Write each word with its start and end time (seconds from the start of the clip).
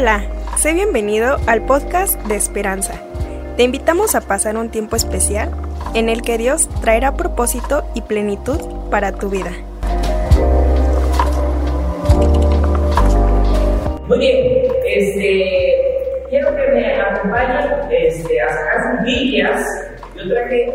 Hola, 0.00 0.22
sé 0.56 0.72
bienvenido 0.72 1.36
al 1.46 1.66
podcast 1.66 2.18
de 2.22 2.34
Esperanza. 2.34 2.94
Te 3.58 3.64
invitamos 3.64 4.14
a 4.14 4.22
pasar 4.22 4.56
un 4.56 4.70
tiempo 4.70 4.96
especial 4.96 5.50
en 5.94 6.08
el 6.08 6.22
que 6.22 6.38
Dios 6.38 6.70
traerá 6.80 7.18
propósito 7.18 7.84
y 7.94 8.00
plenitud 8.00 8.58
para 8.90 9.12
tu 9.12 9.28
vida. 9.28 9.50
Muy 14.08 14.18
bien, 14.18 14.62
este, 14.86 15.74
quiero 16.30 16.48
que 16.56 16.72
me 16.72 16.98
acompañen 16.98 17.70
este, 17.90 18.40
a 18.40 18.48
sacar 18.48 18.96
sus 18.96 19.04
Biblias. 19.04 19.60
Yo 20.16 20.30
traje, 20.30 20.74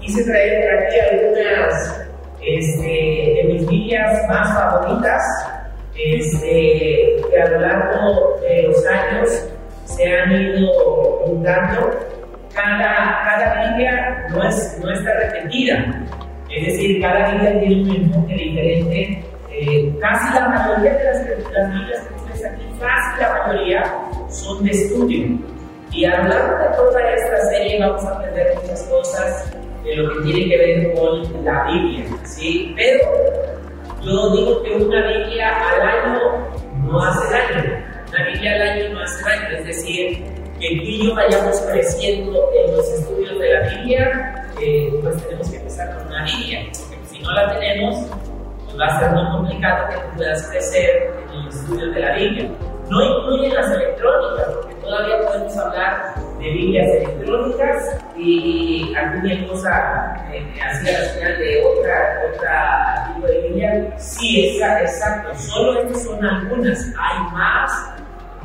quise 0.00 0.24
traer 0.24 0.76
aquí 0.76 0.96
algunas 0.98 2.00
este, 2.42 2.82
de 2.82 3.44
mis 3.44 3.68
Biblias 3.68 4.28
más 4.28 4.52
favoritas 4.58 5.22
este, 5.96 7.13
que 7.30 7.40
a 7.40 7.48
lo 7.50 7.60
largo 7.60 8.38
de 8.40 8.62
los 8.62 8.86
años 8.86 9.48
se 9.84 10.16
han 10.16 10.32
ido 10.32 10.68
juntando. 11.24 11.90
Cada, 12.54 13.24
cada 13.24 13.68
Biblia 13.68 14.26
no, 14.30 14.48
es, 14.48 14.78
no 14.80 14.92
está 14.92 15.12
repetida, 15.14 15.92
es 16.50 16.66
decir, 16.66 17.00
cada 17.00 17.32
Biblia 17.32 17.60
tiene 17.60 17.82
un 17.82 17.96
enfoque 17.96 18.34
diferente. 18.34 19.24
Eh, 19.50 19.92
casi 20.00 20.34
la 20.34 20.48
mayoría 20.48 20.94
de 20.94 21.04
las, 21.04 21.52
las 21.52 21.72
Biblias 21.72 22.00
que 22.02 22.32
ves 22.32 22.44
aquí, 22.44 22.64
casi 22.80 23.20
la 23.20 23.46
mayoría 23.46 23.82
son 24.28 24.64
de 24.64 24.70
estudio. 24.70 25.38
Y 25.90 26.04
a 26.04 26.22
lo 26.22 26.28
largo 26.28 26.58
de 26.58 26.76
toda 26.76 27.12
esta 27.12 27.36
serie 27.50 27.80
vamos 27.80 28.04
a 28.04 28.16
aprender 28.16 28.54
muchas 28.60 28.82
cosas 28.84 29.52
de 29.84 29.96
lo 29.96 30.12
que 30.12 30.22
tiene 30.24 30.48
que 30.48 30.58
ver 30.58 30.94
con 30.94 31.44
la 31.44 31.64
Biblia, 31.64 32.04
¿sí? 32.24 32.72
Pero 32.76 33.10
yo 34.02 34.30
digo 34.30 34.62
que 34.62 34.74
una 34.74 35.06
Biblia 35.06 35.52
al 35.70 35.80
año 35.80 36.20
no 36.84 37.02
hace 37.02 37.32
daño. 37.32 37.84
Una 38.08 38.24
Biblia 38.26 38.54
al 38.54 38.62
año 38.62 38.94
no 38.94 39.02
hace 39.02 39.24
daño. 39.24 39.56
Es 39.58 39.66
decir, 39.66 40.24
que 40.60 40.68
tú 40.68 40.82
y 40.82 41.06
yo 41.06 41.14
vayamos 41.14 41.60
creciendo 41.72 42.50
en 42.54 42.76
los 42.76 42.88
estudios 42.88 43.38
de 43.38 43.52
la 43.52 43.68
Biblia, 43.68 44.46
eh, 44.60 44.92
pues 45.02 45.22
tenemos 45.24 45.50
que 45.50 45.56
empezar 45.56 45.96
con 45.96 46.06
una 46.06 46.24
Biblia. 46.24 46.66
Porque 46.88 47.06
si 47.06 47.18
no 47.20 47.32
la 47.32 47.58
tenemos, 47.58 47.96
pues 48.64 48.78
va 48.78 48.86
a 48.86 49.00
ser 49.00 49.10
muy 49.10 49.30
complicado 49.30 49.88
que 49.88 49.96
tú 49.96 50.16
puedas 50.16 50.48
crecer 50.48 51.12
en 51.32 51.44
los 51.44 51.54
estudios 51.54 51.94
de 51.94 52.00
la 52.00 52.14
Biblia. 52.16 52.50
No 52.90 53.02
incluyen 53.02 53.54
las 53.54 53.70
electrónicas, 53.70 54.46
porque 54.54 54.74
todavía 54.74 55.26
podemos 55.26 55.56
hablar 55.56 56.14
de 56.38 56.50
Biblias 56.50 56.86
electrónicas 56.96 57.96
y 58.16 58.94
alguna 58.94 59.48
cosa 59.48 60.26
eh, 60.32 60.44
así 60.62 60.88
al 60.90 61.04
final 61.06 61.38
de 61.38 61.64
otra, 61.64 62.22
otra 62.30 63.12
tipo 63.14 63.26
de 63.26 63.40
Biblia. 63.40 63.94
Sí, 63.98 64.58
exacto, 64.58 65.34
solo 65.38 65.80
estas 65.80 66.04
son 66.04 66.24
algunas, 66.24 66.84
hay 66.98 67.32
más. 67.32 67.90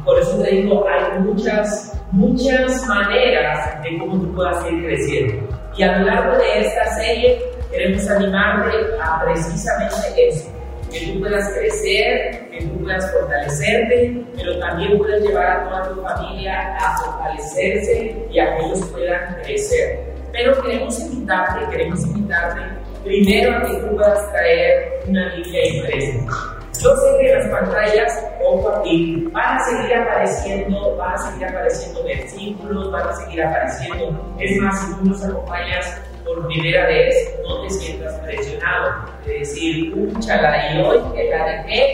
Por 0.06 0.18
eso 0.18 0.42
te 0.42 0.52
digo, 0.52 0.88
hay 0.88 1.20
muchas, 1.20 2.02
muchas 2.12 2.88
maneras 2.88 3.84
de 3.84 4.00
cómo 4.00 4.22
tú 4.22 4.34
puedas 4.34 4.66
ir 4.72 4.86
creciendo. 4.86 5.58
Y 5.76 5.84
a 5.84 6.00
lo 6.00 6.06
largo 6.06 6.38
de 6.38 6.62
esta 6.62 6.86
serie 6.96 7.42
queremos 7.70 8.10
animarte 8.10 8.78
a 9.04 9.22
precisamente 9.22 10.30
eso 10.30 10.59
que 10.92 11.00
tú 11.08 11.20
puedas 11.20 11.50
crecer, 11.54 12.50
que 12.50 12.66
tú 12.66 12.84
puedas 12.84 13.12
fortalecerte, 13.12 14.24
pero 14.36 14.60
también 14.60 14.98
puedes 14.98 15.24
llevar 15.24 15.46
a 15.46 15.64
toda 15.64 15.90
tu 15.90 16.02
familia 16.02 16.76
a 16.78 16.98
fortalecerse 16.98 18.28
y 18.32 18.40
a 18.40 18.56
que 18.56 18.66
ellos 18.66 18.86
puedan 18.92 19.36
crecer. 19.44 20.00
Pero 20.32 20.62
queremos 20.62 21.00
invitarte, 21.00 21.70
queremos 21.72 22.06
invitarte 22.06 22.62
primero 23.04 23.58
a 23.58 23.62
que 23.64 23.74
tú 23.74 23.96
puedas 23.96 24.32
traer 24.32 25.02
una 25.08 25.36
Biblia 25.36 25.68
impresa. 25.68 26.60
Yo 26.82 26.96
sé 26.96 27.18
que 27.20 27.36
las 27.36 27.48
pantallas, 27.50 28.26
ojo 28.42 28.70
aquí, 28.70 29.28
van 29.34 29.58
a 29.58 29.66
seguir 29.66 29.96
apareciendo, 29.96 30.96
van 30.96 31.14
a 31.14 31.18
seguir 31.18 31.48
apareciendo 31.48 32.04
versículos, 32.04 32.92
van 32.92 33.10
a 33.10 33.16
seguir 33.18 33.44
apareciendo. 33.44 34.36
Es 34.40 34.58
más, 34.62 34.80
si 34.80 34.94
tú 34.96 35.06
nos 35.06 35.24
acompañas 35.26 36.02
por 36.30 36.48
primera 36.48 36.86
vez, 36.86 37.40
no 37.44 37.62
te 37.64 37.70
sientas 37.72 38.14
presionado 38.20 39.06
de 39.26 39.40
decir, 39.40 39.94
chala, 40.20 40.74
y 40.74 40.82
hoy 40.82 41.00
que 41.16 41.30
la 41.30 41.46
dejé, 41.46 41.92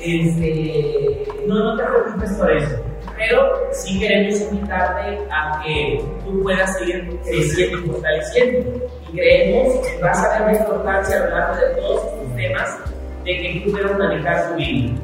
este, 0.00 1.26
no, 1.46 1.54
no 1.54 1.76
te 1.76 1.84
preocupes 1.84 2.32
por 2.34 2.50
eso. 2.52 2.76
Pero 3.16 3.68
sí 3.72 3.98
queremos 3.98 4.40
invitarte 4.42 5.18
a 5.30 5.62
que 5.64 6.04
tú 6.24 6.42
puedas 6.42 6.78
seguir 6.78 7.18
creciendo 7.24 7.78
y 7.78 7.88
fortaleciendo. 7.88 8.88
Y 9.08 9.16
creemos 9.16 9.86
que 9.86 10.02
vas 10.02 10.24
a 10.24 10.44
ver 10.44 10.54
la 10.54 10.60
importancia 10.60 11.16
a 11.16 11.24
lo 11.24 11.30
largo 11.30 11.56
de 11.56 11.74
todos 11.80 12.04
estos 12.04 12.36
temas 12.36 12.78
de 13.24 13.40
que 13.40 13.62
tú 13.64 13.72
puedas 13.72 13.98
manejar 13.98 14.50
tu 14.50 14.54
vida. 14.56 14.94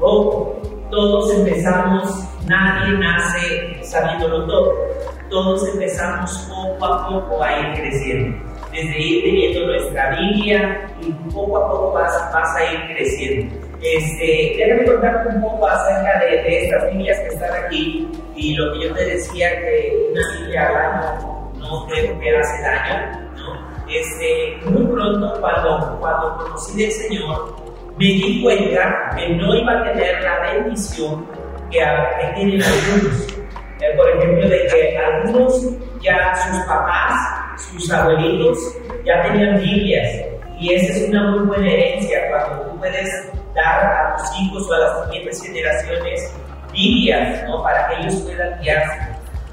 O 0.00 0.60
todos 0.90 1.34
empezamos, 1.34 2.10
nadie 2.46 2.98
nace 2.98 3.84
sabiéndolo 3.84 4.46
todo 4.46 4.90
todos 5.30 5.66
empezamos 5.68 6.30
poco 6.48 6.84
a 6.84 7.08
poco 7.08 7.42
a 7.42 7.58
ir 7.58 7.80
creciendo. 7.80 8.50
Desde 8.72 8.98
ir 9.00 9.24
teniendo 9.24 9.66
nuestra 9.66 10.16
Biblia 10.16 10.88
y 11.00 11.12
poco 11.32 11.56
a 11.56 11.70
poco 11.70 11.92
vas, 11.92 12.32
vas 12.32 12.56
a 12.56 12.72
ir 12.72 12.80
creciendo. 12.94 13.56
Este, 13.82 14.54
déjame 14.58 14.84
contarte 14.84 15.28
un 15.34 15.40
poco 15.40 15.66
acerca 15.66 16.20
de, 16.20 16.42
de, 16.42 16.64
estas 16.64 16.92
Biblias 16.92 17.18
que 17.20 17.28
están 17.28 17.64
aquí 17.64 18.08
y 18.36 18.54
lo 18.54 18.72
que 18.72 18.88
yo 18.88 18.94
te 18.94 19.04
decía 19.06 19.48
que 19.58 20.10
una 20.10 20.20
Biblia 20.38 20.68
al 20.68 20.76
año 20.76 21.52
no 21.58 21.86
creo 21.86 22.20
que 22.20 22.36
hace 22.36 22.62
daño. 22.62 23.30
¿no? 23.36 23.86
Este, 23.88 24.58
muy 24.68 24.84
pronto, 24.84 25.40
cuando, 25.40 25.98
cuando 25.98 26.36
conocí 26.36 26.76
del 26.76 26.92
Señor, 26.92 27.56
me 27.96 28.04
di 28.04 28.42
cuenta 28.42 29.10
que 29.16 29.28
no 29.30 29.54
iba 29.54 29.80
a 29.80 29.84
tener 29.84 30.22
la 30.22 30.52
bendición 30.52 31.26
que, 31.70 31.78
que 31.78 32.34
tienen 32.34 32.62
algunos. 32.62 33.39
Eh, 33.80 33.96
por 33.96 34.10
ejemplo, 34.10 34.46
de 34.46 34.66
que 34.66 34.98
algunos 34.98 35.64
ya 36.02 36.34
sus 36.34 36.58
papás, 36.66 37.14
sus 37.56 37.90
abuelitos, 37.90 38.58
ya 39.04 39.22
tenían 39.22 39.58
Biblias. 39.58 40.26
Y 40.58 40.74
esa 40.74 40.92
es 40.92 41.08
una 41.08 41.30
muy 41.30 41.46
buena 41.46 41.70
herencia 41.70 42.28
cuando 42.28 42.64
tú 42.64 42.78
puedes 42.78 43.32
dar 43.54 43.84
a 43.84 44.16
tus 44.16 44.40
hijos 44.40 44.70
o 44.70 44.74
a 44.74 44.78
las 44.78 45.04
siguientes 45.06 45.42
generaciones 45.42 46.34
Biblias, 46.72 47.42
¿no? 47.48 47.62
Para 47.62 47.88
que 47.88 48.02
ellos 48.02 48.14
puedan 48.16 48.60
guiarse. 48.60 48.98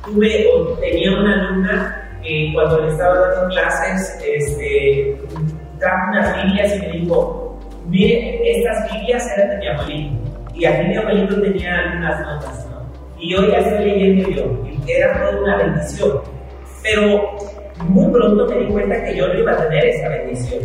Tuve, 0.03 0.45
tenía 0.81 1.11
una 1.11 1.33
alumna 1.33 2.19
que 2.21 2.51
cuando 2.53 2.81
le 2.81 2.91
estaba 2.91 3.15
dando 3.15 3.47
clases, 3.49 4.19
este, 4.25 5.17
trajo 5.79 6.11
unas 6.11 6.43
Biblias 6.43 6.75
y 6.75 6.79
me 6.79 6.91
dijo, 6.99 7.59
mire, 7.87 8.57
estas 8.57 8.91
Biblias 8.91 9.25
eran 9.37 9.49
de 9.51 9.57
mi 9.57 9.67
abuelito. 9.67 10.15
Y 10.53 10.65
aquí 10.65 10.87
mi 10.87 10.97
abuelito 10.97 11.41
tenía 11.41 11.75
algunas 11.77 12.19
notas 12.21 12.66
y 13.19 13.31
yo 13.31 13.47
ya 13.47 13.59
estoy 13.59 13.85
leyendo 13.85 14.29
yo, 14.29 14.43
y 14.65 14.91
era 14.91 15.13
toda 15.13 15.41
una 15.41 15.57
bendición. 15.57 16.21
Pero 16.83 17.37
muy 17.85 18.11
pronto 18.11 18.45
me 18.47 18.59
di 18.59 18.67
cuenta 18.67 19.03
que 19.03 19.15
yo 19.15 19.27
no 19.27 19.39
iba 19.39 19.51
a 19.53 19.57
tener 19.57 19.85
esa 19.85 20.09
bendición. 20.09 20.63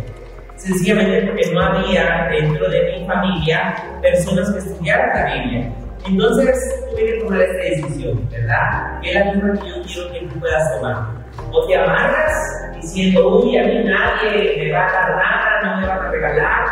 Sencillamente 0.55 1.27
porque 1.27 1.51
no 1.51 1.61
había 1.61 2.29
dentro 2.31 2.69
de 2.69 2.99
mi 2.99 3.05
familia 3.05 3.75
personas 4.01 4.51
que 4.51 4.59
estudiaran 4.59 5.09
la 5.13 5.33
Biblia. 5.33 5.73
Entonces 6.07 6.85
tuve 6.89 7.05
que 7.05 7.19
tomar 7.19 7.41
esta 7.41 7.81
decisión, 7.81 8.29
¿verdad? 8.29 9.01
Que 9.01 9.09
es 9.09 9.15
la 9.15 9.33
misma 9.33 9.53
que 9.53 9.69
yo 9.69 9.81
quiero 9.85 10.11
que 10.11 10.19
tú 10.27 10.39
puedas 10.39 10.75
tomar. 10.75 11.23
O 11.51 11.65
te 11.67 11.75
amarras 11.75 12.33
diciendo, 12.75 13.39
uy, 13.39 13.57
a 13.57 13.63
mí 13.63 13.83
nadie 13.83 14.57
me 14.57 14.71
va 14.71 14.87
a 14.87 14.91
dar 14.91 15.15
nada, 15.15 15.61
no 15.63 15.81
me 15.81 15.87
van 15.87 15.99
a 15.99 16.11
regalar. 16.11 16.65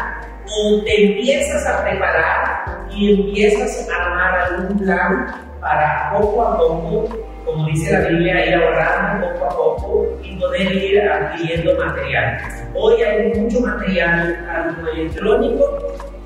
O 0.45 0.83
te 0.83 1.05
empiezas 1.05 1.67
a 1.67 1.83
preparar 1.83 2.87
y 2.91 3.13
empiezas 3.13 3.89
a 3.89 4.05
armar 4.05 4.39
algún 4.39 4.77
plan 4.79 5.50
para 5.61 6.11
poco 6.11 6.41
a 6.41 6.58
poco, 6.58 7.08
como 7.46 7.67
dice 7.67 7.93
la 7.93 8.08
Biblia, 8.08 8.47
ir 8.47 8.55
ahorrando 8.55 9.28
poco 9.28 9.46
a 9.46 9.49
poco 9.49 10.19
y 10.23 10.35
poder 10.37 10.75
ir 10.75 11.02
adquiriendo 11.02 11.78
material. 11.78 12.37
Hoy 12.73 13.02
hay 13.02 13.34
mucho 13.40 13.61
material 13.61 14.37
electrónico 14.93 15.78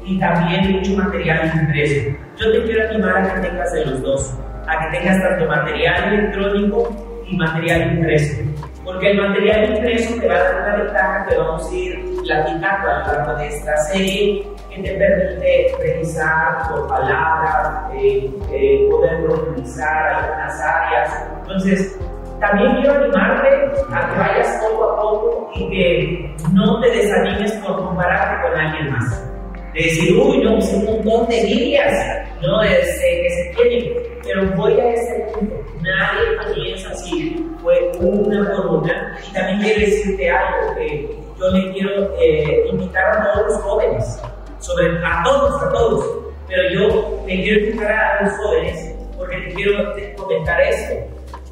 y 0.06 0.18
también 0.20 0.72
mucho 0.72 0.94
material 0.94 1.52
impreso. 1.54 2.10
Yo 2.38 2.52
te 2.52 2.64
quiero 2.64 2.90
animar 2.90 3.18
a 3.18 3.36
que 3.36 3.48
tengas 3.48 3.74
de 3.74 3.86
los 3.86 4.02
dos, 4.02 4.40
a 4.68 4.80
que 4.80 4.98
tengas 4.98 5.22
tanto 5.22 5.48
material 5.48 6.14
electrónico 6.14 6.96
y 7.28 7.36
material 7.36 7.94
impreso. 7.94 8.42
Porque 8.84 9.12
el 9.12 9.18
material 9.18 9.76
impreso 9.76 10.20
te 10.20 10.28
va 10.28 10.36
a 10.36 10.44
dar 10.44 10.62
una 10.62 10.84
ventaja 10.84 11.26
que 11.28 11.38
vamos 11.38 11.70
a 11.70 11.76
ir 11.76 12.15
platicando 12.26 12.90
a 12.90 13.00
lo 13.00 13.08
largo 13.08 13.36
de 13.38 13.48
esta 13.48 13.78
serie 13.78 14.48
que 14.70 14.82
te 14.82 14.94
permite 14.96 15.76
revisar 15.80 16.70
por 16.70 16.88
palabras, 16.88 17.92
eh, 17.94 18.30
eh, 18.52 18.88
poder 18.90 19.24
profundizar 19.26 20.08
algunas 20.08 20.62
áreas. 20.62 21.28
Entonces, 21.42 22.00
también 22.40 22.76
quiero 22.76 22.96
animarte 22.96 23.48
a 23.94 24.10
que 24.10 24.20
vayas 24.20 24.62
poco 24.62 24.84
a 24.84 25.02
poco 25.02 25.52
y 25.56 25.70
que 25.70 26.36
no 26.52 26.82
te 26.82 26.90
desanimes 26.90 27.54
por 27.54 27.78
compararte 27.78 28.48
con 28.48 28.60
alguien 28.60 28.92
más. 28.92 29.35
De 29.76 29.84
decir, 29.84 30.18
uy, 30.18 30.38
no, 30.38 30.54
pues 30.54 30.74
un 30.74 30.86
montón 30.86 31.28
de 31.28 31.44
líneas, 31.44 31.94
¿no? 32.42 32.64
Este, 32.64 33.22
que 33.22 33.30
se 33.30 33.54
tienen. 33.56 33.94
Pero 34.24 34.50
voy 34.56 34.80
a 34.80 34.94
este 34.94 35.20
punto. 35.34 35.56
Nadie 35.82 36.38
comienza 36.48 36.90
así. 36.92 37.46
Fue 37.62 37.92
una 38.00 38.56
por 38.56 38.68
una. 38.68 39.20
Y 39.30 39.34
también 39.34 39.60
quiero 39.60 39.80
decirte 39.82 40.30
algo 40.30 40.76
que 40.76 41.10
yo 41.38 41.50
le 41.50 41.74
quiero 41.74 42.16
eh, 42.22 42.68
invitar 42.72 43.04
a 43.04 43.34
todos 43.34 43.48
los 43.48 43.62
jóvenes 43.64 44.22
sobre 44.60 44.88
a 45.06 45.22
todos, 45.24 45.62
a 45.62 45.70
todos, 45.74 46.18
pero 46.48 46.70
yo 46.72 47.24
me 47.26 47.44
quiero 47.44 47.68
enfocar 47.68 47.92
a 47.92 48.24
los 48.24 48.34
jóvenes 48.38 48.96
porque 49.18 49.38
te 49.38 49.54
quiero 49.56 49.94
comentar 50.16 50.62
esto. 50.62 50.96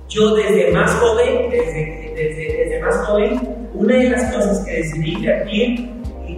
Yo 0.08 0.34
desde 0.36 0.72
más 0.72 0.92
joven, 0.96 1.50
desde, 1.50 2.14
desde, 2.16 2.58
desde 2.58 2.80
más 2.82 2.96
joven, 3.06 3.68
una 3.74 3.96
de 3.96 4.10
las 4.10 4.34
cosas 4.34 4.66
que 4.66 4.72
decidí 4.72 5.14
invertir 5.14 5.93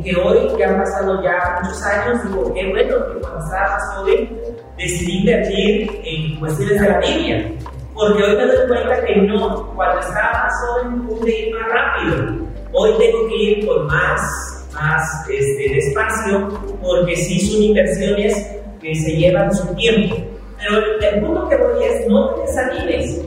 que 0.05 0.15
hoy 0.15 0.55
que 0.55 0.63
han 0.63 0.77
pasado 0.77 1.21
ya 1.23 1.59
muchos 1.63 1.83
años, 1.83 2.23
digo, 2.23 2.53
qué 2.53 2.69
bueno 2.69 2.95
que 3.07 3.19
cuando 3.21 3.39
estaba 3.39 3.69
más 3.71 3.95
joven 3.95 4.39
decidí 4.77 5.19
invertir 5.19 6.01
en 6.03 6.39
cuestiones 6.39 6.79
de 6.79 6.89
la 6.89 6.99
Biblia. 6.99 7.51
Porque 7.95 8.23
hoy 8.23 8.35
me 8.35 8.45
doy 8.45 8.67
cuenta 8.67 9.03
que 9.03 9.15
no, 9.15 9.73
cuando 9.73 9.99
estaba 10.01 10.43
más 10.43 10.53
joven 10.61 11.07
pude 11.07 11.39
ir 11.39 11.55
más 11.55 11.69
rápido. 11.69 12.45
Hoy 12.71 12.91
tengo 12.99 13.27
que 13.27 13.35
ir 13.35 13.65
con 13.65 13.87
más, 13.87 14.67
más 14.75 15.27
este, 15.27 15.73
despacio 15.73 16.49
porque 16.83 17.15
sí 17.15 17.39
son 17.39 17.63
inversiones 17.63 18.55
que 18.79 18.93
se 18.93 19.11
llevan 19.11 19.51
su 19.55 19.73
tiempo. 19.73 20.17
Pero 20.59 20.81
el 21.01 21.21
punto 21.21 21.49
que 21.49 21.57
voy 21.57 21.83
es, 21.83 22.07
no 22.07 22.29
te 22.35 22.41
desanimes. 22.41 23.21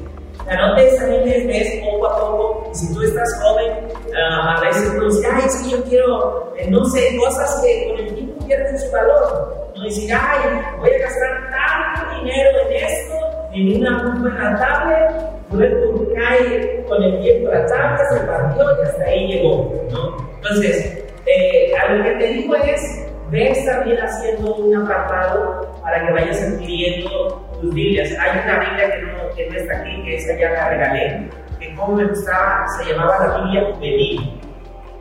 O 0.49 0.51
sea, 0.51 0.67
no 0.67 0.75
te 0.77 0.85
desanimes, 0.85 1.47
ves 1.47 1.85
poco 1.85 2.07
a 2.07 2.21
poco. 2.21 2.71
Si 2.73 2.95
tú 2.95 3.03
estás 3.03 3.29
joven, 3.43 3.71
uh, 3.93 4.57
a 4.57 4.61
veces 4.63 4.95
dice, 4.99 5.29
ay, 5.31 5.43
es 5.47 5.57
que 5.57 5.71
yo 5.71 5.85
quiero, 5.85 6.55
eh, 6.57 6.71
no 6.71 6.83
sé, 6.87 7.15
cosas 7.19 7.63
que 7.63 7.87
con 7.87 7.99
el 7.99 8.15
tiempo 8.15 8.47
pierden 8.47 8.79
su 8.79 8.91
valor. 8.91 9.73
No 9.77 9.85
decir, 9.85 10.11
ay, 10.11 10.39
voy 10.79 10.91
a 10.91 10.99
gastar 11.01 11.51
tanto 11.51 12.17
dinero 12.17 12.51
en 12.67 12.77
esto, 12.77 13.15
en 13.53 13.77
una 13.77 14.03
muy 14.03 14.21
buena 14.21 14.57
tablet, 14.57 15.11
luego 15.53 16.07
cae 16.15 16.83
con 16.89 17.03
el 17.03 17.21
tiempo 17.21 17.51
la 17.51 17.67
tablet, 17.67 18.09
se 18.11 18.21
partió 18.21 18.65
y 18.65 18.87
hasta 18.87 19.05
ahí 19.05 19.27
llegó. 19.27 19.75
¿no? 19.91 20.17
Entonces, 20.37 21.05
eh, 21.27 21.73
a 21.77 21.93
lo 21.93 22.05
que 22.05 22.11
te 22.13 22.27
digo 22.29 22.55
es, 22.55 23.07
ves 23.31 23.65
también 23.65 23.99
haciendo 23.99 24.55
un 24.55 24.77
apartado 24.77 25.81
para 25.83 26.07
que 26.07 26.13
vayas 26.13 26.43
adquiriendo 26.43 27.49
tus 27.61 27.75
Biblias. 27.75 28.11
Hay 28.19 28.41
una 28.45 28.59
Biblia 28.61 28.91
que 28.93 29.03
no, 29.03 29.35
que 29.35 29.51
no 29.51 29.57
está 29.57 29.79
aquí, 29.81 30.03
que 30.05 30.17
esa 30.17 30.39
ya 30.39 30.51
la 30.51 30.69
regalé, 30.71 31.29
que 31.59 31.75
como 31.75 31.97
me 31.97 32.07
gustaba, 32.07 32.67
se 32.79 32.91
llamaba 32.91 33.27
la 33.27 33.39
Biblia 33.39 33.75
Juvenil. 33.75 34.41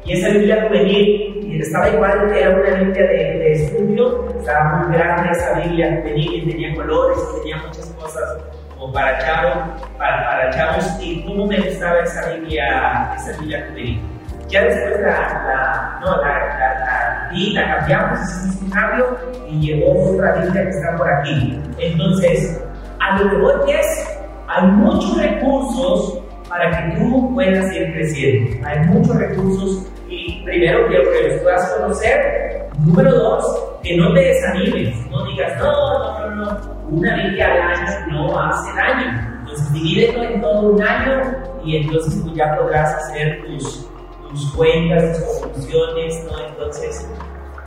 Y 0.06 0.14
esa 0.14 0.30
Biblia 0.30 0.64
juvenil 0.68 1.38
estaba 1.62 1.90
igual 1.90 2.32
era 2.34 2.50
una 2.52 2.76
Biblia 2.76 3.08
de, 3.08 3.40
de, 3.40 3.52
estudio, 3.54 4.28
estaba 4.40 4.78
muy 4.78 4.98
grande 4.98 5.32
esa 5.32 5.60
Biblia 5.60 5.98
juvenil 6.02 6.34
y 6.34 6.50
tenía 6.50 6.76
colores 6.76 7.18
tenía 7.40 7.58
muchas 7.58 7.88
cosas 8.00 8.38
como 8.78 8.94
para 8.94 9.18
chavos, 9.20 9.82
para, 9.98 10.26
para 10.26 10.50
chavos 10.52 10.86
y 11.02 11.24
cómo 11.24 11.48
me 11.48 11.60
gustaba 11.60 12.00
esa 12.00 12.30
Biblia, 12.34 13.12
esa 13.16 13.38
Biblia 13.40 13.66
juvenil. 13.70 14.17
Ya 14.48 14.64
después 14.64 15.02
la, 15.02 15.10
la, 15.10 16.00
no, 16.02 16.18
la, 16.22 16.24
la, 16.24 17.30
la, 17.32 17.54
la 17.54 17.78
cambiamos, 17.80 18.20
hicimos 18.22 18.62
un 18.62 18.70
cambio 18.70 19.18
y 19.50 19.60
llegó 19.60 20.14
otra 20.14 20.34
Biblia 20.36 20.64
que 20.64 20.70
está 20.70 20.96
por 20.96 21.10
aquí. 21.10 21.62
Entonces, 21.80 22.64
a 23.00 23.20
lo 23.20 23.30
que 23.30 23.38
voy 23.38 23.72
es, 23.72 24.20
hay 24.48 24.68
muchos 24.68 25.18
recursos 25.22 26.24
para 26.48 26.72
que 26.72 26.98
tú 26.98 27.34
puedas 27.34 27.74
ir 27.76 27.92
creciendo. 27.94 28.68
Hay 28.68 28.80
muchos 28.86 29.16
recursos 29.18 29.88
y 30.08 30.42
primero 30.46 30.88
quiero 30.88 31.12
que 31.12 31.28
los 31.28 31.42
puedas 31.42 31.70
conocer. 31.74 32.70
Número 32.86 33.12
dos, 33.12 33.80
que 33.84 33.98
no 33.98 34.14
te 34.14 34.22
desanimes, 34.22 35.12
no 35.12 35.26
digas, 35.26 35.58
no, 35.60 35.72
no, 35.72 36.30
no, 36.30 36.46
no, 36.46 36.78
una 36.90 37.16
Biblia 37.16 37.52
al 37.52 37.62
año 37.62 38.08
no 38.12 38.40
hace 38.40 38.74
daño. 38.76 39.40
Entonces 39.40 39.74
divídelo 39.74 40.24
en 40.24 40.42
todo 40.42 40.70
un 40.70 40.82
año 40.82 41.22
y 41.66 41.78
entonces 41.78 42.24
tú 42.24 42.34
ya 42.34 42.56
podrás 42.56 42.94
hacer 42.96 43.44
tus, 43.46 43.90
tus 44.30 44.52
cuentas, 44.54 45.18
tus 45.18 45.42
conclusiones, 45.42 46.24
¿no? 46.26 46.48
Entonces, 46.48 47.10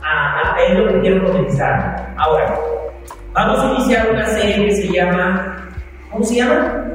ah, 0.03 0.57
es 0.67 0.77
lo 0.77 0.87
que 0.87 1.01
quiero 1.01 1.25
comenzar. 1.25 2.13
Ahora, 2.17 2.59
vamos 3.33 3.59
a 3.59 3.73
iniciar 3.73 4.09
una 4.09 4.25
serie 4.27 4.65
que 4.67 4.75
se 4.75 4.93
llama, 4.93 5.69
¿cómo 6.11 6.23
se 6.23 6.35
llama? 6.35 6.87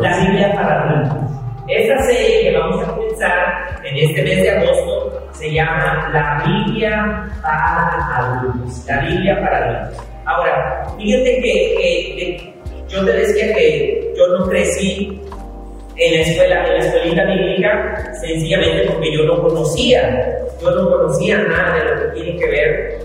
La 0.00 0.18
Biblia 0.18 0.52
para 0.54 0.82
adultos. 0.82 1.30
Esta 1.68 2.02
serie 2.02 2.42
que 2.42 2.58
vamos 2.58 2.82
a 2.82 2.92
comenzar 2.92 3.80
en 3.84 3.96
este 3.96 4.22
mes 4.22 4.42
de 4.42 4.50
agosto 4.50 5.28
se 5.32 5.52
llama 5.52 6.10
La 6.12 6.42
Biblia 6.44 7.24
para 7.42 8.16
adultos. 8.16 8.84
La 8.86 9.00
Biblia 9.00 9.40
para 9.40 9.56
adultos. 9.56 10.06
Ahora, 10.26 10.86
fíjate 10.98 11.36
que, 11.36 11.42
que, 11.42 12.16
que 12.16 12.54
yo 12.88 13.04
te 13.04 13.12
decía 13.12 13.54
que 13.54 14.12
yo 14.16 14.38
no 14.38 14.46
crecí 14.48 15.20
en 16.00 16.14
la 16.14 16.20
escuela, 16.22 16.66
en 16.66 16.72
la 16.72 16.78
escuelita 16.78 17.24
bíblica, 17.24 18.14
sencillamente 18.20 18.90
porque 18.90 19.12
yo 19.12 19.24
no 19.24 19.42
conocía, 19.42 20.38
yo 20.60 20.70
no 20.70 20.88
conocía 20.88 21.38
nada 21.38 21.74
de 21.74 21.84
lo 21.84 22.00
que 22.00 22.20
tiene 22.20 22.38
que 22.38 22.46
ver 22.46 22.98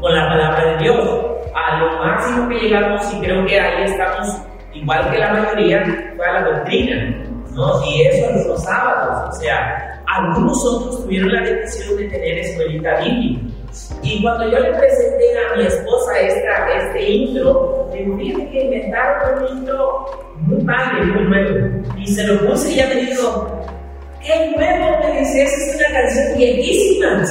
con 0.00 0.14
la 0.14 0.28
palabra 0.28 0.72
de 0.72 0.84
Dios. 0.84 1.26
A 1.54 1.80
lo 1.80 1.90
máximo 2.04 2.48
que 2.50 2.56
llegamos, 2.56 3.14
y 3.14 3.20
creo 3.20 3.46
que 3.46 3.58
ahí 3.58 3.84
estamos, 3.84 4.28
igual 4.74 5.10
que 5.10 5.18
la 5.18 5.32
mayoría, 5.32 6.12
fue 6.14 6.26
a 6.26 6.32
la 6.34 6.42
doctrina, 6.42 7.24
¿no? 7.52 7.82
Y 7.86 8.02
eso 8.02 8.30
los 8.46 8.62
sábados, 8.62 9.34
o 9.34 9.40
sea, 9.40 10.02
algunos 10.06 10.62
otros 10.66 11.02
tuvieron 11.02 11.32
la 11.32 11.40
bendición 11.40 11.96
de 11.96 12.04
tener 12.08 12.38
escuelita 12.38 13.00
bíblica. 13.00 13.55
Y 14.02 14.22
cuando 14.22 14.50
yo 14.50 14.60
le 14.60 14.70
presenté 14.70 15.38
a 15.38 15.56
mi 15.56 15.66
esposa 15.66 16.20
esta, 16.20 16.68
este 16.78 17.10
intro, 17.10 17.88
le 17.92 18.04
dije 18.16 18.50
que 18.50 18.64
inventaron 18.64 19.42
un 19.42 19.58
intro 19.58 20.06
muy 20.40 20.62
padre, 20.64 21.04
muy 21.06 21.24
nuevo. 21.24 21.82
Y 21.98 22.06
se 22.06 22.26
lo 22.26 22.46
puse 22.46 22.70
y 22.70 22.74
ella 22.74 22.88
me 22.94 23.00
dijo, 23.02 23.62
¿qué 24.22 24.52
nuevo? 24.56 24.98
Me 25.00 25.20
dice, 25.20 25.42
esa 25.42 25.56
es 25.56 25.76
una 25.76 26.00
canción 26.00 26.38
viejísima. 26.38 27.24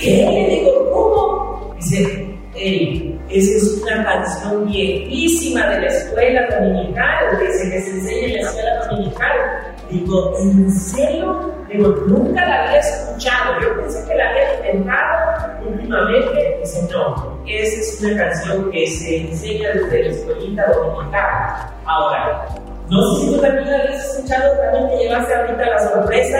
¿Qué? 0.00 0.10
Le 0.10 0.56
digo, 0.56 0.90
¿cómo? 0.92 1.74
Dice, 1.76 2.28
hey, 2.54 3.18
esa 3.30 3.56
es 3.56 3.82
una 3.82 4.04
canción 4.04 4.66
viejísima 4.66 5.66
de 5.68 5.80
la 5.80 5.86
escuela 5.86 6.46
dominical, 6.58 7.38
dice 7.40 7.70
que 7.70 7.80
se 7.80 7.90
enseña 7.90 8.26
en 8.26 8.34
la 8.34 8.40
escuela 8.40 8.86
dominical. 8.86 9.71
Digo, 9.92 10.34
¿en 10.38 10.70
serio? 10.72 11.52
Digo, 11.68 11.88
nunca 12.06 12.46
la 12.46 12.64
había 12.64 12.78
escuchado. 12.78 13.60
Yo 13.60 13.76
pensé 13.76 14.08
que 14.08 14.14
la 14.14 14.30
había 14.30 14.56
inventado 14.56 15.60
últimamente. 15.68 16.56
Dice, 16.60 16.88
no, 16.90 17.38
esa 17.46 17.80
es 17.80 18.02
una 18.02 18.24
canción 18.24 18.70
que 18.70 18.86
se 18.86 19.20
enseña 19.20 19.68
desde 19.74 20.04
la 20.04 20.10
escuelita 20.10 20.72
dominical. 20.72 21.70
Ahora, 21.84 22.48
no 22.88 23.02
sé 23.02 23.20
si 23.20 23.34
tú 23.34 23.40
también 23.42 23.70
la 23.70 23.78
habías 23.80 24.16
escuchado, 24.16 24.56
también 24.62 24.88
te 24.88 25.04
llevaste 25.04 25.34
ahorita 25.34 25.66
la 25.66 25.78
sorpresa 25.90 26.38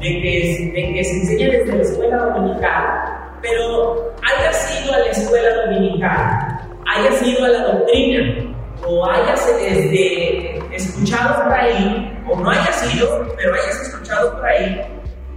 de 0.00 0.08
que, 0.08 0.72
de 0.74 0.92
que 0.94 1.04
se 1.04 1.16
enseña 1.16 1.48
desde 1.48 1.76
la 1.76 1.82
escuela 1.82 2.16
dominical, 2.18 2.84
pero 3.40 4.12
hayas 4.22 4.84
ido 4.84 4.94
a 4.94 4.98
la 4.98 5.06
escuela 5.06 5.48
dominical, 5.64 6.60
hayas 6.94 7.22
ido 7.22 7.44
a 7.44 7.48
la 7.48 7.62
doctrina, 7.72 8.54
o 8.86 9.06
hayas 9.08 9.46
desde 9.46 10.58
escuchado 10.74 11.44
por 11.44 11.52
ahí, 11.52 12.11
o 12.28 12.36
no 12.38 12.50
hayas 12.50 12.94
ido, 12.94 13.26
pero 13.36 13.54
hayas 13.54 13.82
escuchado 13.82 14.32
por 14.32 14.46
ahí, 14.46 14.80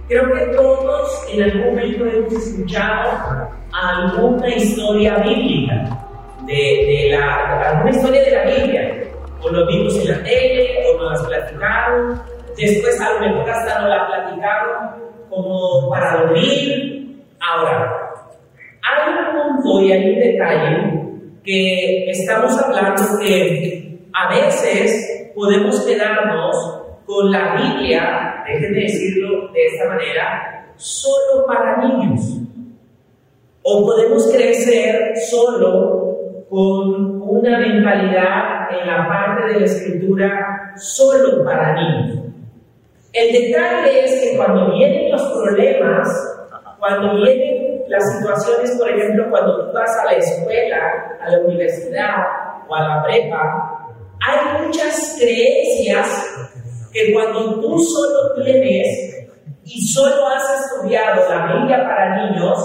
creo 0.08 0.32
que 0.32 0.46
todos 0.56 1.26
en 1.32 1.42
algún 1.42 1.66
momento 1.66 2.06
hemos 2.06 2.32
escuchado 2.32 3.50
alguna 3.72 4.48
historia 4.48 5.16
bíblica, 5.18 6.06
de, 6.46 6.54
de 6.54 7.16
la, 7.18 7.70
alguna 7.70 7.90
historia 7.90 8.22
de 8.22 8.30
la 8.30 8.44
Biblia, 8.44 9.04
o 9.42 9.48
lo 9.50 9.66
vimos 9.66 9.94
en 9.96 10.10
la 10.10 10.22
tele, 10.22 10.84
o 10.86 11.02
nos 11.02 11.12
las 11.12 11.26
platicaron, 11.26 12.22
después 12.56 13.00
a 13.00 13.12
lo 13.14 13.20
mejor 13.20 13.50
hasta 13.50 13.80
nos 13.80 13.88
la 13.90 14.06
platicaron 14.06 15.06
como 15.28 15.90
para 15.90 16.20
dormir. 16.20 17.24
Ahora, 17.40 18.06
hay 18.82 19.12
un 19.12 19.62
punto 19.62 19.82
y 19.82 19.92
hay 19.92 20.10
un 20.10 20.20
detalle 20.20 21.06
que 21.44 22.10
estamos 22.10 22.58
hablando 22.60 23.02
que 23.20 23.85
a 24.16 24.30
veces 24.30 25.30
podemos 25.34 25.84
quedarnos 25.84 26.56
con 27.04 27.30
la 27.30 27.54
Biblia, 27.54 28.42
déjenme 28.46 28.80
decirlo 28.80 29.52
de 29.52 29.66
esta 29.66 29.88
manera, 29.88 30.72
solo 30.76 31.46
para 31.46 31.76
niños. 31.86 32.22
O 33.62 33.84
podemos 33.84 34.32
crecer 34.32 35.12
solo 35.30 36.16
con 36.48 37.20
una 37.22 37.58
mentalidad 37.58 38.70
en 38.70 38.86
la 38.86 39.06
parte 39.06 39.52
de 39.52 39.60
la 39.60 39.66
escritura 39.66 40.72
solo 40.76 41.44
para 41.44 41.74
niños. 41.74 42.18
El 43.12 43.32
detalle 43.32 44.04
es 44.04 44.20
que 44.22 44.36
cuando 44.36 44.72
vienen 44.72 45.10
los 45.10 45.22
problemas, 45.22 46.08
cuando 46.78 47.16
vienen 47.16 47.82
las 47.88 48.18
situaciones, 48.18 48.78
por 48.78 48.88
ejemplo, 48.88 49.26
cuando 49.30 49.66
tú 49.66 49.72
vas 49.72 49.90
a 49.98 50.06
la 50.06 50.12
escuela, 50.12 51.18
a 51.20 51.30
la 51.30 51.38
universidad 51.40 52.16
o 52.68 52.74
a 52.74 52.80
la 52.80 53.02
prepa, 53.04 53.75
hay 54.20 54.66
muchas 54.66 55.16
creencias 55.18 56.06
que 56.92 57.12
cuando 57.12 57.60
tú 57.60 57.78
solo 57.78 58.42
tienes 58.42 59.28
y 59.64 59.86
solo 59.86 60.28
has 60.28 60.60
estudiado 60.60 61.28
la 61.28 61.54
Biblia 61.54 61.78
para 61.84 62.26
niños, 62.26 62.58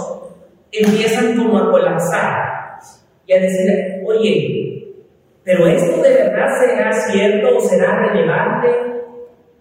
empiezan 0.72 1.36
como 1.38 1.58
a 1.58 1.72
colapsar 1.72 2.80
y 3.26 3.34
a 3.34 3.40
decir, 3.40 4.02
oye, 4.06 4.72
pero 5.44 5.68
esto 5.68 6.02
de 6.02 6.14
verdad 6.14 6.48
será 6.60 6.92
cierto 6.92 7.58
o 7.58 7.62
será 7.62 8.08
relevante. 8.08 8.70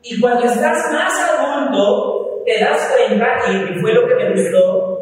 Y 0.03 0.21
cuando 0.21 0.45
estás 0.45 0.93
más 0.93 1.13
adulto, 1.19 2.43
te 2.45 2.61
das 2.61 2.95
cuenta, 2.95 3.27
y 3.51 3.81
fue 3.81 3.93
lo 3.95 4.07
que 4.07 4.15
me 4.15 4.31
gustó, 4.33 4.99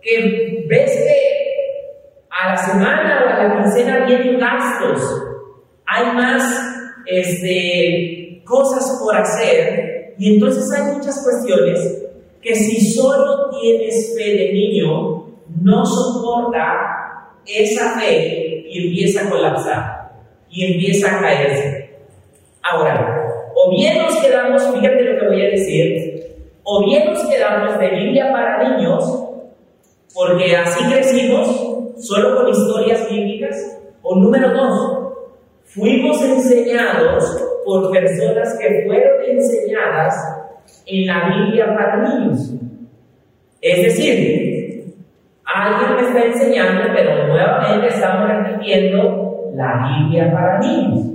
que 0.00 0.64
ves 0.68 0.92
que 0.92 1.36
a 2.30 2.50
la 2.50 2.56
semana 2.56 3.24
o 3.24 3.28
a 3.28 3.44
la 3.44 3.62
quincena 3.62 4.04
vienen 4.06 4.38
gastos, 4.38 5.25
hay 5.86 6.06
más 6.14 6.42
este, 7.06 8.42
cosas 8.44 8.98
por 9.00 9.16
hacer, 9.16 10.14
y 10.18 10.34
entonces 10.34 10.70
hay 10.72 10.94
muchas 10.94 11.22
cuestiones 11.22 12.04
que 12.40 12.54
si 12.54 12.92
solo 12.92 13.50
tienes 13.60 14.14
fe 14.16 14.36
de 14.36 14.52
niño, 14.52 15.26
no 15.62 15.84
soporta 15.84 17.32
esa 17.44 17.98
fe 17.98 18.64
y 18.68 18.88
empieza 18.88 19.26
a 19.26 19.30
colapsar 19.30 20.12
y 20.50 20.72
empieza 20.72 21.16
a 21.16 21.20
caerse. 21.20 21.90
Ahora, 22.62 23.28
o 23.54 23.70
bien 23.70 23.98
nos 23.98 24.16
quedamos, 24.16 24.62
fíjate 24.74 25.02
lo 25.02 25.20
que 25.20 25.26
voy 25.26 25.42
a 25.42 25.50
decir, 25.50 26.16
o 26.62 26.84
bien 26.84 27.06
nos 27.06 27.24
quedamos 27.26 27.78
de 27.78 27.90
Biblia 27.90 28.32
para 28.32 28.68
niños, 28.68 29.24
porque 30.14 30.56
así 30.56 30.84
crecimos, 30.84 31.48
solo 31.98 32.36
con 32.36 32.48
historias 32.48 33.08
bíblicas, 33.10 33.78
o 34.02 34.16
número 34.16 34.52
dos, 34.52 35.05
fuimos 35.76 36.22
enseñados 36.22 37.24
por 37.64 37.92
personas 37.92 38.58
que 38.58 38.84
fueron 38.86 39.24
enseñadas 39.24 40.14
en 40.86 41.06
la 41.06 41.28
Biblia 41.28 41.66
para 41.74 41.96
niños. 41.98 42.54
Es 43.60 43.82
decir, 43.84 44.94
alguien 45.44 45.96
me 45.96 46.02
está 46.08 46.24
enseñando, 46.24 46.82
pero 46.94 47.26
nuevamente 47.28 47.88
estamos 47.88 48.28
repitiendo 48.28 49.50
la 49.54 49.86
Biblia 49.86 50.32
para 50.32 50.58
niños. 50.60 51.06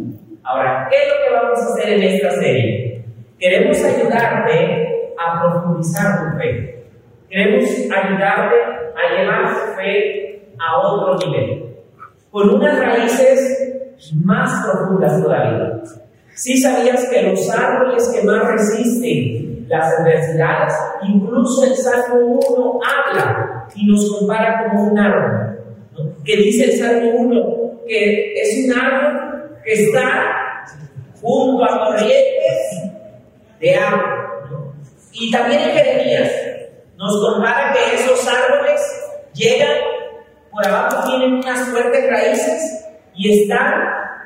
Ahora, 0.44 0.88
¿qué 0.89 0.98
es 0.98 1.08
lo 1.08 1.15
que 1.24 1.34
vamos 1.34 1.60
a 1.60 1.74
hacer 1.74 1.94
en 1.94 2.03
esta 2.03 2.32
serie? 2.32 3.03
Queremos 3.39 3.84
ayudarte 3.84 5.13
a 5.18 5.41
profundizar 5.41 6.20
tu 6.20 6.38
fe. 6.38 6.86
Queremos 7.30 7.65
ayudarte 7.65 8.56
a 8.96 9.15
llevar 9.15 9.53
tu 9.53 9.74
fe 9.75 10.41
a 10.60 10.77
otro 10.77 11.18
nivel, 11.27 11.75
con 12.30 12.50
unas 12.50 12.77
raíces 12.80 13.81
más 14.24 14.65
profundas 14.65 15.22
todavía. 15.22 15.81
Si 16.36 16.60
sabías 16.60 17.08
que 17.10 17.24
los 17.24 17.50
árboles 17.50 18.10
que 18.10 18.24
más 18.24 18.48
resisten 18.48 19.65
las 19.67 19.93
adversidades, 20.00 20.74
incluso 21.03 21.65
el 21.65 21.75
Salmo 21.75 22.39
1 22.50 22.79
habla 22.84 23.67
y 23.75 23.88
nos 23.88 24.10
compara 24.10 24.63
como 24.63 24.91
un 24.91 25.00
árbol. 25.00 25.58
Que 26.25 26.38
dice 26.38 26.65
el 26.65 26.79
Salmo 26.79 27.12
1 27.20 27.62
que 27.88 28.34
es 28.41 28.65
un 28.65 28.79
árbol 28.79 29.60
que 29.63 29.74
está 29.86 30.65
junto 31.22 31.63
a 31.63 31.79
corrientes 31.79 32.91
de 33.60 33.75
agua. 33.75 34.27
Y 35.13 35.31
también 35.31 35.62
en 35.62 35.72
Jeremías 35.72 36.31
nos 36.98 37.22
compara 37.22 37.74
que 37.74 37.96
esos 37.96 38.27
árboles 38.27 38.81
llegan 39.34 39.77
por 40.51 40.65
abajo, 40.65 41.08
tienen 41.10 41.36
unas 41.36 41.70
fuertes 41.70 42.10
raíces 42.10 42.81
y 43.15 43.41
están 43.41 43.74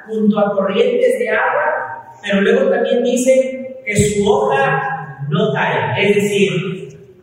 junto 0.07 0.39
a 0.39 0.53
corrientes 0.53 1.19
de 1.19 1.29
agua, 1.29 2.11
pero 2.23 2.41
luego 2.41 2.69
también 2.69 3.03
dice 3.03 3.81
que 3.85 3.95
su 3.95 4.27
hoja 4.27 5.17
no 5.29 5.53
cae. 5.53 6.09
Es 6.09 6.15
decir, 6.15 6.51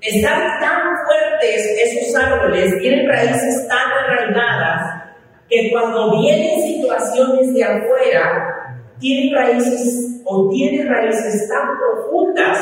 están 0.00 0.61
tan 0.61 0.97
fuertes 1.07 1.66
esos 1.85 2.14
árboles, 2.16 2.78
tienen 2.81 3.09
raíces 3.09 3.69
tan 3.69 3.90
arraigadas 4.04 5.02
que 5.49 5.71
cuando 5.71 6.19
vienen 6.21 6.61
situaciones 6.62 7.54
de 7.54 7.64
afuera, 7.64 8.78
tienen 8.99 9.35
raíces 9.35 10.23
o 10.25 10.49
tienen 10.50 10.88
raíces 10.88 11.49
tan 11.49 11.76
profundas 11.78 12.59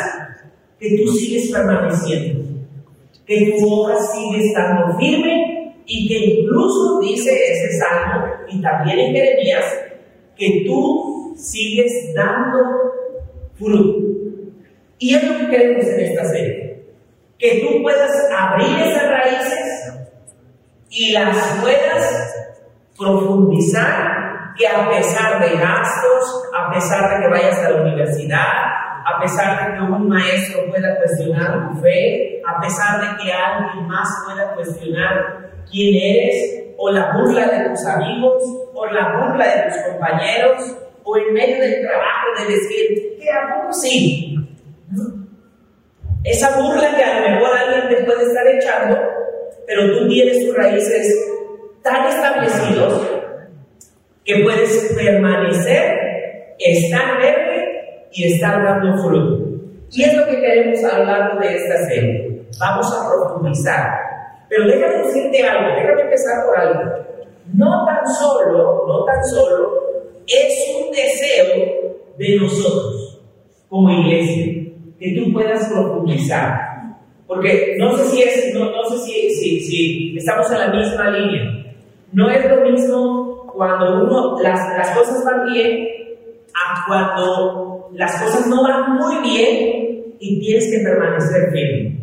que 0.78 0.96
tú 0.96 1.12
sigues 1.12 1.52
permaneciendo, 1.52 2.44
que 3.26 3.52
tu 3.52 3.72
hoja 3.72 3.96
sigue 4.12 4.46
estando 4.46 4.98
firme 4.98 5.49
y 5.92 6.06
que 6.06 6.18
incluso 6.18 7.00
dice 7.00 7.32
ese 7.32 7.80
salmo 7.80 8.26
y 8.46 8.62
también 8.62 8.96
en 9.00 9.12
Jeremías 9.12 9.64
que 10.36 10.62
tú 10.64 11.34
sigues 11.36 11.92
dando 12.14 12.58
fruto. 13.58 13.98
Y 14.98 15.16
es 15.16 15.24
lo 15.24 15.36
que 15.36 15.48
queremos 15.48 15.84
en 15.86 16.00
esta 16.00 16.24
serie, 16.26 16.84
que 17.36 17.60
tú 17.60 17.82
puedas 17.82 18.08
abrir 18.32 18.86
esas 18.86 19.08
raíces 19.08 19.94
y 20.90 21.10
las 21.10 21.58
puedas 21.60 22.36
profundizar 22.96 24.54
que 24.56 24.68
a 24.68 24.88
pesar 24.90 25.40
de 25.40 25.58
gastos, 25.58 26.44
a 26.56 26.72
pesar 26.72 27.16
de 27.16 27.24
que 27.24 27.30
vayas 27.30 27.58
a 27.58 27.70
la 27.70 27.82
universidad, 27.82 28.52
a 29.06 29.20
pesar 29.20 29.72
de 29.72 29.74
que 29.74 29.82
un 29.82 30.08
maestro 30.08 30.70
pueda 30.70 30.96
cuestionar 30.98 31.68
tu 31.68 31.80
fe, 31.80 32.40
a 32.46 32.60
pesar 32.60 33.00
de 33.00 33.24
que 33.24 33.32
alguien 33.32 33.88
más 33.88 34.08
pueda 34.24 34.54
cuestionar 34.54 35.49
quién 35.70 35.94
eres, 35.94 36.64
o 36.76 36.90
la 36.90 37.12
burla 37.12 37.46
de 37.46 37.68
tus 37.68 37.86
amigos, 37.86 38.42
o 38.74 38.86
la 38.86 39.18
burla 39.18 39.46
de 39.46 39.70
tus 39.70 39.82
compañeros, 39.82 40.76
o 41.04 41.16
en 41.16 41.34
medio 41.34 41.60
del 41.60 41.80
trabajo 41.86 42.26
de 42.38 42.54
decir, 42.54 43.18
que 43.18 43.30
a 43.30 43.54
poco 43.54 43.72
sí. 43.72 44.36
Esa 46.24 46.60
burla 46.60 46.96
que 46.96 47.02
a 47.02 47.20
lo 47.20 47.30
mejor 47.30 47.56
alguien 47.56 47.88
te 47.88 48.04
puede 48.04 48.24
estar 48.24 48.46
echando, 48.46 48.98
pero 49.66 49.98
tú 49.98 50.08
tienes 50.08 50.44
tus 50.44 50.56
raíces 50.56 51.14
tan 51.82 52.06
establecidos 52.06 53.08
que 54.24 54.42
puedes 54.42 54.92
permanecer, 54.94 56.54
estar 56.58 57.18
verde 57.18 58.08
y 58.12 58.34
estar 58.34 58.62
dando 58.62 59.02
fruto. 59.02 59.50
Y 59.92 60.04
es 60.04 60.14
lo 60.14 60.26
que 60.26 60.40
queremos 60.40 60.84
a 60.84 60.98
lo 60.98 61.04
largo 61.04 61.40
de 61.40 61.56
esta 61.56 61.86
serie. 61.86 62.42
Vamos 62.58 62.86
a 62.92 63.08
profundizar. 63.08 63.99
Pero 64.50 64.66
déjame 64.66 65.06
decirte 65.06 65.42
algo, 65.44 65.76
déjame 65.76 66.02
empezar 66.02 66.44
por 66.44 66.58
algo. 66.58 67.06
No 67.54 67.86
tan 67.86 68.04
solo, 68.14 68.84
no 68.86 69.04
tan 69.04 69.24
solo, 69.24 69.80
es 70.26 70.76
un 70.76 70.90
deseo 70.90 71.94
de 72.18 72.36
nosotros 72.36 73.20
como 73.68 73.90
iglesia 73.90 74.72
que 74.98 75.16
tú 75.16 75.32
puedas 75.32 75.68
profundizar. 75.68 76.60
Porque 77.28 77.76
no 77.78 77.96
sé 77.96 78.04
si 78.06 78.22
es, 78.22 79.40
si, 79.40 80.16
estamos 80.18 80.50
en 80.50 80.58
la 80.58 80.68
misma 80.68 81.10
línea. 81.10 81.64
No 82.12 82.28
es 82.28 82.44
lo 82.50 82.60
mismo 82.68 83.52
cuando 83.54 84.36
las, 84.42 84.58
las 84.76 84.90
cosas 84.98 85.24
van 85.24 85.52
bien 85.52 85.86
a 86.52 86.84
cuando 86.88 87.88
las 87.94 88.20
cosas 88.20 88.48
no 88.48 88.64
van 88.64 88.96
muy 88.96 89.30
bien 89.30 90.14
y 90.18 90.40
tienes 90.40 90.68
que 90.72 90.82
permanecer 90.82 91.52
firme. 91.52 91.99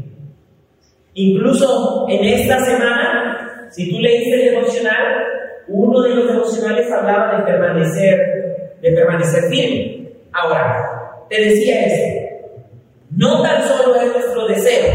Incluso 1.19 2.05
en 2.09 2.23
esta 2.25 2.63
semana, 2.63 3.67
si 3.71 3.89
tú 3.89 3.99
leíste 3.99 4.35
el 4.35 4.51
devocional, 4.51 5.25
uno 5.67 6.01
de 6.03 6.13
los 6.13 6.27
devocionales 6.27 6.91
hablaba 6.91 7.39
de 7.39 7.43
permanecer, 7.43 8.19
de 8.79 8.91
permanecer 8.91 9.49
firme. 9.49 10.11
Ahora, 10.31 11.25
te 11.27 11.41
decía 11.41 11.87
esto, 11.87 12.53
no 13.09 13.41
tan 13.41 13.63
solo 13.63 13.95
es 13.95 14.13
nuestro 14.13 14.45
deseo, 14.45 14.93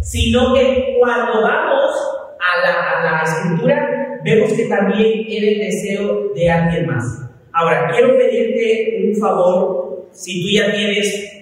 sino 0.00 0.52
que 0.52 0.98
cuando 1.00 1.40
vamos 1.40 1.90
a 2.38 2.66
la, 2.66 2.90
a 2.90 3.02
la 3.02 3.22
escritura, 3.22 4.20
vemos 4.24 4.52
que 4.52 4.66
también 4.66 5.24
era 5.26 5.46
el 5.52 5.58
deseo 5.58 6.34
de 6.34 6.50
alguien 6.50 6.86
más. 6.86 7.02
Ahora, 7.54 7.88
quiero 7.92 8.14
pedirte 8.18 9.08
un 9.08 9.18
favor, 9.18 10.06
si 10.10 10.42
tú 10.42 10.48
ya 10.54 10.70
tienes 10.70 11.32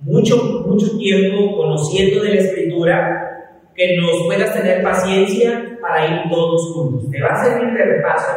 mucho, 0.00 0.36
mucho 0.66 0.98
tiempo 0.98 1.56
conociendo 1.56 2.22
de 2.22 2.28
la 2.28 2.40
escritura, 2.42 3.30
que 3.74 3.96
nos 3.96 4.24
puedas 4.24 4.52
tener 4.54 4.82
paciencia 4.82 5.78
para 5.80 6.06
ir 6.06 6.30
todos 6.30 6.72
juntos. 6.74 7.10
Te 7.10 7.20
va 7.20 7.28
a 7.28 7.44
servir 7.44 7.72
de 7.72 7.84
repaso 7.84 8.32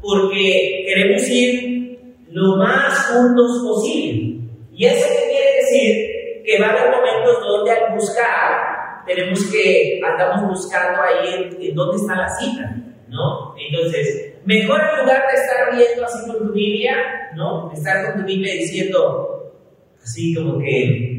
porque 0.00 0.84
queremos 0.86 1.28
ir 1.28 1.98
lo 2.28 2.56
más 2.56 3.08
juntos 3.08 3.62
posible. 3.66 4.40
Y 4.72 4.86
eso 4.86 5.06
quiere 5.28 5.56
decir 5.60 6.42
que 6.44 6.60
va 6.60 6.68
a 6.68 6.70
haber 6.70 6.90
momentos 6.90 7.40
donde 7.40 7.70
al 7.70 7.94
buscar 7.94 8.72
tenemos 9.06 9.50
que, 9.50 10.00
andamos 10.04 10.48
buscando 10.48 11.02
ahí 11.02 11.50
en 11.60 11.74
dónde 11.74 11.96
está 11.96 12.16
la 12.16 12.28
cita. 12.28 12.82
¿no? 13.12 13.54
Entonces, 13.58 14.34
mejor 14.44 14.80
en 14.80 15.00
lugar 15.02 15.22
de 15.30 15.40
estar 15.40 15.76
viendo 15.76 16.04
así 16.04 16.26
con 16.26 16.48
tu 16.48 16.52
Biblia, 16.52 16.96
¿no? 17.36 17.70
Estar 17.72 18.06
con 18.06 18.22
tu 18.22 18.26
Biblia 18.26 18.54
diciendo, 18.54 19.52
así 20.02 20.34
como 20.34 20.58
que 20.58 21.11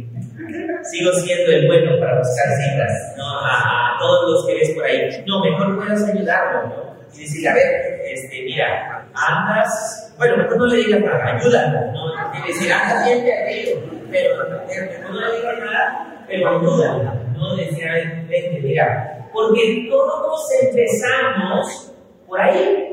sigo 0.84 1.14
siendo 1.14 1.52
el 1.52 1.68
bueno 1.68 2.00
para 2.00 2.18
buscar 2.18 2.48
citas, 2.58 3.14
¿no? 3.18 3.40
A, 3.40 3.98
todos 4.00 4.32
los 4.32 4.48
que 4.48 4.56
ves 4.56 4.72
por 4.72 4.84
ahí. 4.84 5.24
No, 5.28 5.44
mejor 5.44 5.78
puedes 5.78 6.04
ayudarlo, 6.04 6.68
¿no? 6.68 6.94
Y 7.14 7.22
decirle, 7.22 7.50
a 7.50 7.54
ver, 7.54 8.02
este, 8.12 8.42
mira, 8.44 9.08
andas, 9.14 10.14
bueno, 10.18 10.38
mejor 10.38 10.58
no 10.58 10.66
le 10.66 10.78
digas 10.78 11.02
nada, 11.02 11.38
ayúdalo, 11.38 11.92
¿no? 11.92 12.12
Y 12.34 12.48
decir, 12.48 12.74
andas 12.74 13.06
bien 13.06 13.24
perdido, 13.24 13.80
pero 14.12 14.36
no 14.38 15.20
le 15.20 15.38
digas 15.38 15.60
nada, 15.60 16.26
pero 16.28 16.50
ayúdalo, 16.50 17.14
¿no? 17.38 17.56
Decir, 17.56 17.88
a 17.88 17.94
ver, 17.94 18.26
vente, 18.28 18.60
mira, 18.64 19.30
porque 19.32 19.88
todos 19.90 20.42
empezamos 20.64 21.94
por 22.28 22.42
ahí. 22.42 22.90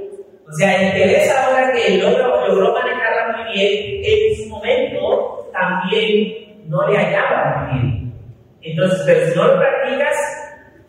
O 0.47 0.53
sea, 0.53 0.83
el 0.83 0.93
que 0.93 1.07
ves 1.07 1.31
ahora 1.31 1.73
que 1.73 1.97
logró, 1.97 2.47
logró 2.49 2.75
manejarla 2.75 3.37
muy 3.37 3.53
bien, 3.55 4.03
en 4.05 4.37
su 4.37 4.49
momento 4.49 5.49
también 5.53 6.50
no 6.67 6.89
le 6.89 6.97
hallaba 6.97 7.71
bien. 7.73 8.13
Entonces, 8.63 9.01
pero 9.07 9.27
si 9.27 9.37
no 9.37 9.47
lo 9.47 9.59
practicas, 9.59 10.17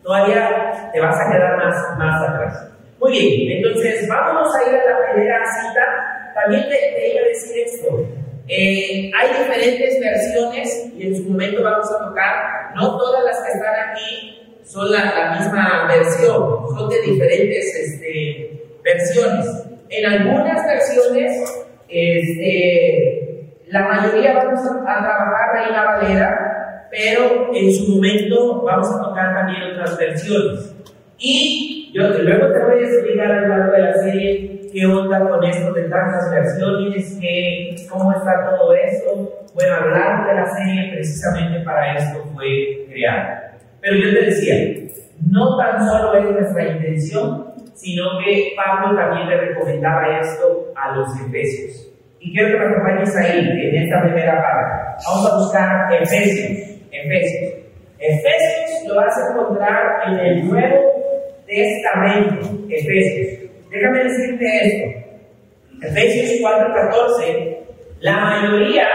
todavía 0.02 0.90
te 0.92 1.00
vas 1.00 1.16
a 1.16 1.32
quedar 1.32 1.56
más, 1.56 1.98
más 1.98 2.28
atrás. 2.28 2.68
Muy 3.00 3.12
bien, 3.12 3.56
entonces 3.58 4.06
vamos 4.08 4.48
a 4.54 4.68
ir 4.68 4.76
a 4.76 4.90
la 4.90 5.12
primera 5.12 5.38
cita. 5.44 6.32
También 6.34 6.68
te, 6.68 7.12
iba 7.12 7.20
a 7.20 7.28
decir 7.28 7.64
esto. 7.66 8.06
Eh, 8.48 9.10
hay 9.16 9.28
diferentes 9.28 10.00
versiones 10.00 10.92
y 10.96 11.06
en 11.06 11.16
su 11.16 11.30
momento 11.30 11.62
vamos 11.62 11.86
a 11.92 12.04
tocar, 12.06 12.74
no 12.74 12.98
todas 12.98 13.24
las 13.24 13.36
que 13.42 13.52
están 13.52 13.90
aquí 13.90 14.42
son 14.64 14.90
la, 14.90 15.04
la 15.04 15.38
misma 15.38 15.86
versión, 15.88 16.68
son 16.68 16.88
de 16.88 17.02
diferentes 17.02 17.74
este, 17.74 18.62
versiones. 18.82 19.46
En 19.88 20.06
algunas 20.06 20.66
versiones, 20.66 21.66
este, 21.88 23.31
la 23.72 23.88
mayoría 23.88 24.34
vamos 24.34 24.60
a, 24.66 24.82
a 24.82 25.02
trabajar 25.02 25.70
la 25.70 25.84
Valera, 25.84 26.88
pero 26.90 27.48
en 27.54 27.72
su 27.72 27.94
momento 27.94 28.62
vamos 28.62 28.86
a 28.90 29.02
tocar 29.02 29.34
también 29.34 29.62
otras 29.72 29.96
versiones. 29.96 30.76
Y 31.18 31.90
yo 31.94 32.02
luego 32.02 32.52
te 32.52 32.64
voy 32.64 32.84
a 32.84 32.86
explicar 32.86 33.32
a 33.32 33.40
lo 33.40 33.48
largo 33.48 33.72
de 33.72 33.78
la 33.78 33.94
serie 33.94 34.60
qué 34.70 34.84
onda 34.84 35.26
con 35.26 35.42
esto 35.42 35.72
de 35.72 35.82
tantas 35.84 36.30
versiones, 36.30 37.18
qué, 37.18 37.74
cómo 37.88 38.12
está 38.12 38.44
todo 38.44 38.74
esto. 38.74 39.46
Bueno, 39.54 39.74
hablar 39.74 40.26
de 40.26 40.34
la 40.34 40.46
serie 40.54 40.92
precisamente 40.92 41.60
para 41.60 41.96
esto 41.96 42.22
fue 42.34 42.86
creada. 42.90 43.56
Pero 43.80 43.96
yo 43.96 44.10
te 44.12 44.26
decía, 44.26 44.54
no 45.30 45.56
tan 45.56 45.88
solo 45.88 46.14
es 46.18 46.30
nuestra 46.30 46.68
intención, 46.72 47.54
sino 47.72 48.04
que 48.18 48.52
Pablo 48.54 48.94
también 48.96 49.30
le 49.30 49.36
recomendaba 49.38 50.18
esto 50.20 50.74
a 50.76 50.94
los 50.94 51.08
efesios. 51.26 51.91
Y 52.24 52.32
quiero 52.32 52.52
que 52.52 52.58
me 52.58 52.70
acompañes 52.70 53.16
ahí, 53.16 53.40
en 53.40 53.82
esta 53.82 54.00
primera 54.02 54.40
parte. 54.40 55.02
Vamos 55.06 55.32
a 55.32 55.36
buscar 55.38 55.92
Efesios. 56.00 56.78
Efesios. 56.92 57.54
Efesios 57.98 58.86
lo 58.86 58.96
vas 58.96 59.12
a 59.18 59.32
encontrar 59.32 60.02
en 60.06 60.18
el 60.20 60.48
Nuevo 60.48 60.92
Testamento. 61.46 62.48
Efesios. 62.70 63.50
Déjame 63.70 64.04
decirte 64.04 64.44
esto. 64.62 65.02
Efesios 65.82 66.40
4:14, 66.40 67.58
la 68.00 68.16
mayoría, 68.16 68.86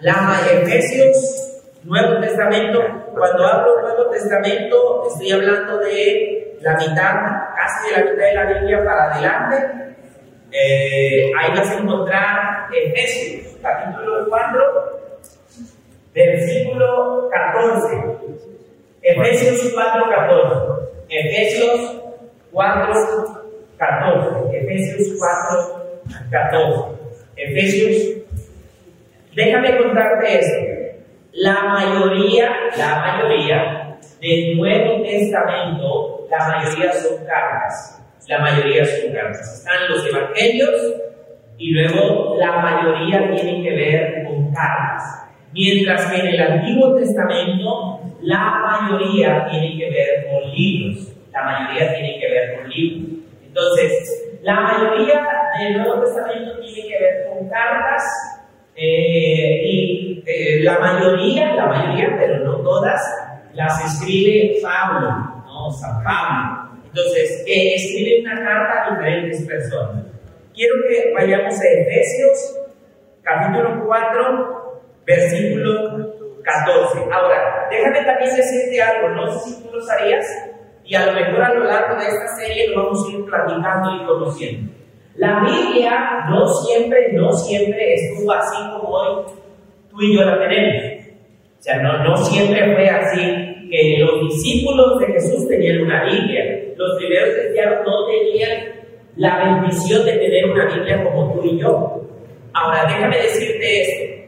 la 0.00 0.38
Efesios 0.52 1.62
Nuevo 1.84 2.20
Testamento, 2.20 2.80
cuando 3.16 3.46
hablo 3.46 3.80
Nuevo 3.80 4.10
Testamento, 4.10 5.04
estoy 5.08 5.32
hablando 5.32 5.78
de 5.78 6.58
la 6.60 6.76
mitad, 6.76 7.14
casi 7.56 7.94
de 7.94 8.04
la 8.04 8.10
mitad 8.10 8.24
de 8.26 8.34
la 8.34 8.60
Biblia 8.60 8.84
para 8.84 9.10
adelante. 9.10 9.91
Eh, 10.52 11.32
ahí 11.38 11.50
vas 11.56 11.70
a 11.70 11.78
encontrar 11.78 12.68
Efesios, 12.74 13.56
capítulo 13.62 14.26
4, 14.28 14.60
versículo 16.14 17.30
14. 17.30 18.42
Efesios 19.00 19.72
4, 19.74 20.04
14. 20.10 20.82
Efesios 21.08 22.02
4, 22.50 23.42
14. 23.78 24.58
Efesios 24.58 25.18
4, 25.18 25.92
14. 26.30 27.02
Efesios. 27.36 28.18
Déjame 29.34 29.78
contarte 29.78 30.38
esto. 30.38 30.72
La 31.32 31.62
mayoría, 31.64 32.50
la 32.76 32.96
mayoría 32.96 33.98
del 34.20 34.58
Nuevo 34.58 35.02
Testamento, 35.02 36.26
la 36.30 36.48
mayoría 36.48 36.92
son 36.92 37.24
cartas. 37.24 38.01
La 38.28 38.38
mayoría 38.38 38.84
son 38.84 39.12
cartas. 39.12 39.58
Están 39.58 39.88
los 39.88 40.06
evangelios 40.06 40.94
y 41.58 41.72
luego 41.72 42.36
la 42.38 42.52
mayoría 42.58 43.30
tienen 43.30 43.62
que 43.62 43.70
ver 43.70 44.24
con 44.24 44.52
cartas. 44.52 45.26
Mientras 45.52 46.06
que 46.06 46.20
en 46.20 46.26
el 46.28 46.40
Antiguo 46.40 46.96
Testamento 46.96 48.00
la 48.22 48.88
mayoría 48.88 49.46
tiene 49.50 49.76
que 49.76 49.90
ver 49.90 50.26
con 50.30 50.50
libros. 50.52 51.08
La 51.32 51.42
mayoría 51.42 51.94
tiene 51.94 52.18
que 52.20 52.30
ver 52.30 52.56
con 52.56 52.70
libros. 52.70 53.10
Entonces, 53.44 54.38
la 54.42 54.60
mayoría 54.60 55.26
del 55.58 55.78
Nuevo 55.78 56.02
Testamento 56.02 56.58
tiene 56.60 56.88
que 56.88 56.98
ver 56.98 57.26
con 57.28 57.48
cartas 57.48 58.02
eh, 58.74 59.62
y 59.64 60.22
eh, 60.26 60.60
la 60.62 60.78
mayoría, 60.78 61.54
la 61.54 61.66
mayoría, 61.66 62.16
pero 62.18 62.38
no 62.44 62.56
todas, 62.58 63.00
las 63.52 63.84
escribe 63.84 64.56
Pablo, 64.62 65.10
¿no? 65.46 65.70
San 65.70 66.02
Pablo. 66.02 66.61
Entonces, 66.94 67.42
que 67.46 67.74
escribe 67.74 68.20
una 68.20 68.44
carta 68.44 68.84
a 68.84 68.96
diferentes 68.96 69.46
personas. 69.46 70.04
Quiero 70.54 70.74
que 70.86 71.10
vayamos 71.14 71.58
a 71.58 71.64
Efesios, 71.64 72.58
capítulo 73.22 73.82
4, 73.86 74.82
versículo 75.06 76.14
14. 76.42 76.98
Ahora, 77.10 77.66
déjame 77.70 78.04
también 78.04 78.36
decirte 78.36 78.82
algo, 78.82 79.08
no 79.08 79.32
sé 79.32 79.48
si 79.48 79.62
tú 79.62 79.74
lo 79.74 79.80
sabías, 79.80 80.26
y 80.84 80.94
a 80.94 81.06
lo 81.06 81.12
mejor 81.12 81.42
a 81.42 81.54
lo 81.54 81.64
largo 81.64 81.96
de 81.96 82.08
esta 82.08 82.26
serie 82.36 82.68
lo 82.68 82.84
vamos 82.84 83.08
a 83.08 83.12
ir 83.12 83.24
platicando 83.24 83.96
y 83.96 84.06
conociendo. 84.06 84.72
La 85.16 85.40
Biblia 85.40 86.26
no 86.28 86.46
siempre, 86.46 87.12
no 87.14 87.32
siempre 87.32 87.94
estuvo 87.94 88.32
así 88.32 88.56
como 88.70 88.88
hoy 88.90 89.24
tú 89.90 90.02
y 90.02 90.14
yo 90.14 90.24
la 90.24 90.38
tenemos. 90.46 91.06
O 91.58 91.62
sea, 91.62 91.80
no, 91.80 92.04
no 92.04 92.16
siempre 92.18 92.74
fue 92.74 92.86
así 92.86 93.68
que 93.70 93.96
los 94.00 94.28
discípulos 94.28 94.98
de 94.98 95.06
Jesús 95.06 95.48
tenían 95.48 95.82
una 95.82 96.04
Biblia. 96.04 96.61
Los 96.82 96.98
primeros 96.98 97.34
cristianos 97.36 97.78
no 97.86 98.06
tenían 98.06 98.50
la 99.16 99.44
bendición 99.44 100.04
de 100.04 100.12
tener 100.14 100.50
una 100.50 100.66
Biblia 100.66 101.04
como 101.04 101.32
tú 101.32 101.44
y 101.44 101.60
yo. 101.60 102.02
Ahora, 102.54 102.86
déjame 102.86 103.18
decirte 103.18 103.82
esto. 103.82 104.22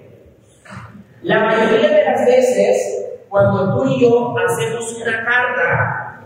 La 1.22 1.40
mayoría 1.40 1.88
de 1.88 2.04
las 2.04 2.26
veces, 2.26 3.06
cuando 3.28 3.76
tú 3.76 3.90
y 3.90 4.02
yo 4.02 4.34
hacemos 4.38 5.02
una 5.02 5.24
carta, 5.24 6.20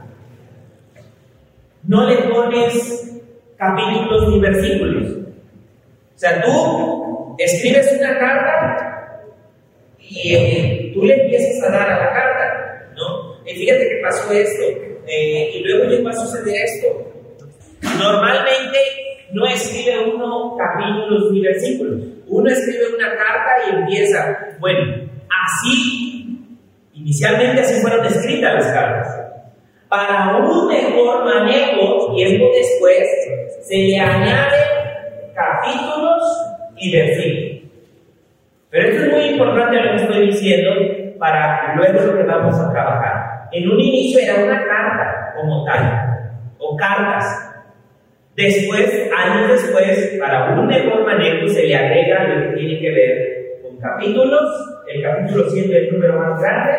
no 1.84 2.06
le 2.06 2.16
pones 2.28 3.22
capítulos 3.56 4.28
ni 4.28 4.40
versículos. 4.40 5.12
O 6.14 6.18
sea, 6.18 6.42
tú 6.42 7.36
escribes 7.38 7.96
una 7.98 8.18
carta 8.18 9.22
y 9.98 10.34
eh, 10.34 10.90
tú 10.92 11.04
le 11.04 11.14
empiezas 11.22 11.68
a 11.68 11.72
dar 11.72 11.90
a 11.90 11.98
la 12.04 12.12
carta, 12.12 12.92
¿no? 12.96 13.46
Y 13.46 13.54
fíjate 13.54 13.88
que 13.88 14.00
pasó 14.02 14.30
esto, 14.32 14.62
eh, 15.08 15.50
y 15.54 15.64
luego 15.64 15.90
ya 15.90 16.02
va 16.02 16.10
a 16.10 16.14
suceder 16.14 16.54
esto. 16.64 16.88
Normalmente 17.98 18.78
no 19.32 19.46
escribe 19.46 20.12
uno 20.14 20.56
capítulos 20.56 21.32
ni 21.32 21.40
versículos. 21.40 22.00
Uno 22.26 22.50
escribe 22.50 22.94
una 22.96 23.08
carta 23.16 23.50
y 23.66 23.76
empieza, 23.76 24.56
bueno, 24.60 25.08
así, 25.46 26.38
inicialmente 26.94 27.62
así 27.62 27.80
fueron 27.80 28.04
escritas 28.04 28.54
las 28.54 28.72
cartas. 28.72 29.28
Para 29.88 30.36
un 30.36 30.68
mejor 30.68 31.24
manejo, 31.24 32.14
tiempo 32.14 32.46
después, 32.54 33.08
se 33.62 33.76
le 33.76 33.98
añaden 33.98 34.68
capítulos 35.34 36.22
y 36.76 36.92
versículos. 36.92 37.58
Pero 38.70 38.88
esto 38.88 39.04
es 39.04 39.12
muy 39.12 39.24
importante 39.30 39.76
lo 39.80 39.90
que 39.90 40.02
estoy 40.02 40.26
diciendo 40.26 40.70
para 41.18 41.74
luego 41.74 42.00
lo 42.00 42.18
que 42.18 42.24
vamos 42.24 42.54
a 42.60 42.70
trabajar. 42.70 43.27
En 43.52 43.68
un 43.68 43.80
inicio 43.80 44.20
era 44.20 44.44
una 44.44 44.64
carta 44.64 45.32
como 45.36 45.64
tal, 45.64 46.32
o 46.58 46.76
cartas, 46.76 47.48
Después, 48.38 49.10
años 49.12 49.50
después, 49.50 50.16
para 50.20 50.54
un 50.54 50.68
mejor 50.68 51.04
manejo 51.04 51.48
se 51.48 51.64
le 51.64 51.74
agrega 51.74 52.22
lo 52.28 52.50
que 52.50 52.56
tiene 52.56 52.80
que 52.80 52.90
ver 52.92 53.60
con 53.64 53.76
capítulos, 53.78 54.48
el 54.86 55.02
capítulo 55.02 55.50
siendo 55.50 55.76
el 55.76 55.92
número 55.92 56.20
más 56.20 56.40
grande, 56.40 56.72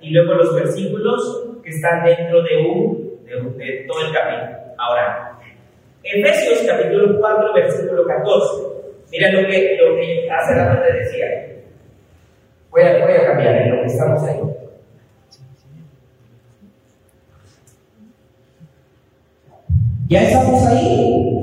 y 0.00 0.10
luego 0.10 0.34
los 0.34 0.56
versículos 0.56 1.60
que 1.62 1.70
están 1.70 2.04
dentro 2.04 2.42
de, 2.42 2.56
un, 2.56 3.56
de, 3.56 3.86
todo 3.86 4.08
el 4.08 4.12
capítulo. 4.12 4.58
Ahora, 4.76 5.38
Efesios 6.02 6.66
capítulo 6.66 7.16
4, 7.20 7.54
versículo 7.54 8.04
14. 8.06 8.64
Mira 9.12 9.30
lo 9.30 9.48
que, 9.48 9.78
lo 9.80 9.94
que 9.94 10.28
hace 10.28 10.56
la 10.56 10.66
parte 10.66 10.94
decía. 10.94 11.26
Voy 12.70 12.82
a, 12.82 13.04
voy 13.04 13.12
a 13.12 13.24
cambiar 13.24 13.54
en 13.54 13.70
lo 13.70 13.82
que 13.82 13.86
estamos 13.86 14.20
ahí. 14.24 14.40
Ya 20.08 20.22
estamos 20.22 20.62
ahí. 20.66 21.34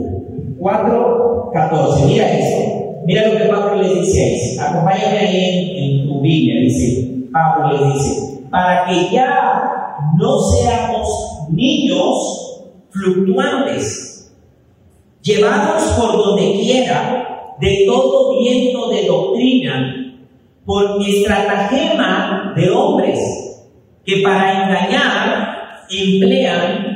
4.14. 0.59 2.05
Mira 2.05 2.31
eso. 2.31 3.01
Mira 3.05 3.27
lo 3.27 3.37
que 3.37 3.45
Pablo 3.45 3.81
le 3.81 3.95
dice. 3.95 4.57
Acompáñame 4.61 5.17
ahí 5.17 5.73
en, 5.77 6.07
tu 6.07 6.21
Biblia. 6.21 6.61
Dice, 6.61 7.27
Pablo 7.31 7.77
le 7.77 7.93
dice, 7.93 8.39
para 8.51 8.85
que 8.85 9.09
ya 9.11 9.61
no 10.17 10.39
seamos 10.39 11.49
niños 11.51 12.61
fluctuantes, 12.91 14.31
llevados 15.21 15.83
por 15.93 16.17
donde 16.17 16.59
quiera 16.59 17.55
de 17.59 17.83
todo 17.85 18.39
viento 18.39 18.89
de 18.89 19.05
doctrina, 19.05 19.95
por 20.65 21.01
estratagema 21.01 22.53
de 22.55 22.69
hombres, 22.69 23.19
que 24.05 24.21
para 24.21 24.63
engañar 24.63 25.57
emplean 25.89 26.90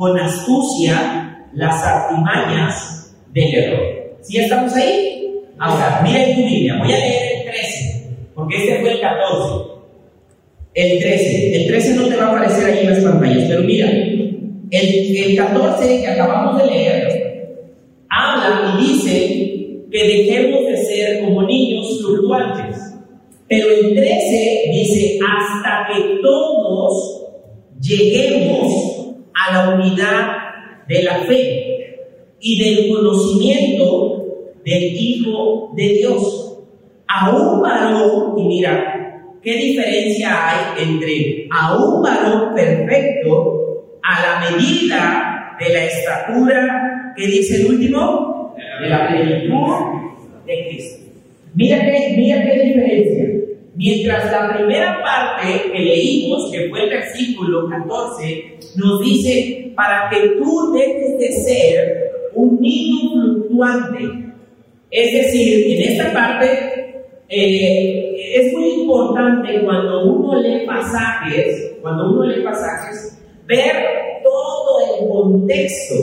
con 0.00 0.18
astucia 0.18 1.46
las 1.52 1.84
artimañas 1.84 3.14
del 3.34 3.54
error. 3.54 4.16
¿Sí 4.22 4.38
estamos 4.38 4.74
ahí? 4.74 5.30
Ahora, 5.58 6.00
mira 6.02 6.24
en 6.24 6.36
tu 6.36 6.42
Biblia, 6.42 6.78
voy 6.78 6.90
a 6.90 6.98
leer 6.98 7.36
el 7.36 7.50
13, 7.50 8.08
porque 8.34 8.56
este 8.56 8.80
fue 8.80 8.92
el 8.92 9.00
14. 9.02 9.54
El 10.72 10.98
13. 11.00 11.54
El 11.54 11.66
13 11.66 11.94
no 11.96 12.08
te 12.08 12.16
va 12.16 12.22
a 12.22 12.30
aparecer 12.30 12.64
ahí 12.64 12.78
en 12.78 12.90
las 12.94 13.04
pantallas, 13.04 13.44
pero 13.46 13.62
mira, 13.62 13.90
el, 13.90 15.16
el 15.16 15.36
14 15.36 16.00
que 16.00 16.06
acabamos 16.06 16.62
de 16.62 16.70
leer 16.70 17.54
habla 18.08 18.78
y 18.80 18.86
dice 18.86 19.84
que 19.92 20.02
dejemos 20.02 20.64
de 20.64 20.76
ser 20.78 21.20
como 21.20 21.42
niños 21.42 22.00
fluctuantes. 22.00 22.78
Pero 23.46 23.68
el 23.68 23.94
13 23.94 24.62
dice 24.72 25.18
hasta 25.28 25.92
que 25.92 26.20
todos 26.22 27.20
lleguemos 27.82 28.49
a 29.40 29.52
la 29.52 29.74
unidad 29.74 30.36
de 30.86 31.02
la 31.02 31.14
fe 31.20 31.96
y 32.40 32.62
del 32.62 32.94
conocimiento 32.94 34.24
del 34.64 34.82
Hijo 34.82 35.72
de 35.76 35.88
Dios. 35.88 36.58
A 37.06 37.30
un 37.30 37.60
varón, 37.60 38.38
y 38.38 38.44
mira, 38.44 39.38
¿qué 39.42 39.56
diferencia 39.56 40.48
hay 40.48 40.84
entre 40.84 41.48
a 41.50 41.76
un 41.76 42.02
varón 42.02 42.54
perfecto 42.54 43.98
a 44.02 44.20
la 44.22 44.50
medida 44.50 45.56
de 45.58 45.72
la 45.72 45.84
estatura 45.84 47.12
que 47.16 47.26
dice 47.26 47.62
el 47.62 47.66
último? 47.66 48.54
De 48.80 48.88
la 48.88 49.08
plenitud 49.08 49.74
de 50.46 50.68
Cristo. 50.68 51.04
Mira 51.54 51.80
qué, 51.80 52.14
mira 52.16 52.42
qué 52.44 52.62
diferencia. 52.62 53.39
Mientras 53.80 54.30
la 54.30 54.54
primera 54.54 55.02
parte 55.02 55.72
que 55.72 55.78
leímos, 55.78 56.52
que 56.52 56.68
fue 56.68 56.84
el 56.84 56.90
versículo 56.90 57.66
14, 57.66 58.58
nos 58.76 59.00
dice, 59.00 59.72
para 59.74 60.10
que 60.10 60.36
tú 60.36 60.70
dejes 60.74 61.18
de 61.18 61.32
ser 61.32 62.12
un 62.34 62.60
niño 62.60 63.10
fluctuante. 63.10 64.34
Es 64.90 65.12
decir, 65.14 65.78
en 65.78 65.92
esta 65.92 66.12
parte 66.12 67.06
eh, 67.30 68.34
es 68.34 68.52
muy 68.52 68.82
importante 68.82 69.62
cuando 69.64 70.12
uno 70.12 70.42
lee 70.42 70.66
pasajes, 70.66 71.72
cuando 71.80 72.10
uno 72.10 72.26
lee 72.26 72.44
pasajes, 72.44 73.18
ver 73.46 73.76
todo 74.22 75.00
el 75.00 75.08
contexto 75.08 75.94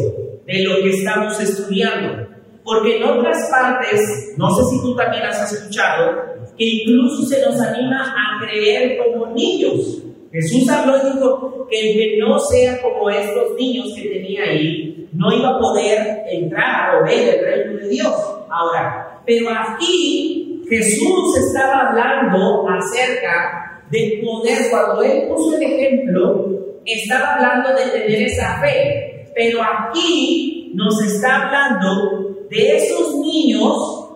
de 0.47 0.63
lo 0.63 0.81
que 0.81 0.89
estamos 0.89 1.39
estudiando. 1.39 2.26
Porque 2.67 2.97
en 2.97 3.03
otras 3.05 3.49
partes, 3.49 4.33
no 4.35 4.53
sé 4.53 4.61
si 4.65 4.81
tú 4.81 4.93
también 4.93 5.23
has 5.23 5.53
escuchado, 5.53 6.21
que 6.57 6.65
incluso 6.65 7.25
se 7.25 7.39
nos 7.45 7.57
anima 7.61 8.13
a 8.13 8.45
creer 8.45 8.97
como 8.97 9.27
niños. 9.27 10.03
Jesús 10.33 10.67
habló 10.69 10.97
y 10.97 11.13
dijo 11.13 11.65
que 11.69 11.79
el 11.79 11.97
que 11.97 12.17
no 12.17 12.37
sea 12.37 12.81
como 12.81 13.09
estos 13.09 13.55
niños 13.57 13.93
que 13.95 14.09
tenía 14.09 14.43
ahí, 14.43 15.07
no 15.13 15.31
iba 15.31 15.51
a 15.51 15.59
poder 15.59 16.25
entrar 16.29 16.97
o 16.97 17.05
ver 17.05 17.35
el 17.35 17.45
reino 17.45 17.79
de 17.79 17.87
Dios. 17.87 18.13
Ahora, 18.49 19.21
pero 19.25 19.47
aquí 19.49 20.61
Jesús 20.67 21.37
estaba 21.37 21.87
hablando 21.87 22.67
acerca 22.67 23.81
del 23.89 24.19
poder, 24.25 24.69
cuando 24.69 25.03
él 25.03 25.29
puso 25.29 25.55
el 25.55 25.63
ejemplo, 25.63 26.49
estaba 26.83 27.35
hablando 27.35 27.69
de 27.69 27.91
tener 27.91 28.23
esa 28.23 28.59
fe. 28.59 29.29
Pero 29.33 29.59
aquí 29.63 30.73
nos 30.75 31.01
está 31.01 31.43
hablando 31.43 32.26
de 32.49 32.77
esos 32.77 33.15
niños 33.19 34.07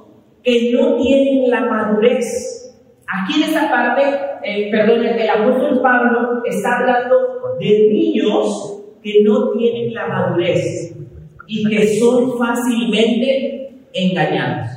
que 0.43 0.71
no 0.71 0.95
tienen 0.97 1.49
la 1.49 1.61
madurez. 1.61 2.73
Aquí 3.07 3.41
en 3.41 3.49
esta 3.49 3.69
parte, 3.69 4.03
eh, 4.43 4.69
perdón, 4.71 5.05
el 5.05 5.29
apóstol 5.29 5.81
Pablo 5.81 6.41
está 6.45 6.79
hablando 6.79 7.17
de 7.59 7.89
niños 7.91 8.79
que 9.03 9.23
no 9.23 9.51
tienen 9.51 9.93
la 9.93 10.07
madurez 10.07 10.95
y 11.47 11.69
que 11.69 11.99
son 11.99 12.37
fácilmente 12.37 13.73
engañados. 13.93 14.67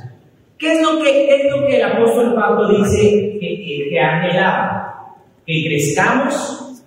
¿Qué 0.57 0.73
es 0.73 0.81
lo 0.81 1.01
que, 1.01 1.35
es 1.35 1.51
lo 1.51 1.65
que 1.65 1.77
el 1.77 1.83
apóstol 1.83 2.35
Pablo 2.35 2.69
dice 2.69 3.37
que, 3.39 3.39
que, 3.39 3.89
que 3.89 3.99
anhelaba? 3.99 5.15
Que 5.45 5.63
crezcamos 5.67 6.83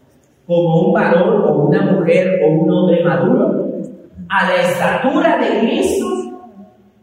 como 0.47 0.81
un 0.87 0.93
varón 0.93 1.43
o 1.43 1.67
una 1.67 1.93
mujer 1.93 2.41
o 2.43 2.49
un 2.49 2.71
hombre 2.71 3.05
maduro 3.05 3.69
a 4.29 4.49
la 4.49 4.57
estatura 4.57 5.39
de 5.39 5.61
Cristo 5.61 6.28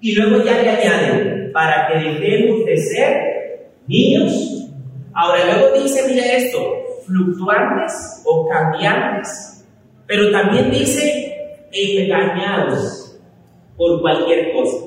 y 0.05 0.13
luego 0.13 0.45
ya 0.45 0.61
le 0.61 0.69
añade, 0.69 1.49
para 1.51 1.87
que 1.87 1.95
dejemos 1.97 2.63
de 2.63 2.77
ser 2.77 3.69
niños. 3.87 4.69
Ahora 5.15 5.43
luego 5.45 5.81
dice, 5.81 6.07
mira 6.07 6.31
esto, 6.31 6.59
fluctuantes 7.07 8.21
o 8.23 8.47
cambiantes, 8.47 9.65
pero 10.05 10.29
también 10.29 10.69
dice 10.69 11.35
engañados 11.71 13.19
por 13.75 13.99
cualquier 14.01 14.53
cosa. 14.53 14.77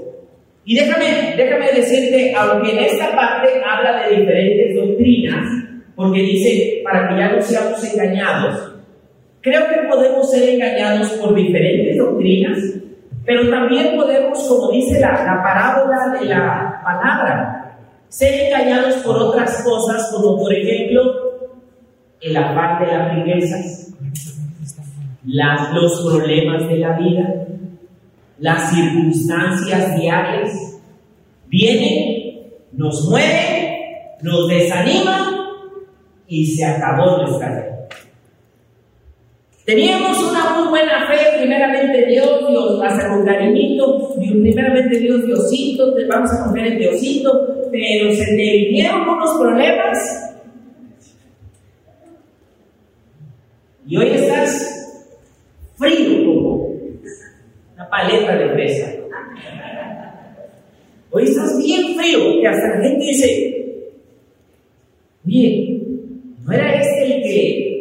Y 0.64 0.76
déjame, 0.76 1.34
déjame 1.36 1.72
decirte, 1.72 2.32
aunque 2.36 2.70
en 2.70 2.78
esta 2.84 3.16
parte 3.16 3.48
habla 3.68 4.06
de 4.06 4.18
diferentes 4.20 4.76
doctrinas, 4.76 5.64
porque 5.96 6.20
dice, 6.20 6.80
para 6.84 7.08
que 7.08 7.16
ya 7.16 7.32
no 7.32 7.42
seamos 7.42 7.92
engañados, 7.92 8.72
creo 9.40 9.66
que 9.66 9.88
podemos 9.88 10.30
ser 10.30 10.48
engañados 10.48 11.10
por 11.14 11.34
diferentes 11.34 11.98
doctrinas, 11.98 12.78
pero 13.28 13.50
también 13.50 13.94
podemos, 13.94 14.42
como 14.48 14.70
dice 14.70 15.00
la, 15.00 15.12
la 15.22 15.42
parábola 15.42 16.18
de 16.18 16.24
la 16.24 16.80
palabra, 16.82 17.76
ser 18.08 18.46
engañados 18.46 18.94
por 19.02 19.16
otras 19.16 19.62
cosas, 19.62 20.10
como 20.10 20.38
por 20.38 20.50
ejemplo 20.50 21.02
el 22.22 22.34
afán 22.34 22.80
de 22.80 22.86
las 22.86 23.14
riquezas, 23.16 23.92
los 25.26 26.00
problemas 26.06 26.66
de 26.68 26.78
la 26.78 26.96
vida, 26.96 27.34
las 28.38 28.70
circunstancias 28.70 29.94
diarias. 30.00 30.80
Vienen, 31.48 32.50
nos 32.72 33.10
mueven, 33.10 33.76
nos 34.22 34.48
desaniman 34.48 35.34
y 36.26 36.46
se 36.46 36.64
acabó 36.64 37.18
nuestra 37.18 37.50
vida. 37.50 37.77
Teníamos 39.68 40.18
una 40.30 40.56
muy 40.56 40.68
buena 40.68 41.06
fe, 41.08 41.40
primeramente 41.40 42.06
Dios, 42.06 42.48
Dios, 42.48 42.80
hasta 42.82 43.06
con 43.10 43.26
cariñito, 43.26 44.14
primeramente 44.14 44.98
Dios, 44.98 45.26
Diosito, 45.26 45.94
te 45.94 46.06
vamos 46.06 46.32
a 46.32 46.44
confiar 46.44 46.68
en 46.68 46.78
Diosito, 46.78 47.68
pero 47.70 48.10
se 48.14 48.24
te 48.24 48.32
vinieron 48.34 49.06
unos 49.06 49.38
problemas 49.38 49.98
y 53.86 53.96
hoy 53.98 54.06
estás 54.06 55.04
frío 55.76 56.24
como 56.24 56.72
una 57.74 57.90
paleta 57.90 58.36
de 58.36 58.48
fresa. 58.54 58.90
Hoy 61.10 61.24
estás 61.24 61.58
bien 61.58 61.94
frío, 61.94 62.40
que 62.40 62.48
hasta 62.48 62.68
la 62.68 62.84
gente 62.84 63.04
dice, 63.04 63.82
bien, 65.24 65.82
¿no 66.42 66.52
era 66.52 66.72
este 66.80 67.04
el 67.04 67.22
que 67.22 67.77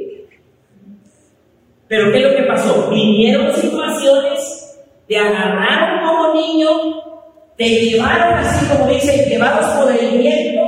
pero 1.88 2.12
¿qué 2.12 2.18
es 2.18 2.24
lo 2.24 2.36
que 2.36 2.44
pasó? 2.44 2.90
Vinieron 2.90 3.54
situaciones, 3.54 4.80
te 5.08 5.18
agarraron 5.18 6.08
como 6.08 6.34
niño, 6.34 6.70
te 7.56 7.66
llevaron 7.68 8.34
así 8.36 8.66
como 8.68 8.92
dicen, 8.92 9.30
llevados 9.30 9.66
por 9.78 9.96
el 9.96 10.18
viento. 10.18 10.62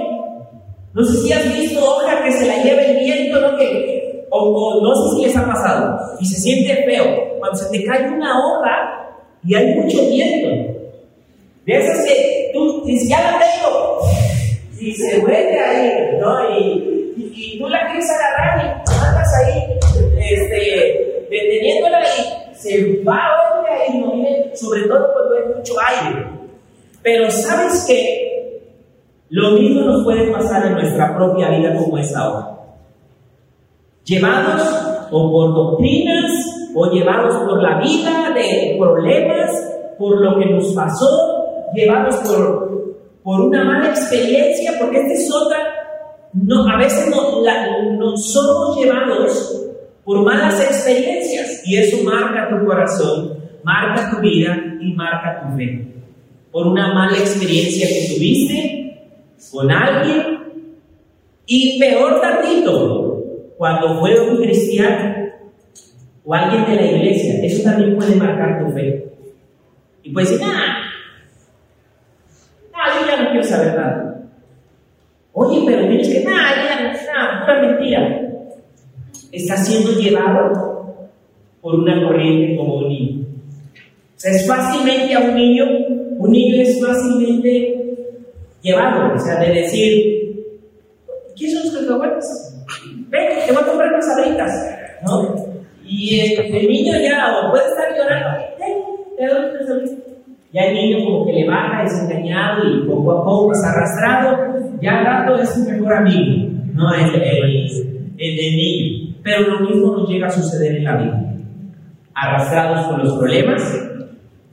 No 0.93 1.05
sé 1.05 1.17
si 1.17 1.34
has 1.34 1.58
visto 1.58 1.79
hoja 1.79 2.23
que 2.23 2.32
se 2.32 2.47
la 2.47 2.63
lleva 2.63 2.82
el 2.82 2.97
viento, 2.97 3.39
¿no? 3.39 3.58
Que, 3.58 4.25
o, 4.32 4.82
no 4.82 4.95
sé 4.95 5.15
si 5.15 5.25
les 5.25 5.38
ha 5.38 5.45
pasado. 5.45 5.99
Y 6.19 6.25
se 6.25 6.39
siente 6.39 6.84
feo. 6.84 7.38
Cuando 7.38 7.58
se 7.58 7.69
te 7.69 7.86
cae 7.86 8.10
una 8.10 8.38
hoja 8.38 8.99
y 9.43 9.55
hay 9.55 9.75
mucho 9.75 9.97
viento. 10.08 10.49
De 11.65 11.77
esas 11.77 12.05
que 12.05 12.49
tú 12.53 12.84
dices, 12.86 13.10
ya 13.10 13.21
la 13.21 13.39
tengo. 13.39 13.99
Y 14.79 14.93
se 14.93 15.19
vuelve 15.19 15.60
ahí, 15.60 16.17
¿no? 16.19 16.58
Y, 16.58 17.13
y, 17.36 17.60
tú 17.60 17.67
la 17.67 17.86
quieres 17.88 18.10
agarrar 18.10 18.65
y 18.65 19.05
andas 19.05 19.34
ahí, 19.36 19.77
este, 20.17 21.09
deteniéndola 21.30 22.02
y 22.02 22.56
se 22.56 23.04
va 23.04 23.18
a 23.18 23.50
ahí, 23.72 24.00
no 24.00 24.12
sobre 24.56 24.84
todo 24.84 25.13
cuando 25.13 25.36
hay 25.36 25.56
mucho 25.56 25.74
aire. 25.80 26.28
Pero 27.02 27.32
sabes 27.32 27.86
que 27.88 28.62
lo 29.30 29.52
mismo 29.52 29.82
nos 29.82 30.04
puede 30.04 30.32
pasar 30.32 30.65
en 30.65 30.74
nuestra 30.74 31.15
propia 31.15 31.50
vida 31.50 31.76
como 31.76 31.98
es 31.98 32.15
ahora. 32.15 32.58
Llevados 34.04 35.08
o 35.12 35.32
por 35.32 35.54
doctrinas 35.54 36.32
o 36.76 36.92
llevados 36.92 37.36
por 37.36 37.62
la 37.62 37.80
vida 37.80 38.32
de 38.34 38.76
problemas, 38.78 39.52
por 39.98 40.20
lo 40.20 40.39
que 40.39 40.46
nos 40.48 40.74
pasó, 40.74 41.08
llevados 41.74 42.15
por, 42.18 42.96
por 43.24 43.42
una 43.42 43.63
mala 43.63 43.89
experiencia, 43.89 44.74
porque 44.80 44.98
esta 44.98 45.13
es 45.13 45.32
otra, 45.34 45.58
no, 46.34 46.68
a 46.68 46.78
veces 46.78 47.10
no, 47.10 47.42
no 47.42 48.18
somos 48.18 48.78
llevados 48.78 49.68
por 50.10 50.24
malas 50.24 50.60
experiencias 50.60 51.62
y 51.67 51.78
eso 51.78 52.04
marca 52.04 52.50
tu 52.50 52.65
corazón, 52.65 53.38
marca 53.63 54.10
tu 54.10 54.22
vida 54.22 54.58
y 54.82 54.91
marca 54.93 55.39
tu 55.39 55.56
fe. 55.56 55.86
Por 56.52 56.65
una 56.65 56.91
mala 56.95 57.15
experiencia 57.15 57.88
que 57.88 58.15
tuviste 58.15 59.08
con 59.52 59.69
alguien 59.69 60.39
y 61.45 61.80
peor 61.80 62.19
tantito, 62.22 63.24
cuando 63.56 64.00
fue 64.00 64.19
un 64.19 64.38
cristiano 64.38 65.30
o 66.26 66.34
alguien 66.34 66.65
de 66.65 66.76
la 66.76 66.86
iglesia, 66.91 67.45
eso 67.45 67.62
también 67.62 67.95
puede 67.95 68.15
marcar 68.15 68.65
tu 68.65 68.72
fe. 68.72 69.13
Y 70.02 70.12
puedes 70.12 70.32
decir, 70.32 70.48
ah, 70.50 70.89
no, 72.72 73.00
yo 73.00 73.08
ya 73.08 73.22
no 73.22 73.30
quiero 73.30 73.43
saber 73.43 73.76
nada. 73.76 74.24
Oye, 75.34 75.62
pero 75.67 75.88
tienes 75.88 76.10
que, 76.10 76.24
nada, 76.24 76.56
ya, 76.56 76.93
no, 77.13 77.45
pura 77.45 77.62
mentira. 77.62 78.29
Está 79.32 79.58
siendo 79.58 79.92
llevado 80.00 80.80
por 81.62 81.76
una 81.76 82.02
corriente 82.04 82.56
como 82.58 82.76
un 82.78 82.89
niño. 82.89 83.26
O 84.15 84.20
sea, 84.20 84.32
es 84.32 84.48
fácilmente 84.48 85.13
a 85.13 85.20
un 85.20 85.36
niño, 85.36 85.65
un 86.18 86.32
niño 86.32 86.62
es 86.62 86.80
fácilmente 86.86 87.80
llevado, 88.62 89.13
o 89.15 89.20
sea, 89.20 89.39
de 89.39 89.62
decir, 89.62 90.46
¿qué 91.36 91.52
son 91.52 91.63
los 91.63 91.88
cacahuetes? 91.88 92.65
Ven, 93.08 93.28
te 93.46 93.54
voy 93.54 93.63
a 93.63 93.65
comprar 93.65 93.94
unas 93.94 94.10
abritas, 94.18 94.52
¿no? 95.06 95.36
Y 95.86 96.20
el, 96.20 96.68
niño 96.68 96.94
ya, 97.00 97.39
o 97.39 97.52
puede 97.52 97.65
estar 97.65 97.96
llorando, 97.98 98.46
te 99.18 99.26
doy 99.26 99.50
unas 99.52 99.70
abritas. 99.70 99.98
Ya 100.52 100.63
el 100.63 100.74
niño 100.74 101.06
como 101.06 101.26
que 101.26 101.34
le 101.34 101.48
baja 101.48 101.84
desengañado 101.84 102.63
y 102.68 102.88
poco 102.88 103.12
a 103.12 103.24
poco 103.24 103.52
es 103.54 103.63
arrastrado, 103.63 104.56
ya 104.82 105.00
al 105.00 105.06
rato 105.06 105.42
es 105.42 105.50
su 105.50 105.70
mejor 105.70 105.94
amigo, 105.94 106.52
¿no? 106.74 106.94
El, 106.94 107.22
el, 107.22 108.39
el 108.39 108.56
niño. 108.56 109.09
Pero 109.23 109.47
lo 109.47 109.60
mismo 109.62 109.97
nos 109.97 110.10
llega 110.10 110.27
a 110.27 110.32
suceder 110.32 110.77
en 110.77 110.84
la 110.84 110.97
vida. 110.97 111.23
Arrastrados 112.13 112.88
por 112.88 113.03
los 113.03 113.17
problemas, 113.17 113.62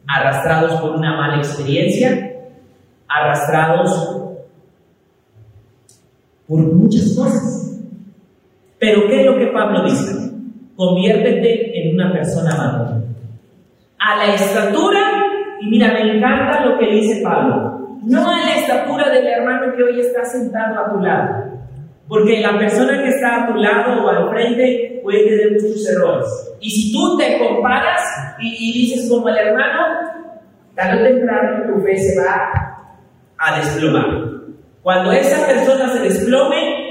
arrastrados 0.07 0.81
por 0.81 0.97
una 0.97 1.17
mala 1.17 1.39
experiencia, 1.39 2.33
arrastrados 3.09 4.17
por 6.47 6.59
muchas 6.59 7.15
cosas. 7.17 7.81
Pero 8.79 9.07
¿qué 9.09 9.21
es 9.21 9.27
lo 9.27 9.39
que 9.39 9.47
Pablo 9.49 9.85
dice? 9.85 10.15
Conviértete 10.77 11.81
en 11.81 11.95
una 11.95 12.13
persona 12.13 12.55
madura. 12.55 13.01
A 13.99 14.17
la 14.17 14.35
estatura, 14.35 15.01
y 15.61 15.71
mira, 15.71 15.93
me 15.93 16.17
encanta 16.17 16.67
lo 16.67 16.79
que 16.79 16.87
dice 16.93 17.23
Pablo, 17.23 17.99
no 18.05 18.29
a 18.29 18.37
la 18.37 18.55
estatura 18.55 19.11
del 19.11 19.27
hermano 19.27 19.75
que 19.75 19.83
hoy 19.83 20.01
está 20.01 20.25
sentado 20.25 20.79
a 20.79 20.93
tu 20.93 21.01
lado. 21.01 21.46
Porque 22.09 22.41
la 22.41 22.57
persona 22.59 23.03
que 23.03 23.09
está 23.09 23.45
a 23.45 23.47
tu 23.49 23.55
lado 23.55 24.05
o 24.05 24.09
al 24.09 24.31
frente 24.31 25.01
puede 25.03 25.25
tener 25.25 25.53
muchos 25.53 25.89
errores. 25.89 26.27
Y 26.61 26.71
si 26.71 26.93
tú 26.93 27.17
te 27.17 27.39
comparas 27.39 28.03
y, 28.41 28.73
dices 28.73 29.09
como 29.09 29.29
el 29.29 29.37
hermano, 29.37 29.87
tarde 30.75 31.03
o 31.03 31.07
temprano 31.07 31.75
tu 31.75 31.83
fe 31.83 31.97
se 31.97 32.21
va 32.21 32.77
a 33.39 33.59
desplomar. 33.59 34.37
Cuando 34.83 35.13
esa 35.13 35.47
persona 35.47 35.93
se 35.93 36.01
desplome, 36.01 36.87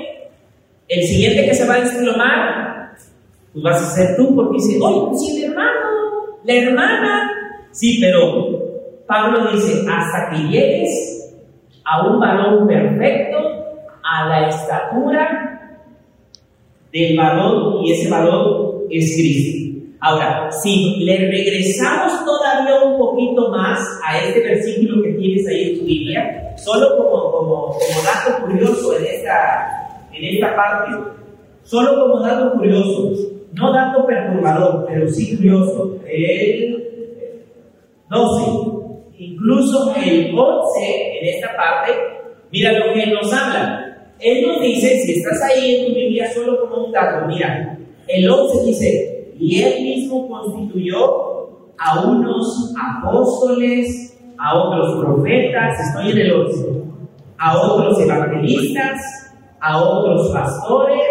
el 0.88 1.04
siguiente 1.04 1.46
que 1.46 1.56
se 1.56 1.68
va 1.68 1.76
a 1.76 1.82
desplomar, 1.82 2.92
tú 3.54 3.62
vas 3.62 3.82
a 3.82 3.96
ser 3.96 4.18
tú 4.18 4.36
porque 4.36 4.58
dice, 4.58 4.80
oye, 4.82 5.18
sí, 5.18 5.38
el 5.38 5.52
hermano, 5.52 5.80
la 6.44 6.54
hermana. 6.54 7.32
Sí, 7.72 8.00
pero 8.02 8.66
Pablo 9.08 9.52
dice, 9.54 9.86
hasta 9.90 10.30
que 10.30 10.44
llegues 10.50 11.34
a 11.86 12.08
un 12.08 12.20
varón 12.20 12.68
perfecto, 12.68 13.55
a 14.16 14.30
la 14.30 14.48
estatura 14.50 15.80
del 16.92 17.18
varón 17.18 17.84
y 17.84 17.92
ese 17.92 18.10
varón 18.10 18.84
es 18.90 19.16
Cristo. 19.16 19.66
Ahora, 20.00 20.52
si 20.52 20.98
le 21.04 21.18
regresamos 21.18 22.24
todavía 22.26 22.84
un 22.84 22.98
poquito 22.98 23.50
más 23.50 23.80
a 24.08 24.20
este 24.20 24.42
versículo 24.42 25.02
que 25.04 25.14
tienes 25.14 25.48
ahí 25.48 25.72
en 25.72 25.80
tu 25.80 25.86
Biblia, 25.86 26.54
solo 26.58 26.98
como, 26.98 27.32
como, 27.32 27.56
como 27.68 28.04
dato 28.04 28.46
curioso 28.46 28.98
en 28.98 29.06
esta, 29.06 30.08
en 30.14 30.36
esta 30.36 30.56
parte, 30.56 30.92
solo 31.64 32.02
como 32.02 32.20
dato 32.20 32.54
curioso, 32.54 33.12
no 33.54 33.74
dato 33.74 34.06
perturbador, 34.06 34.86
pero 34.88 35.08
sí 35.10 35.36
curioso, 35.36 35.98
el 36.08 36.84
12, 38.10 38.52
incluso 39.18 39.96
el 39.96 40.38
11 40.38 41.20
en 41.20 41.36
esta 41.36 41.56
parte, 41.58 41.94
mira 42.52 42.74
lo 42.74 42.94
que 42.94 43.08
nos 43.08 43.34
habla. 43.34 43.85
Él 44.20 44.48
nos 44.48 44.62
dice, 44.62 45.00
si 45.02 45.20
estás 45.20 45.42
ahí 45.44 45.76
en 45.76 45.88
tu 45.88 45.94
Biblia 45.94 46.32
solo 46.34 46.62
como 46.62 46.86
un 46.86 46.92
dato, 46.92 47.28
mira, 47.28 47.78
el 48.08 48.30
11 48.30 48.66
dice, 48.66 49.34
y 49.38 49.62
él 49.62 49.84
mismo 49.84 50.28
constituyó 50.28 51.74
a 51.78 52.00
unos 52.06 52.74
apóstoles, 52.82 54.18
a 54.38 54.58
otros 54.58 55.04
profetas, 55.04 55.80
estoy 55.80 56.12
en 56.12 56.18
el 56.18 56.34
11, 56.34 56.84
a 57.38 57.58
otros 57.58 58.00
evangelistas, 58.00 59.02
a 59.60 59.82
otros 59.82 60.32
pastores 60.32 61.06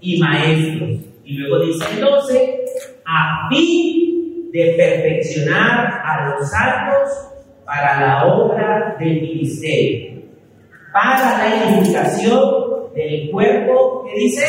y 0.00 0.18
maestros. 0.18 1.00
Y 1.24 1.34
luego 1.34 1.64
dice 1.64 1.84
el 1.94 2.00
12, 2.00 2.60
a 3.04 3.48
fin 3.50 4.50
de 4.52 4.74
perfeccionar 4.76 6.02
a 6.04 6.30
los 6.30 6.48
santos 6.48 7.10
para 7.64 8.00
la 8.00 8.34
obra 8.34 8.96
del 8.98 9.20
ministerio 9.20 10.17
para 11.00 11.38
la 11.38 11.64
edificación 11.64 12.92
del 12.94 13.30
cuerpo 13.30 14.04
que 14.04 14.20
dice 14.20 14.44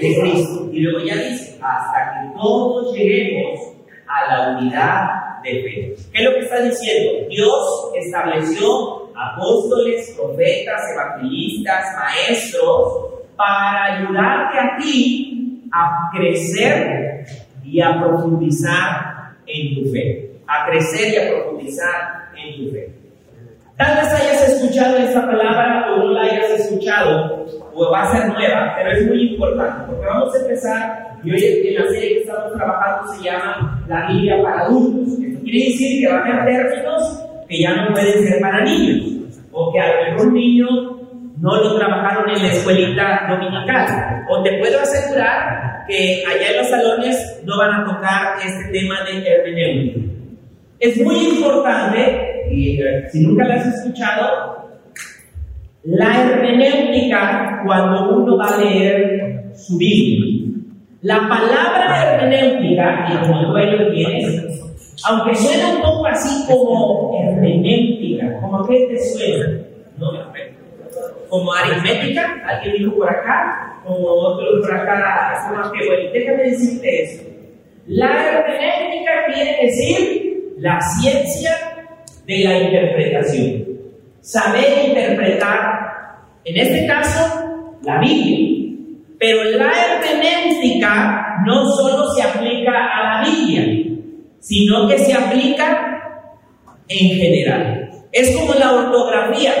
de 0.00 0.20
Cristo. 0.20 0.68
Y 0.72 0.80
luego 0.80 1.06
ya 1.06 1.14
dice, 1.16 1.58
hasta 1.62 2.12
que 2.12 2.36
todos 2.36 2.96
lleguemos 2.96 3.60
a 4.08 4.26
la 4.26 4.58
unidad 4.58 5.42
de 5.44 5.50
fe. 5.50 5.94
¿Qué 6.12 6.18
es 6.18 6.24
lo 6.24 6.34
que 6.34 6.40
está 6.40 6.62
diciendo? 6.62 7.28
Dios 7.28 7.90
estableció 7.94 9.12
apóstoles, 9.14 10.16
profetas, 10.16 10.80
evangelistas, 10.94 11.84
maestros 11.96 13.04
para 13.36 13.98
ayudarte 13.98 14.58
a 14.58 14.76
ti 14.78 15.68
a 15.72 16.10
crecer 16.12 17.24
y 17.64 17.80
a 17.80 18.00
profundizar 18.00 19.36
en 19.46 19.74
tu 19.74 19.90
fe. 19.90 20.32
A 20.46 20.66
crecer 20.66 21.14
y 21.14 21.16
a 21.16 21.32
profundizar 21.32 22.30
en 22.36 22.56
tu 22.56 22.72
fe. 22.72 23.01
Tal 23.76 23.96
vez 23.96 24.12
hayas 24.12 24.48
escuchado 24.50 24.96
esta 24.98 25.26
palabra 25.26 25.92
o 25.92 25.98
no 25.98 26.12
la 26.12 26.22
hayas 26.22 26.50
escuchado, 26.60 27.46
o 27.74 27.90
va 27.90 28.02
a 28.02 28.12
ser 28.12 28.28
nueva, 28.28 28.74
pero 28.76 28.92
es 28.92 29.06
muy 29.06 29.32
importante, 29.32 29.84
porque 29.86 30.06
vamos 30.06 30.34
a 30.34 30.38
empezar, 30.40 31.18
y 31.24 31.32
hoy 31.32 31.64
en 31.68 31.74
la 31.74 31.90
serie 31.90 32.08
que 32.08 32.20
estamos 32.20 32.52
trabajando 32.52 33.12
se 33.14 33.24
llama 33.24 33.84
La 33.88 34.08
Biblia 34.08 34.42
para 34.42 34.60
adultos. 34.62 35.18
Esto 35.18 35.42
quiere 35.42 35.58
decir 35.70 36.00
que 36.00 36.12
va 36.12 36.18
a 36.18 36.42
haber 36.42 36.44
términos 36.44 37.24
que 37.48 37.62
ya 37.62 37.74
no 37.74 37.92
pueden 37.92 38.26
ser 38.26 38.40
para 38.40 38.64
niños, 38.64 39.38
o 39.52 39.72
que 39.72 39.80
a 39.80 39.86
lo 39.86 40.12
mejor 40.12 40.32
niño 40.32 40.66
no 41.38 41.56
lo 41.56 41.76
trabajaron 41.76 42.30
en 42.30 42.42
la 42.42 42.52
escuelita 42.52 43.26
dominical. 43.28 44.24
O 44.30 44.42
te 44.42 44.58
puedo 44.58 44.80
asegurar 44.80 45.84
que 45.88 46.22
allá 46.24 46.50
en 46.50 46.56
los 46.58 46.68
salones 46.68 47.42
no 47.44 47.58
van 47.58 47.80
a 47.80 47.84
tocar 47.84 48.36
este 48.46 48.70
tema 48.70 48.96
de 49.04 49.28
hermenéutica. 49.28 50.00
Es 50.78 51.00
muy 51.02 51.16
importante 51.16 52.31
y 52.50 52.80
si 53.10 53.26
nunca 53.26 53.44
la 53.44 53.54
has 53.56 53.66
escuchado, 53.66 54.70
la 55.84 56.22
hermenéutica 56.22 57.62
cuando 57.64 58.18
uno 58.18 58.36
va 58.36 58.54
a 58.54 58.58
leer 58.58 59.52
su 59.54 59.76
Biblia. 59.78 60.48
La 61.02 61.28
palabra 61.28 62.14
hermenéutica, 62.14 63.08
y 63.10 63.16
como 63.16 63.42
tú 63.42 63.56
ahí 63.56 63.70
lo 63.70 63.92
aunque 65.04 65.34
suena 65.34 65.68
un 65.74 65.82
poco 65.82 66.06
así 66.06 66.46
como 66.46 67.10
hermenéutica, 67.20 68.40
como 68.40 68.64
que 68.68 68.86
te 68.86 68.98
suena, 68.98 69.60
¿no? 69.98 70.12
Como 71.28 71.52
aritmética, 71.52 72.42
alguien 72.46 72.76
dijo 72.76 72.96
por 72.96 73.10
acá, 73.10 73.80
como 73.84 74.06
otro 74.06 74.60
por 74.60 74.74
acá, 74.74 75.48
como 75.48 75.72
que, 75.72 75.86
bueno, 75.86 76.10
déjame 76.12 76.42
decirte 76.44 77.02
eso. 77.02 77.22
La 77.86 78.06
hermenéutica 78.06 79.10
quiere 79.34 79.66
decir 79.66 80.54
la 80.58 80.80
ciencia 80.80 81.71
de 82.26 82.44
la 82.44 82.58
interpretación. 82.58 83.64
Saber 84.20 84.88
interpretar, 84.88 86.20
en 86.44 86.56
este 86.56 86.86
caso, 86.86 87.78
la 87.82 88.00
Biblia. 88.00 88.76
Pero 89.18 89.44
la 89.44 89.70
hermenéutica 89.70 91.42
no 91.46 91.66
solo 91.70 92.10
se 92.12 92.22
aplica 92.22 92.72
a 92.72 93.22
la 93.22 93.30
Biblia, 93.30 93.96
sino 94.40 94.88
que 94.88 94.98
se 94.98 95.14
aplica 95.14 95.92
en 96.88 97.08
general. 97.16 97.90
Es 98.12 98.36
como 98.36 98.54
la 98.54 98.72
ortografía, 98.72 99.52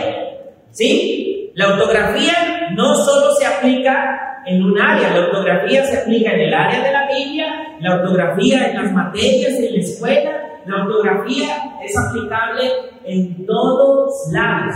¿sí? 0.70 1.52
La 1.54 1.74
ortografía 1.74 2.70
no 2.74 2.94
solo 2.96 3.34
se 3.34 3.46
aplica 3.46 4.42
en 4.46 4.62
un 4.62 4.80
área, 4.80 5.10
la 5.10 5.26
ortografía 5.26 5.84
se 5.84 5.98
aplica 5.98 6.32
en 6.32 6.40
el 6.40 6.54
área 6.54 6.82
de 6.82 6.92
la 6.92 7.08
Biblia, 7.08 7.46
la 7.80 7.94
ortografía 7.96 8.70
en 8.70 8.82
las 8.82 8.92
materias, 8.92 9.54
en 9.54 9.72
la 9.72 9.80
escuela, 9.80 10.30
la 10.66 10.84
ortografía 10.84 11.71
es 11.84 11.94
aplicable 11.96 12.70
en 13.04 13.46
todos 13.46 14.12
lados. 14.32 14.74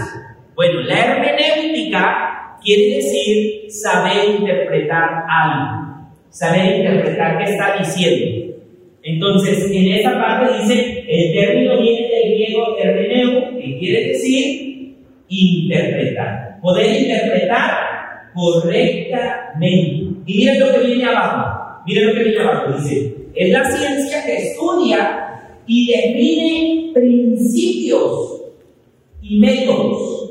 Bueno, 0.55 0.81
la 0.83 0.99
hermenéutica 0.99 2.59
quiere 2.63 2.97
decir 2.97 3.71
saber 3.71 4.41
interpretar 4.41 5.25
algo, 5.29 6.09
saber 6.31 6.79
interpretar 6.79 7.39
qué 7.39 7.45
está 7.53 7.77
diciendo. 7.79 8.55
Entonces, 9.03 9.71
en 9.71 9.93
esa 9.93 10.19
parte 10.19 10.59
dice, 10.59 11.05
el 11.09 11.33
término 11.33 11.81
viene 11.81 12.09
del 12.09 12.35
griego 12.35 12.77
hermeneu, 12.77 13.57
que 13.57 13.79
quiere 13.79 14.09
decir 14.09 14.97
interpretar, 15.29 16.59
poder 16.61 17.03
interpretar 17.03 18.31
correctamente. 18.35 20.07
Y 20.27 20.37
miren 20.39 20.59
lo 20.59 20.73
que 20.73 20.87
viene 20.87 21.05
abajo, 21.05 21.83
miren 21.87 22.07
lo 22.09 22.15
que 22.15 22.25
viene 22.25 22.41
abajo, 22.41 22.73
dice, 22.73 23.15
es 23.35 23.53
la 23.53 23.71
ciencia 23.71 24.25
que 24.25 24.37
estudia 24.39 25.36
y 25.67 25.87
define 25.87 26.91
principios 26.95 28.43
y 29.23 29.39
métodos. 29.39 30.31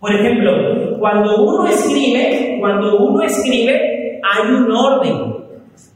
Por 0.00 0.14
ejemplo, 0.14 0.98
cuando 0.98 1.44
uno 1.44 1.66
escribe, 1.66 2.56
cuando 2.60 2.98
uno 2.98 3.22
escribe, 3.22 4.20
hay 4.22 4.50
un 4.50 4.70
orden. 4.70 5.38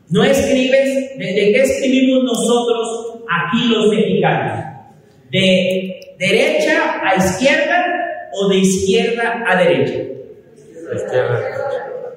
No 0.08 0.24
escribes, 0.24 1.18
¿de, 1.18 1.34
qué 1.34 1.62
escribimos 1.62 2.24
nosotros 2.24 3.18
aquí 3.30 3.68
los 3.68 3.88
mexicanos? 3.88 4.64
¿De 5.30 6.00
derecha 6.18 7.00
a 7.02 7.16
izquierda 7.16 7.86
o 8.32 8.48
de 8.48 8.58
izquierda 8.58 9.44
a 9.46 9.56
derecha? 9.56 10.00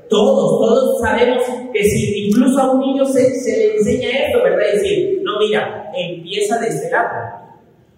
Todos, 0.09 0.59
todos 0.59 1.01
sabemos 1.01 1.43
que 1.73 1.83
si 1.83 2.27
incluso 2.27 2.59
a 2.59 2.71
un 2.71 2.79
niño 2.79 3.05
se, 3.05 3.21
le 3.21 3.77
enseña 3.77 4.09
esto, 4.09 4.43
¿verdad? 4.43 4.65
Es 4.73 4.81
decir, 4.81 5.21
no, 5.23 5.39
mira, 5.39 5.91
empieza 5.95 6.59
de 6.59 6.67
este 6.67 6.91
lado. 6.91 7.09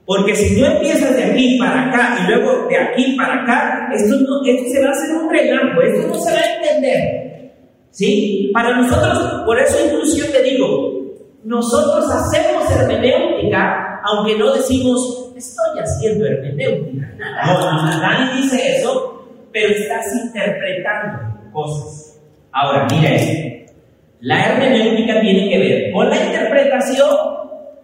Porque 0.06 0.34
si 0.36 0.58
tú 0.58 0.66
empiezas 0.66 1.16
de 1.16 1.24
aquí 1.24 1.60
para 1.60 1.90
acá 1.90 2.18
y 2.22 2.32
luego 2.32 2.68
de 2.70 2.78
aquí 2.78 3.18
para 3.18 3.44
acá, 3.44 3.90
esto, 3.94 4.16
no, 4.16 4.42
esto 4.46 4.70
se 4.72 4.82
va 4.82 4.88
a 4.88 4.92
hacer 4.92 5.16
un 5.16 5.30
relajo, 5.30 5.82
esto 5.82 6.08
no 6.08 6.14
se 6.16 6.32
va 6.32 6.40
a 6.40 6.56
entender. 6.56 7.52
¿Sí? 7.92 8.52
Para 8.54 8.78
nosotros, 8.78 9.44
por 9.46 9.60
eso 9.60 9.78
incluso 9.86 10.18
yo 10.18 10.32
te 10.32 10.44
digo, 10.44 10.98
nosotros 11.44 12.06
hacemos 12.10 12.72
hermenéutica, 12.72 14.02
aunque 14.06 14.38
no 14.38 14.54
decimos, 14.54 15.34
estoy 15.36 15.80
haciendo 15.80 16.26
hermenéutica. 16.26 17.14
No, 17.46 18.02
nadie 18.02 18.42
dice 18.42 18.78
eso, 18.78 19.26
pero 19.52 19.74
estás 19.74 20.06
interpretando 20.24 21.37
cosas. 21.58 22.20
Ahora, 22.52 22.88
mira 22.92 23.16
esto. 23.16 23.74
La 24.22 24.46
hermenéutica 24.46 25.22
tiene 25.22 25.50
que 25.50 25.58
ver 25.58 25.92
con 25.92 26.10
la 26.10 26.24
interpretación, 26.24 27.10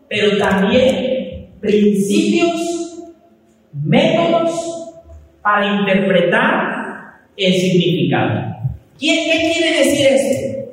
pero 0.08 0.38
también 0.38 1.50
principios, 1.60 3.04
métodos 3.84 4.52
para 5.42 5.80
interpretar 5.80 7.14
el 7.36 7.54
significado. 7.54 8.56
¿Qué, 9.00 9.54
quiere 9.56 9.78
decir 9.80 10.08
esto? 10.08 10.72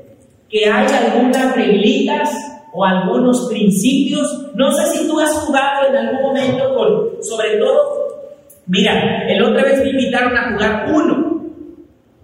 Que 0.50 0.66
hay 0.66 0.86
algunas 0.86 1.56
reglitas 1.56 2.30
o 2.74 2.84
algunos 2.84 3.48
principios. 3.48 4.52
No 4.54 4.72
sé 4.72 4.86
si 4.86 5.08
tú 5.08 5.18
has 5.18 5.32
jugado 5.32 5.88
en 5.88 5.96
algún 5.96 6.22
momento 6.22 6.74
con, 6.74 7.22
sobre 7.22 7.56
todo, 7.56 8.36
mira, 8.66 9.26
el 9.26 9.42
otra 9.42 9.64
vez 9.64 9.82
me 9.82 9.90
invitaron 9.90 10.36
a 10.36 10.52
jugar 10.52 10.86
uno. 10.92 11.29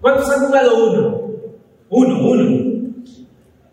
¿Cuántos 0.00 0.30
han 0.30 0.46
jugado 0.46 0.86
uno? 0.86 1.30
Uno, 1.88 2.28
uno. 2.28 2.76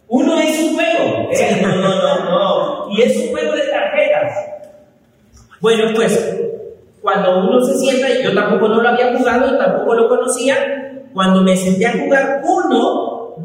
Uno 0.08 0.40
es 0.40 0.60
un 0.60 0.76
juego. 0.76 1.30
Eh, 1.32 1.60
no, 1.62 1.76
no, 1.76 1.96
no, 1.96 2.30
no. 2.30 2.90
Y 2.92 3.02
es 3.02 3.18
un 3.18 3.32
juego 3.32 3.54
de 3.54 3.64
tarjetas. 3.64 4.34
Bueno, 5.60 5.92
pues 5.96 6.40
cuando 7.04 7.38
uno 7.38 7.60
se 7.66 7.78
sienta, 7.78 8.08
yo 8.22 8.34
tampoco 8.34 8.70
no 8.70 8.82
lo 8.82 8.90
había 8.90 9.18
jugado, 9.18 9.58
tampoco 9.58 9.94
lo 9.94 10.08
conocía, 10.08 10.56
cuando 11.14 11.42
me 11.42 11.56
senté 11.56 11.86
a 11.86 11.92
jugar 11.92 12.42
uno, 12.44 13.36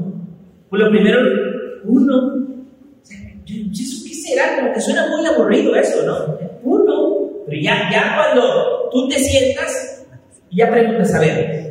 pues 0.70 0.82
lo 0.82 0.90
primero, 0.90 1.18
uno, 1.84 2.46
¿eso 3.04 4.04
qué 4.06 4.14
será? 4.14 4.56
Como 4.56 4.72
que 4.72 4.80
suena 4.80 5.08
muy 5.08 5.26
aburrido 5.26 5.74
eso, 5.74 6.02
¿no? 6.04 6.38
Uno, 6.62 7.30
pero 7.46 7.60
ya, 7.60 7.90
ya 7.90 8.14
cuando 8.14 8.88
tú 8.92 9.08
te 9.08 9.16
sientas, 9.16 10.06
ya 10.52 10.70
preguntas, 10.70 11.14
a 11.14 11.20
ver, 11.20 11.67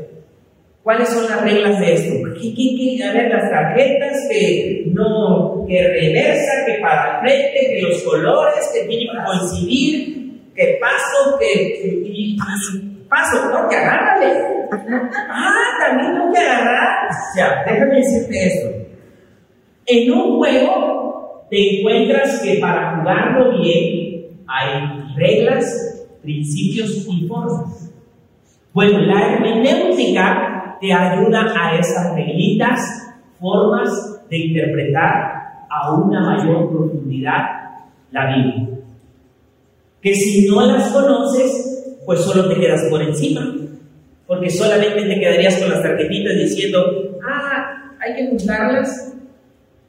¿cuáles 0.88 1.10
son 1.10 1.30
las 1.30 1.42
reglas 1.42 1.82
de 1.82 1.94
esto? 1.96 2.14
¿Qué, 2.42 2.54
qué, 2.56 2.76
qué? 2.78 3.04
A 3.04 3.12
ver, 3.12 3.30
las 3.30 3.52
tarjetas 3.52 4.26
que 4.32 4.86
no, 4.94 5.66
que 5.68 5.86
reversa, 5.86 6.66
que 6.66 6.76
para 6.80 7.20
frente, 7.20 7.60
que 7.60 7.82
los 7.82 8.02
colores, 8.04 8.72
que 8.74 8.88
tienen 8.88 9.10
que 9.10 9.26
coincidir, 9.26 10.54
que 10.56 10.80
paso, 10.80 11.38
que, 11.42 12.02
y, 12.06 12.38
paso, 13.10 13.50
no, 13.52 13.68
que 13.68 13.76
agárrale. 13.76 14.40
Ah, 15.30 15.78
también 15.78 16.14
tengo 16.14 16.32
que 16.32 16.40
agarrar. 16.40 17.10
O 17.10 17.36
sea, 17.36 17.66
déjame 17.68 17.96
decirte 17.96 18.48
esto. 18.48 18.70
En 19.88 20.10
un 20.10 20.38
juego 20.38 21.48
te 21.50 21.80
encuentras 21.80 22.40
que 22.40 22.60
para 22.60 22.96
jugarlo 22.96 23.60
bien 23.60 24.28
hay 24.48 25.04
reglas, 25.18 26.08
principios 26.22 27.06
y 27.10 27.28
formas. 27.28 27.92
Bueno, 28.72 29.00
la 29.00 29.34
hermenéutica 29.34 30.57
te 30.80 30.94
ayuda 30.94 31.54
a 31.56 31.78
esas 31.78 32.16
reglitas, 32.16 32.80
formas 33.40 33.90
de 34.30 34.38
interpretar 34.38 35.66
a 35.70 35.94
una 35.94 36.22
mayor 36.22 36.70
profundidad 36.70 37.44
la 38.12 38.36
Biblia 38.36 38.78
que 40.02 40.16
si 40.16 40.48
no 40.48 40.66
las 40.66 40.90
conoces, 40.92 41.96
pues 42.06 42.22
solo 42.22 42.48
te 42.48 42.60
quedas 42.60 42.82
por 42.90 43.02
encima, 43.02 43.56
porque 44.26 44.50
solamente 44.50 45.04
te 45.04 45.20
quedarías 45.20 45.58
con 45.58 45.70
las 45.70 45.82
tarjetitas 45.82 46.34
diciendo, 46.36 46.80
ah, 47.28 47.92
hay 48.00 48.16
que 48.16 48.28
juntarlas. 48.30 49.14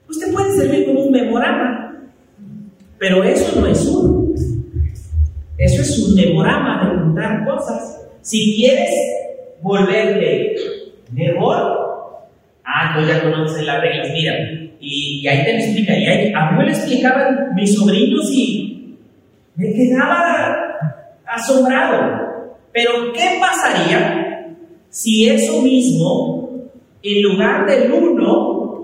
Pues 0.06 0.18
te 0.18 0.32
puede 0.32 0.50
servir 0.56 0.86
como 0.86 1.04
un 1.04 1.12
memorama, 1.12 2.02
pero 2.98 3.22
eso 3.22 3.60
no 3.60 3.66
es 3.66 3.84
un. 3.86 4.34
Eso 5.58 5.82
es 5.82 5.98
un 5.98 6.14
memorama 6.14 6.88
de 6.88 7.00
juntar 7.00 7.44
cosas. 7.44 8.00
Si 8.22 8.56
quieres 8.56 8.90
volverle 9.60 10.56
mejor, 11.10 12.06
ah, 12.64 12.92
pues 12.94 13.08
ya 13.08 13.22
conoces 13.22 13.64
las 13.64 13.80
reglas, 13.80 14.08
mira, 14.12 14.34
y, 14.80 15.26
ahí 15.26 15.44
te 15.44 15.52
lo 15.52 15.58
explicaría. 15.58 16.38
A 16.38 16.50
mí 16.50 16.58
me 16.58 16.64
lo 16.64 16.70
explicaban 16.70 17.54
mis 17.54 17.74
sobrinos 17.74 18.30
y 18.32 18.96
me 19.56 19.72
quedaba 19.72 20.56
asombrado. 21.26 22.56
Pero 22.72 23.12
¿qué 23.12 23.38
pasaría 23.40 24.54
si 24.88 25.28
eso 25.28 25.62
mismo, 25.62 26.48
en 27.02 27.22
lugar 27.22 27.66
del 27.66 27.92
uno 27.92 28.32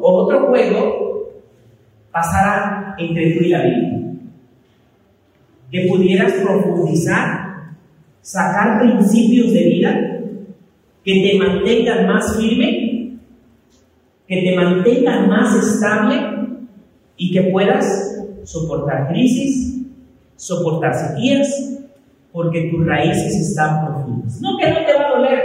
o 0.01 0.25
otro 0.25 0.49
juego, 0.49 1.31
pasara 2.11 2.95
entre 2.99 3.33
tú 3.33 3.45
y 3.45 3.49
la 3.49 3.63
Biblia? 3.63 4.01
Que 5.71 5.87
pudieras 5.89 6.33
profundizar, 6.33 7.75
sacar 8.21 8.81
principios 8.81 9.53
de 9.53 9.65
vida 9.65 10.15
que 11.05 11.21
te 11.21 11.39
mantengan 11.39 12.07
más 12.07 12.37
firme, 12.37 13.19
que 14.27 14.43
te 14.43 14.57
mantengan 14.57 15.29
más 15.29 15.55
estable 15.55 16.15
y 17.17 17.33
que 17.33 17.43
puedas 17.51 17.85
soportar 18.45 19.09
crisis, 19.09 19.83
soportar 20.37 20.95
sequías, 20.95 21.75
porque 22.33 22.71
tus 22.71 22.85
raíces 22.87 23.37
están 23.37 23.87
profundas. 23.87 24.41
No 24.41 24.57
que 24.59 24.69
no 24.71 24.85
te 24.85 24.95
va 24.95 25.07
a 25.07 25.19
doler, 25.19 25.43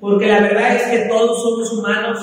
porque 0.00 0.28
la 0.28 0.40
verdad 0.40 0.76
es 0.76 0.82
que 0.84 1.08
todos 1.08 1.42
somos 1.42 1.72
humanos 1.72 2.18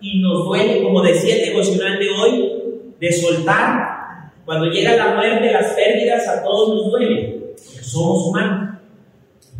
y 0.00 0.22
nos 0.22 0.46
duele, 0.46 0.82
como 0.82 1.02
decía 1.02 1.36
el 1.36 1.50
devocional 1.50 1.98
de 1.98 2.10
hoy, 2.10 2.52
de 2.98 3.12
soltar. 3.12 3.98
Cuando 4.44 4.66
llega 4.66 4.96
la 4.96 5.14
muerte, 5.14 5.52
las 5.52 5.74
pérdidas, 5.74 6.26
a 6.26 6.42
todos 6.42 6.74
nos 6.74 6.90
duele, 6.90 7.54
porque 7.56 7.82
somos 7.82 8.26
humanos, 8.26 8.78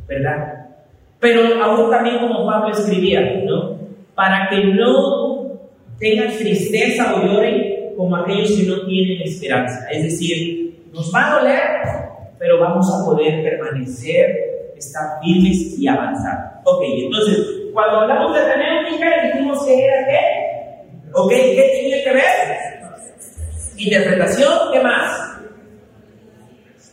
¿verdad? 0.06 0.57
Pero 1.20 1.62
aún 1.62 1.90
también 1.90 2.18
como 2.18 2.46
Pablo 2.46 2.72
escribía, 2.72 3.20
¿no? 3.44 3.78
Para 4.14 4.48
que 4.48 4.64
no 4.64 5.58
tengan 5.98 6.36
tristeza 6.36 7.14
o 7.14 7.26
lloren 7.26 7.94
como 7.96 8.16
aquellos 8.16 8.52
que 8.52 8.62
no 8.64 8.86
tienen 8.86 9.22
esperanza. 9.22 9.88
Es 9.90 10.04
decir, 10.04 10.86
nos 10.92 11.12
va 11.12 11.26
a 11.26 11.38
doler, 11.40 11.62
pero 12.38 12.60
vamos 12.60 12.86
a 12.92 13.04
poder 13.04 13.42
permanecer, 13.42 14.72
estar 14.76 15.20
firmes 15.20 15.78
y 15.78 15.88
avanzar. 15.88 16.60
Ok, 16.64 16.82
entonces, 17.02 17.38
cuando 17.72 18.00
hablamos 18.00 18.34
de 18.34 18.40
hermenéutica, 18.40 19.08
dijimos 19.26 19.64
que 19.64 19.84
era 19.84 20.06
qué? 20.06 21.10
Ok, 21.14 21.30
¿qué 21.30 21.80
tenía 21.80 22.04
que 22.04 22.12
ver? 22.12 22.68
Interpretación, 23.76 24.52
¿qué 24.72 24.80
más? 24.80 25.38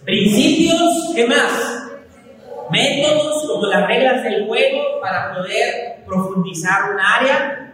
Principios, 0.04 1.14
¿qué 1.16 1.28
más? 1.28 1.65
Métodos 2.72 3.48
como 3.48 3.68
las 3.68 3.88
reglas 3.88 4.24
del 4.24 4.48
juego 4.48 5.00
para 5.02 5.34
poder 5.34 6.04
profundizar 6.06 6.94
un 6.94 7.00
área, 7.00 7.74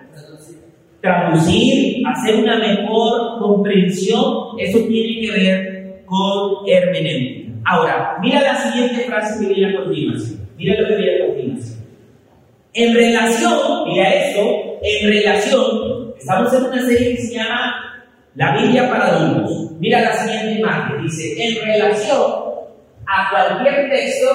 traducir, 1.01 2.03
hacer 2.07 2.35
una 2.35 2.57
mejor 2.57 3.39
comprensión, 3.39 4.59
eso 4.59 4.79
tiene 4.87 5.21
que 5.21 5.31
ver 5.31 6.03
con 6.05 6.67
hermenéutica. 6.67 7.51
Ahora, 7.65 8.17
mira 8.21 8.41
la 8.41 8.55
siguiente 8.55 9.03
frase 9.05 9.39
que 9.39 9.53
viene 9.53 9.73
a 9.73 9.83
continuación. 9.83 10.39
Mira 10.57 10.81
lo 10.81 10.87
que 10.87 10.95
viene 10.95 11.15
a 11.15 11.27
continuación. 11.27 11.81
En 12.73 12.93
relación, 12.95 13.83
mira 13.85 14.13
esto, 14.13 14.41
en 14.81 15.09
relación, 15.09 16.13
estamos 16.17 16.53
en 16.53 16.63
una 16.63 16.81
serie 16.81 17.15
que 17.15 17.21
se 17.21 17.35
llama 17.35 18.05
La 18.35 18.57
Biblia 18.57 18.89
para 18.89 19.07
adultos. 19.07 19.71
Mira 19.79 20.01
la 20.01 20.13
siguiente 20.13 20.59
imagen, 20.59 21.03
dice, 21.03 21.43
en 21.43 21.65
relación 21.65 22.21
a 23.05 23.29
cualquier 23.29 23.89
texto, 23.89 24.27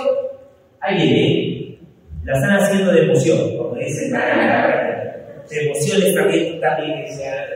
ahí 0.80 0.96
viene, 0.96 1.78
la 2.24 2.32
están 2.32 2.56
haciendo 2.56 2.92
de 2.92 3.02
emoción, 3.02 3.56
como 3.56 3.74
dicen, 3.76 4.12
de 4.12 5.66
emoción 5.66 6.14
también, 6.14 6.60
también, 6.60 7.04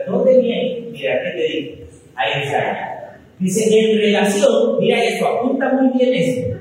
¿dónde 0.07 0.39
viene? 0.39 0.87
Mira, 0.91 1.19
¿qué 1.23 1.31
te 1.31 1.43
digo? 1.47 1.75
Ahí 2.15 2.43
está. 2.43 3.17
Dice, 3.39 3.79
en 3.79 3.97
relación, 3.97 4.79
mira 4.79 5.03
esto, 5.03 5.27
apunta 5.27 5.73
muy 5.73 5.97
bien 5.97 6.13
esto, 6.13 6.57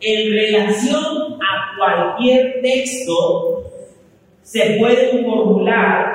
en 0.00 0.32
relación 0.32 1.04
a 1.40 1.76
cualquier 1.78 2.60
texto 2.60 3.70
se 4.42 4.76
pueden 4.78 5.24
formular 5.24 6.14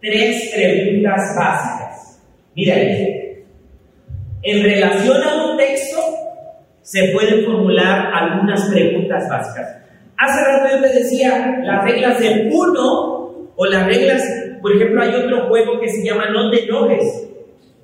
tres 0.00 0.52
preguntas 0.54 1.20
básicas. 1.38 2.20
Mira, 2.54 2.76
en 4.42 4.62
relación 4.62 5.22
a 5.22 5.44
un 5.46 5.56
texto 5.56 5.89
se 6.90 7.12
pueden 7.12 7.44
formular 7.44 8.10
algunas 8.12 8.68
preguntas 8.68 9.28
básicas. 9.30 9.76
Hace 10.18 10.44
rato 10.44 10.74
yo 10.74 10.82
te 10.82 10.88
decía 10.88 11.60
las 11.62 11.84
reglas 11.84 12.18
del 12.18 12.50
uno 12.52 13.52
o 13.54 13.66
las 13.66 13.86
reglas, 13.86 14.20
por 14.60 14.74
ejemplo, 14.74 15.00
hay 15.00 15.14
otro 15.14 15.46
juego 15.46 15.78
que 15.78 15.88
se 15.88 16.04
llama 16.04 16.30
No 16.30 16.50
te 16.50 16.64
enojes. 16.64 17.28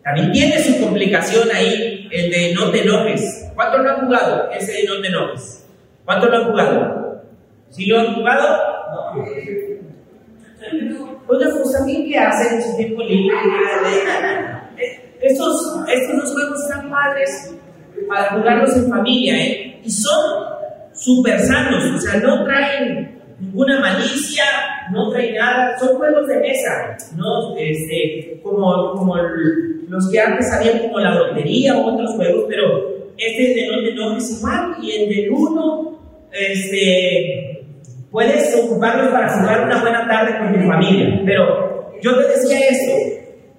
También 0.02 0.32
tiene 0.32 0.58
su 0.58 0.80
complicación 0.80 1.48
ahí, 1.54 2.08
el 2.10 2.30
de 2.32 2.52
No 2.52 2.72
te 2.72 2.82
enojes. 2.82 3.48
¿Cuántos 3.54 3.84
lo 3.84 3.90
han 3.90 4.06
jugado? 4.06 4.50
Ese 4.50 4.72
de 4.72 4.84
No 4.88 5.00
te 5.00 5.06
enojes. 5.06 5.64
¿Cuántos 6.04 6.28
lo 6.28 6.36
han 6.38 6.50
jugado? 6.50 7.22
¿Sí 7.70 7.86
lo 7.86 8.00
han 8.00 8.12
jugado? 8.12 8.58
No. 8.90 9.22
Oiga, 11.28 11.48
pues 11.52 11.72
también 11.78 12.08
qué 12.08 12.18
hacen 12.18 12.56
en 12.56 12.62
su 12.62 12.76
tiempo 12.76 13.02
libre. 13.04 13.36
Estos, 15.20 15.84
estos 15.88 16.32
juegos 16.32 16.60
están 16.64 16.90
padres 16.90 17.56
para 18.08 18.30
jugarlos 18.30 18.76
en 18.76 18.90
familia, 18.90 19.36
¿eh? 19.36 19.80
Y 19.84 19.90
son 19.90 20.44
súper 20.92 21.38
sanos, 21.40 21.84
o 21.84 21.98
sea, 22.00 22.20
no 22.20 22.44
traen 22.44 23.20
ninguna 23.38 23.80
malicia, 23.80 24.44
no 24.92 25.10
traen 25.10 25.34
nada, 25.34 25.78
son 25.78 25.96
juegos 25.96 26.26
de 26.28 26.40
mesa, 26.40 26.96
¿no? 27.16 27.56
Este, 27.56 28.40
como, 28.42 28.92
como 28.92 29.16
los 29.16 30.10
que 30.10 30.20
antes 30.20 30.52
habían 30.52 30.78
como 30.80 31.00
la 31.00 31.14
lotería 31.14 31.76
o 31.76 31.94
otros 31.94 32.14
juegos, 32.14 32.44
pero 32.48 32.96
este 33.18 33.42
de 33.54 33.68
no 33.68 33.82
te 33.82 33.90
enojes 33.90 34.38
igual, 34.38 34.76
y 34.82 34.90
el 34.92 35.08
del 35.08 35.30
uno, 35.30 35.98
este, 36.32 37.64
puedes 38.10 38.56
ocuparlos 38.56 39.08
para 39.08 39.28
jugar 39.38 39.64
una 39.64 39.80
buena 39.80 40.06
tarde 40.06 40.38
con 40.38 40.52
tu 40.52 40.68
familia, 40.68 41.22
pero 41.24 41.92
yo 42.02 42.16
te 42.16 42.28
decía 42.28 42.58
esto, 42.70 42.92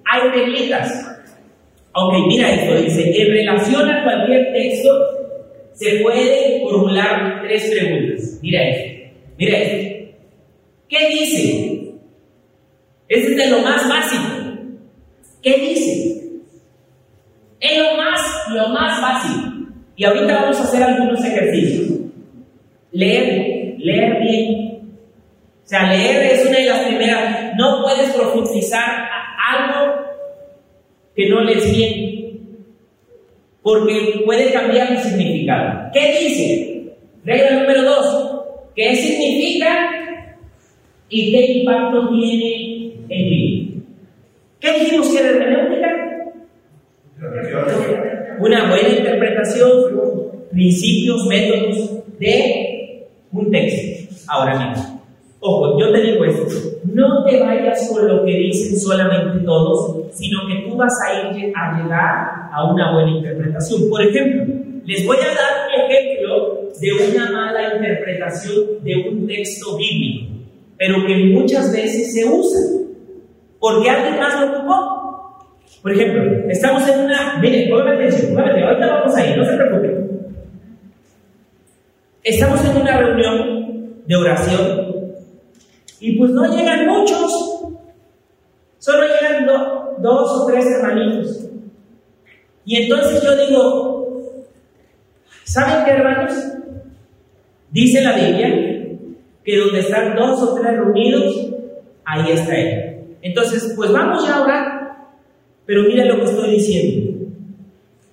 hay 0.04 0.28
reglitas, 0.30 1.17
Ok, 2.00 2.14
mira 2.28 2.54
esto, 2.54 2.80
dice, 2.80 3.22
en 3.22 3.28
relación 3.32 3.90
a 3.90 4.04
cualquier 4.04 4.52
texto 4.52 4.88
se 5.72 5.98
pueden 5.98 6.62
formular 6.62 7.42
tres 7.42 7.70
preguntas. 7.70 8.38
Mira 8.40 8.68
esto, 8.68 9.16
mira 9.36 9.58
esto. 9.58 10.14
¿Qué 10.88 11.08
dice? 11.08 11.94
Este 13.08 13.30
es 13.32 13.36
de 13.36 13.50
lo 13.50 13.58
más 13.62 13.88
básico. 13.88 14.22
¿Qué 15.42 15.54
dice? 15.58 16.22
Es 17.58 17.78
lo 17.78 17.96
más, 17.96 18.20
lo 18.50 18.68
más 18.68 19.02
básico. 19.02 19.50
Y 19.96 20.04
ahorita 20.04 20.34
vamos 20.42 20.60
a 20.60 20.64
hacer 20.64 20.82
algunos 20.84 21.24
ejercicios. 21.24 21.98
Leer, 22.92 23.74
leer 23.78 24.22
bien. 24.22 24.92
O 25.64 25.68
sea, 25.68 25.92
leer 25.92 26.32
es 26.32 26.46
una 26.46 26.58
de 26.58 26.66
las 26.66 26.86
primeras. 26.86 27.56
No 27.56 27.82
puedes 27.82 28.10
profundizar 28.10 29.08
algo 29.48 29.97
que 31.18 31.28
no 31.28 31.40
lees 31.40 31.76
bien, 31.76 32.38
porque 33.60 34.22
puede 34.24 34.52
cambiar 34.52 34.92
el 34.92 34.98
significado. 34.98 35.90
¿Qué 35.92 36.16
dice? 36.20 36.92
Regla 37.24 37.58
número 37.58 37.82
dos, 37.82 38.44
¿qué 38.76 38.94
significa 38.94 39.66
y 41.08 41.32
qué 41.32 41.52
impacto 41.54 42.08
tiene 42.10 42.92
en 43.08 43.30
mí? 43.30 43.82
¿Qué 44.60 44.78
dijimos 44.78 45.08
que 45.08 45.18
era 45.18 45.30
hermenéutica? 45.30 45.88
Una 48.38 48.70
buena 48.70 48.88
interpretación, 48.88 49.70
principios, 50.52 51.26
métodos 51.26 51.98
de 52.20 53.08
un 53.32 53.50
texto. 53.50 54.14
Ahora 54.28 54.70
mismo. 54.70 55.02
Ojo, 55.40 55.80
yo 55.80 55.90
te 55.90 56.00
digo 56.00 56.24
esto, 56.24 56.77
no 56.84 57.24
te 57.24 57.40
vayas 57.40 57.88
con 57.90 58.06
lo 58.06 58.24
que 58.24 58.32
dicen 58.32 58.78
solamente 58.78 59.44
todos, 59.44 60.08
sino 60.12 60.46
que 60.46 60.68
tú 60.68 60.76
vas 60.76 60.92
a 61.06 61.36
ir 61.36 61.52
a 61.54 61.78
llegar 61.78 62.50
a 62.52 62.72
una 62.72 62.92
buena 62.92 63.10
interpretación. 63.10 63.88
Por 63.88 64.02
ejemplo, 64.02 64.54
les 64.84 65.06
voy 65.06 65.16
a 65.18 65.26
dar 65.26 65.66
un 65.66 65.90
ejemplo 65.90 66.70
de 66.80 66.92
una 66.92 67.30
mala 67.30 67.74
interpretación 67.74 68.82
de 68.82 68.96
un 69.08 69.26
texto 69.26 69.76
bíblico, 69.76 70.32
pero 70.76 71.06
que 71.06 71.16
muchas 71.32 71.72
veces 71.72 72.14
se 72.14 72.24
usa, 72.24 72.60
porque 73.58 73.90
alguien 73.90 74.18
más 74.20 74.40
lo 74.40 74.56
ocupó. 74.56 74.98
Por 75.82 75.92
ejemplo, 75.92 76.50
estamos 76.50 76.88
en 76.88 77.00
una, 77.00 77.38
miren, 77.40 77.70
pónganme 77.70 77.94
atención, 77.94 78.34
pónganme 78.34 78.64
ahorita 78.64 78.86
vamos 78.86 79.16
a 79.16 79.36
no 79.36 79.44
se 79.44 79.56
preocupen. 79.56 80.08
Estamos 82.24 82.64
en 82.64 82.82
una 82.82 82.98
reunión 82.98 84.04
de 84.06 84.16
oración 84.16 84.87
y 86.00 86.18
pues 86.18 86.30
no 86.30 86.44
llegan 86.46 86.86
muchos, 86.86 87.62
solo 88.78 89.02
llegan 89.06 89.46
dos 90.00 90.30
o 90.30 90.46
tres 90.46 90.64
hermanitos. 90.66 91.44
Y 92.64 92.76
entonces 92.76 93.22
yo 93.22 93.46
digo, 93.46 94.34
¿saben 95.44 95.84
qué 95.84 95.90
hermanos? 95.92 96.32
Dice 97.70 98.02
la 98.02 98.12
Biblia 98.12 98.68
que 99.44 99.56
donde 99.56 99.80
están 99.80 100.14
dos 100.14 100.42
o 100.42 100.54
tres 100.54 100.76
reunidos, 100.76 101.48
ahí 102.04 102.32
está 102.32 102.54
Él. 102.54 103.16
Entonces, 103.22 103.72
pues 103.74 103.90
vamos 103.90 104.26
ya 104.26 104.36
a 104.36 104.42
orar. 104.42 104.78
Pero 105.66 105.82
mira 105.82 106.04
lo 106.04 106.16
que 106.16 106.24
estoy 106.24 106.50
diciendo. 106.50 107.26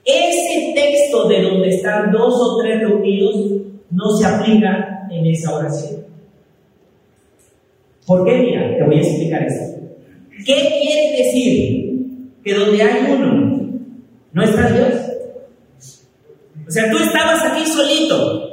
Ese 0.03 0.73
texto 0.75 1.27
de 1.27 1.41
donde 1.41 1.69
están 1.69 2.11
dos 2.11 2.33
o 2.35 2.61
tres 2.61 2.79
reunidos 2.79 3.35
no 3.91 4.11
se 4.17 4.25
aplica 4.25 5.07
en 5.09 5.25
esa 5.25 5.55
oración. 5.55 6.05
¿Por 8.05 8.25
qué? 8.25 8.37
Mira, 8.37 8.77
te 8.77 8.83
voy 8.83 8.97
a 8.97 9.01
explicar 9.01 9.43
esto. 9.43 9.79
¿Qué 10.45 10.79
quiere 10.81 11.17
decir? 11.17 12.35
Que 12.43 12.53
donde 12.53 12.81
hay 12.81 13.11
uno, 13.11 13.79
no 14.33 14.43
está 14.43 14.69
Dios. 14.69 14.93
O 16.67 16.71
sea, 16.71 16.89
tú 16.91 16.97
estabas 16.97 17.43
aquí 17.43 17.65
solito, 17.65 18.49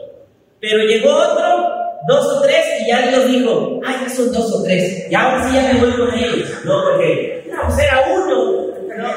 pero 0.60 0.84
llegó 0.84 1.10
otro, 1.10 1.68
dos 2.08 2.26
o 2.26 2.42
tres, 2.42 2.64
y 2.82 2.88
ya 2.88 3.08
Dios 3.08 3.30
dijo, 3.30 3.80
ah, 3.84 3.96
ya 4.02 4.08
son 4.08 4.32
dos 4.32 4.52
o 4.52 4.62
tres, 4.62 5.06
y 5.10 5.14
ahora 5.14 5.48
sí 5.48 5.54
ya 5.54 5.72
me 5.72 5.80
voy 5.80 5.92
con 5.92 6.14
ellos. 6.14 6.48
No, 6.64 6.82
porque, 6.82 7.44
no, 7.50 7.62
pues 7.66 7.78
era 7.78 8.04
uno. 8.14 8.62
¿no? 8.96 9.08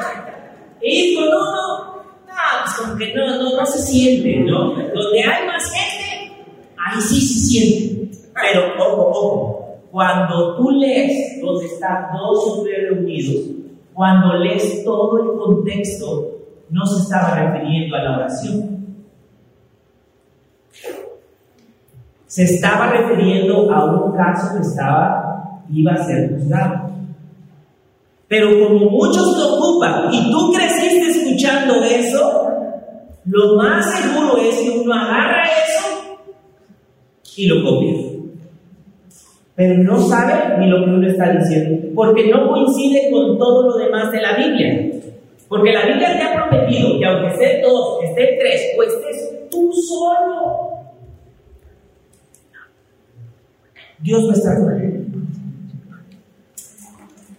Y 0.81 1.15
con 1.15 1.27
uno, 1.27 1.95
no, 2.27 2.33
pues 2.63 2.75
como 2.77 2.97
que 2.97 3.13
no, 3.13 3.37
no, 3.37 3.55
no 3.57 3.65
se 3.65 3.79
siente, 3.79 4.37
¿no? 4.39 4.69
Donde 4.93 5.23
hay 5.23 5.47
más 5.47 5.63
gente, 5.71 6.31
ahí 6.77 7.01
sí 7.01 7.21
se 7.21 7.39
siente. 7.47 8.17
Pero, 8.33 8.73
ojo, 8.77 9.09
ojo, 9.09 9.64
cuando 9.95 10.57
tú 10.57 10.71
lees 10.71 11.39
donde 11.41 11.67
están 11.67 12.07
dos 12.11 12.37
o 12.49 12.63
tres 12.63 12.89
reunidos, 12.89 13.45
cuando 13.93 14.33
lees 14.39 14.83
todo 14.83 15.23
el 15.23 15.39
contexto, 15.39 16.31
no 16.69 16.85
se 16.85 17.01
estaba 17.01 17.33
refiriendo 17.35 17.95
a 17.95 18.03
la 18.03 18.17
oración. 18.17 18.85
Se 22.27 22.43
estaba 22.43 22.87
refiriendo 22.87 23.71
a 23.73 23.85
un 23.85 24.11
caso 24.17 24.57
que 24.57 24.63
estaba, 24.63 25.61
iba 25.69 25.93
a 25.93 26.03
ser 26.03 26.29
juzgado. 26.29 26.89
Pero 28.27 28.49
como 28.67 28.89
muchos 28.89 29.37
lo 29.37 29.55
ocupan 29.55 30.13
y 30.13 30.29
tú 30.29 30.51
creciste 30.51 31.07
escuchando 31.07 31.81
eso, 31.85 32.49
lo 33.23 33.55
más 33.55 33.97
seguro 33.97 34.39
es 34.41 34.59
que 34.59 34.71
uno 34.71 34.93
agarra 34.93 35.43
eso 35.43 36.17
y 37.37 37.47
lo 37.47 37.63
copia 37.63 38.04
pero 39.55 39.83
no 39.83 39.97
sabe 40.01 40.57
ni 40.59 40.67
lo 40.67 40.83
que 40.83 40.91
uno 40.91 41.07
está 41.07 41.31
diciendo, 41.31 41.87
porque 41.95 42.27
no 42.27 42.49
coincide 42.49 43.09
con 43.09 43.37
todo 43.37 43.69
lo 43.69 43.77
demás 43.77 44.11
de 44.11 44.21
la 44.21 44.35
Biblia. 44.35 44.91
Porque 45.47 45.71
la 45.71 45.85
Biblia 45.85 46.17
te 46.17 46.23
ha 46.23 46.33
prometido 46.33 46.99
que 46.99 47.05
aunque 47.05 47.33
esté 47.33 47.61
dos, 47.61 48.03
esté 48.03 48.37
tres 48.39 48.61
o 48.77 48.83
estés 48.83 49.49
tú 49.49 49.71
solo, 49.71 50.69
Dios 53.99 54.27
va 54.27 54.33
a 54.33 54.35
estar 54.35 54.57
con 54.57 54.81
él. 54.81 55.05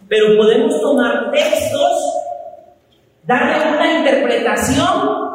Pero 0.08 0.36
podemos 0.38 0.80
tomar 0.80 1.30
textos, 1.32 2.22
darle 3.26 3.76
una 3.76 3.98
interpretación, 3.98 5.26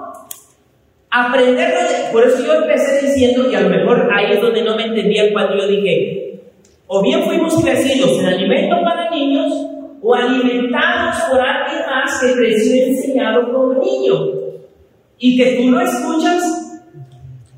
aprenderlo. 1.11 1.79
Por 2.11 2.23
eso 2.23 2.43
yo 2.43 2.53
empecé 2.53 3.05
diciendo, 3.05 3.51
y 3.51 3.55
a 3.55 3.61
lo 3.61 3.69
mejor 3.69 4.09
ahí 4.11 4.31
es 4.31 4.41
donde 4.41 4.63
no 4.63 4.75
me 4.75 4.85
entendía 4.85 5.31
cuando 5.31 5.57
yo 5.57 5.67
dije, 5.67 6.30
o 6.93 7.01
bien 7.01 7.23
fuimos 7.23 7.55
crecidos 7.63 8.19
en 8.19 8.25
alimento 8.25 8.75
para 8.83 9.09
niños 9.09 9.49
o 10.01 10.13
alimentados 10.13 11.23
por 11.29 11.39
alguien 11.39 11.85
más 11.85 12.19
que 12.19 12.33
creció 12.33 12.85
enseñado 12.85 13.49
como 13.49 13.75
niño 13.75 14.13
y 15.17 15.37
que 15.37 15.55
tú 15.55 15.71
lo 15.71 15.79
escuchas 15.79 16.81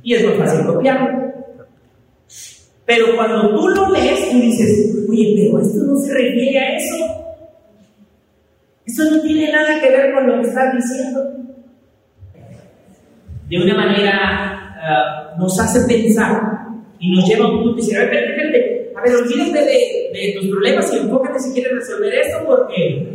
y 0.04 0.14
es 0.14 0.24
más 0.24 0.36
fácil 0.38 0.68
copiarlo. 0.68 1.34
Pero 2.86 3.16
cuando 3.16 3.56
tú 3.56 3.70
lo 3.70 3.90
lees, 3.90 4.30
tú 4.30 4.40
dices, 4.40 5.04
oye, 5.10 5.34
pero 5.36 5.64
esto 5.64 5.84
no 5.84 5.98
se 5.98 6.14
refiere 6.14 6.60
a 6.60 6.78
eso. 6.78 6.96
Eso 8.86 9.04
no 9.10 9.22
tiene 9.24 9.52
nada 9.52 9.82
que 9.82 9.90
ver 9.90 10.14
con 10.14 10.28
lo 10.28 10.42
que 10.42 10.48
estás 10.48 10.76
diciendo. 10.76 11.22
De 13.50 13.58
una 13.58 13.74
manera 13.78 14.78
ah, 14.80 15.36
nos 15.40 15.60
hace 15.60 15.88
pensar 15.88 16.40
y 17.00 17.16
nos 17.16 17.28
lleva 17.28 17.46
a 17.46 17.50
un 17.50 17.64
punto 17.64 17.82
y 17.82 17.96
ver, 17.96 18.04
espérate, 18.04 18.30
espérate, 18.30 18.83
ver, 19.04 19.16
olvídate 19.16 19.66
de, 19.66 20.12
de 20.14 20.40
tus 20.40 20.50
problemas 20.50 20.94
y 20.94 20.98
enfócate 20.98 21.40
si 21.40 21.54
quieres 21.54 21.74
resolver 21.74 22.14
esto 22.14 22.46
porque 22.46 23.14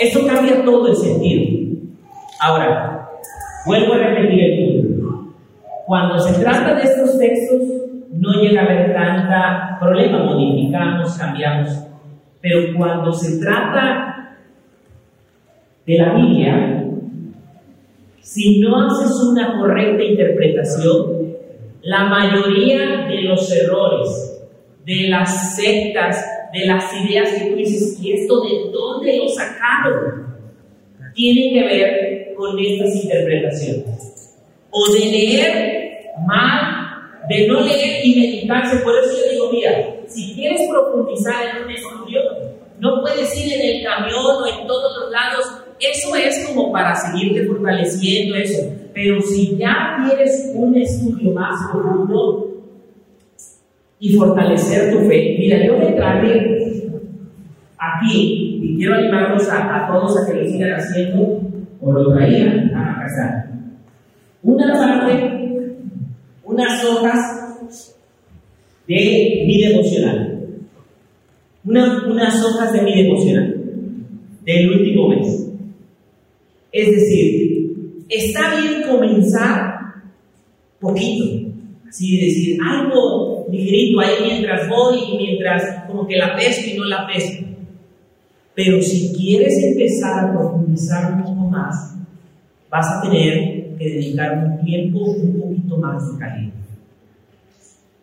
esto 0.00 0.26
cambia 0.26 0.64
todo 0.64 0.88
el 0.88 0.96
sentido. 0.96 1.78
Ahora, 2.40 3.08
vuelvo 3.66 3.94
a 3.94 3.98
repetir 3.98 4.40
el 4.40 4.86
punto. 4.86 5.34
Cuando 5.86 6.18
se 6.18 6.40
trata 6.42 6.74
de 6.74 6.82
estos 6.82 7.18
textos, 7.18 7.60
no 8.12 8.32
llega 8.40 8.62
a 8.62 8.64
haber 8.64 8.94
tanta 8.94 9.78
problema, 9.80 10.24
modificamos, 10.24 11.16
cambiamos. 11.16 11.86
Pero 12.40 12.76
cuando 12.76 13.12
se 13.12 13.38
trata 13.38 14.38
de 15.86 15.98
la 15.98 16.14
Biblia, 16.14 16.84
si 18.20 18.60
no 18.60 18.86
haces 18.86 19.12
una 19.30 19.58
correcta 19.58 20.02
interpretación, 20.02 21.21
la 21.82 22.04
mayoría 22.04 23.06
de 23.08 23.22
los 23.22 23.50
errores, 23.52 24.40
de 24.84 25.08
las 25.08 25.56
sectas, 25.56 26.24
de 26.52 26.66
las 26.66 26.84
ideas 26.94 27.30
que 27.30 27.50
tú 27.50 27.56
dices, 27.56 27.98
¿y 28.00 28.12
esto 28.12 28.40
de 28.42 28.70
dónde 28.70 29.16
lo 29.18 29.28
sacaron? 29.28 30.36
Tiene 31.14 31.52
que 31.52 31.66
ver 31.66 32.34
con 32.36 32.58
estas 32.58 32.94
interpretaciones. 33.02 34.34
O 34.70 34.92
de 34.92 35.00
leer 35.00 35.82
mal, 36.26 36.82
de 37.28 37.46
no 37.46 37.60
leer 37.60 38.04
y 38.04 38.14
meditarse. 38.14 38.78
Por 38.78 38.94
eso 38.98 39.12
yo 39.24 39.30
digo, 39.30 39.52
mira, 39.52 39.96
si 40.08 40.34
quieres 40.34 40.62
profundizar 40.68 41.56
en 41.56 41.64
un 41.64 41.70
estudio, 41.70 42.20
no 42.78 43.00
puedes 43.00 43.36
ir 43.36 43.52
en 43.52 43.76
el 43.76 43.84
camión 43.84 44.24
o 44.24 44.46
en 44.46 44.66
todos 44.66 44.98
los 44.98 45.10
lados. 45.10 45.44
Eso 45.78 46.14
es 46.14 46.46
como 46.46 46.72
para 46.72 46.94
seguirte 46.94 47.46
fortaleciendo 47.46 48.36
eso. 48.36 48.81
Pero 48.94 49.20
si 49.22 49.56
ya 49.56 50.04
quieres 50.04 50.52
un 50.54 50.76
estudio 50.76 51.32
más 51.32 51.70
profundo 51.70 52.48
y 53.98 54.14
fortalecer 54.14 54.92
tu 54.92 55.00
fe, 55.08 55.36
mira, 55.38 55.64
yo 55.64 55.78
me 55.78 55.92
traje 55.92 56.62
aquí 57.78 58.58
y 58.62 58.76
quiero 58.76 58.94
animarlos 58.94 59.48
a, 59.48 59.86
todos 59.90 60.16
a 60.18 60.26
que 60.26 60.38
lo 60.38 60.46
sigan 60.46 60.72
haciendo 60.72 61.40
o 61.80 61.92
lo 61.92 62.12
traían 62.12 62.74
a 62.74 63.02
casa. 63.02 63.50
Una 64.42 64.72
parte, 64.72 65.76
unas 66.44 66.84
hojas 66.84 67.56
de 68.86 69.44
vida 69.46 69.70
emocional. 69.70 70.28
unas 71.64 72.44
hojas 72.44 72.72
de 72.72 72.84
vida 72.84 73.00
emocional 73.00 73.62
del 74.44 74.70
último 74.70 75.08
mes. 75.08 75.48
Es 76.72 76.90
decir, 76.90 77.81
Está 78.12 78.60
bien 78.60 78.82
comenzar 78.82 79.72
poquito, 80.78 81.48
así 81.88 82.20
decir 82.20 82.58
algo 82.62 83.46
ligerito 83.50 84.00
ahí 84.00 84.16
mientras 84.22 84.68
voy 84.68 84.98
y 84.98 85.16
mientras 85.16 85.86
como 85.86 86.06
que 86.06 86.18
la 86.18 86.36
pesco 86.36 86.68
y 86.68 86.76
no 86.76 86.84
la 86.84 87.06
pesco. 87.06 87.46
Pero 88.54 88.82
si 88.82 89.14
quieres 89.14 89.56
empezar 89.62 90.26
a 90.26 90.32
profundizar 90.32 91.14
un 91.14 91.22
poco 91.22 91.48
más, 91.48 91.96
vas 92.68 92.86
a 92.86 93.00
tener 93.00 93.76
que 93.78 93.84
dedicar 93.84 94.44
un 94.44 94.62
tiempo 94.62 94.98
un 94.98 95.40
poquito 95.40 95.78
más 95.78 96.12
de 96.12 96.18
calidad. 96.18 96.52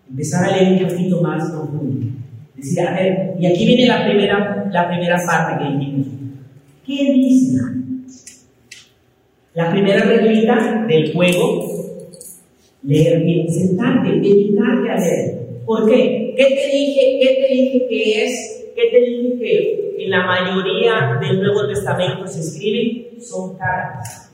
Empezar 0.10 0.46
a 0.46 0.58
leer 0.58 0.84
un 0.84 0.90
poquito 0.90 1.22
más 1.22 1.52
profundo. 1.52 2.08
Decir, 2.56 2.82
a 2.82 2.94
ver, 2.96 3.36
y 3.40 3.46
aquí 3.46 3.64
viene 3.64 3.86
la 3.86 4.06
primera, 4.06 4.70
la 4.72 4.88
primera 4.88 5.18
parte 5.24 5.64
que 5.64 5.78
dijimos. 5.78 6.08
¿Qué 6.84 7.14
dice? 7.14 7.60
La 9.56 9.72
primera 9.72 10.06
reglita 10.06 10.86
del 10.88 11.12
juego, 11.12 11.66
leer 12.84 13.24
bien, 13.24 13.52
sentarte, 13.52 14.12
dedicarte 14.12 14.92
a 14.92 14.96
leer. 14.96 15.40
¿Por 15.66 15.90
qué? 15.90 16.34
¿Qué 16.38 16.44
te 16.44 16.78
dije, 16.78 17.20
qué 17.20 17.48
te 17.48 17.54
dije 17.54 17.88
que 17.90 18.26
es? 18.26 18.72
¿Qué 18.76 18.82
te 18.92 19.00
dije 19.00 19.40
que 19.40 20.04
en 20.04 20.12
la 20.12 20.26
mayoría 20.26 21.20
del 21.20 21.42
Nuevo 21.42 21.68
Testamento 21.68 22.28
se 22.28 22.42
escriben? 22.42 23.22
Son 23.22 23.58
cartas. 23.58 24.32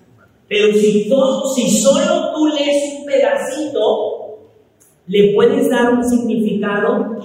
Pero 0.47 0.74
si, 0.74 1.09
si 1.55 1.70
solo 1.82 2.34
tú 2.34 2.47
lees 2.47 2.99
un 2.99 3.05
pedacito, 3.05 4.38
le 5.07 5.34
puedes 5.34 5.70
dar 5.70 5.93
un 5.93 6.03
significado 6.03 7.18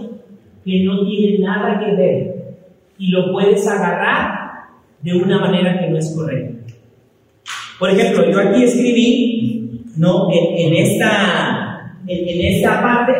que 0.64 0.84
no 0.84 1.04
tiene 1.04 1.38
nada 1.40 1.80
que 1.80 1.96
ver 1.96 2.56
y 2.98 3.10
lo 3.10 3.32
puedes 3.32 3.66
agarrar 3.66 4.68
de 5.02 5.14
una 5.14 5.40
manera 5.40 5.80
que 5.80 5.90
no 5.90 5.98
es 5.98 6.14
correcta. 6.14 6.74
Por 7.80 7.88
ejemplo, 7.88 8.30
yo 8.30 8.38
aquí 8.38 8.62
escribí, 8.62 9.86
¿no? 9.96 10.28
En, 10.30 10.74
esta, 10.74 11.96
en, 12.06 12.54
esta 12.54 12.82
parte, 12.82 13.12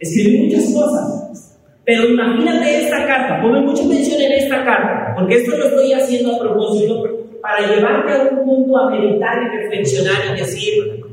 escribí 0.00 0.38
muchas 0.38 0.74
cosas. 0.74 1.56
Pero 1.84 2.08
imagínate 2.08 2.84
esta 2.84 3.06
carta, 3.06 3.40
ponme 3.40 3.60
mucha 3.60 3.84
atención 3.84 4.20
en 4.22 4.32
esta 4.32 4.64
carta, 4.64 5.14
porque 5.16 5.36
esto 5.36 5.56
lo 5.56 5.66
estoy 5.66 5.92
haciendo 5.92 6.34
a 6.34 6.40
propósito 6.40 7.04
para 7.40 7.64
llevarte 7.72 8.12
a 8.12 8.22
un 8.22 8.44
punto 8.44 8.76
a 8.76 8.90
meditar 8.90 9.38
y 9.40 9.56
reflexionar 9.56 10.16
y 10.34 10.40
decir, 10.40 11.04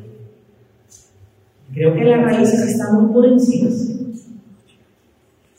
creo 1.76 1.94
que 1.94 2.04
las 2.06 2.24
raíces 2.24 2.60
están 2.60 2.96
muy 2.96 3.14
por 3.14 3.26
encima. 3.28 3.70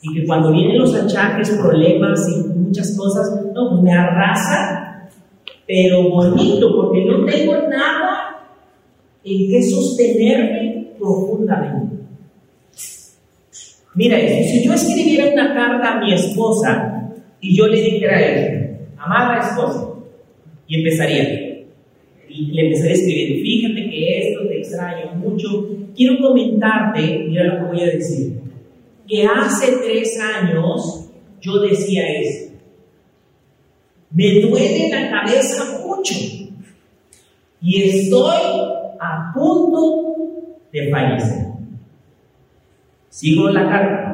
Y 0.01 0.13
que 0.15 0.27
cuando 0.27 0.51
vienen 0.51 0.79
los 0.79 0.93
achaques, 0.93 1.49
problemas 1.51 2.19
y 2.29 2.59
muchas 2.59 2.95
cosas, 2.97 3.41
no, 3.53 3.69
pues 3.69 3.83
me 3.83 3.93
arrasa 3.93 4.88
pero 5.69 6.09
bonito, 6.09 6.75
porque 6.75 7.05
no 7.05 7.25
tengo 7.25 7.53
nada 7.69 8.43
en 9.23 9.51
que 9.51 9.61
sostenerme 9.61 10.87
profundamente. 10.97 11.95
Mira 13.93 14.17
si 14.17 14.65
yo 14.65 14.73
escribiera 14.73 15.31
una 15.31 15.53
carta 15.53 15.93
a 15.93 15.99
mi 15.99 16.11
esposa 16.11 17.11
y 17.39 17.55
yo 17.55 17.67
le 17.67 17.83
dijera 17.83 18.17
a 18.17 18.19
ella, 18.19 18.79
amada 18.97 19.47
esposa, 19.47 19.93
y 20.67 20.77
empezaría, 20.79 21.65
y 22.27 22.45
le 22.51 22.61
empezaría 22.63 22.91
a 22.91 22.95
escribir, 22.95 23.43
fíjate 23.43 23.89
que 23.91 24.27
esto 24.27 24.47
te 24.47 24.57
extraño 24.57 25.13
mucho, 25.17 25.69
quiero 25.95 26.17
comentarte, 26.19 27.25
mira 27.27 27.43
lo 27.43 27.59
que 27.59 27.73
voy 27.73 27.81
a 27.83 27.93
decir, 27.93 28.39
que 29.07 29.23
hace 29.23 29.77
tres 29.85 30.19
años 30.19 31.11
yo 31.41 31.59
decía 31.59 32.07
esto, 32.11 32.48
me 34.11 34.41
duele 34.41 34.89
la 34.89 35.09
cabeza 35.09 35.79
mucho 35.85 36.13
y 37.61 37.83
estoy 37.83 38.37
a 38.99 39.31
punto 39.33 40.15
de 40.71 40.89
fallecer. 40.89 41.47
Sigo 43.09 43.49
la 43.49 43.69
carta. 43.69 44.09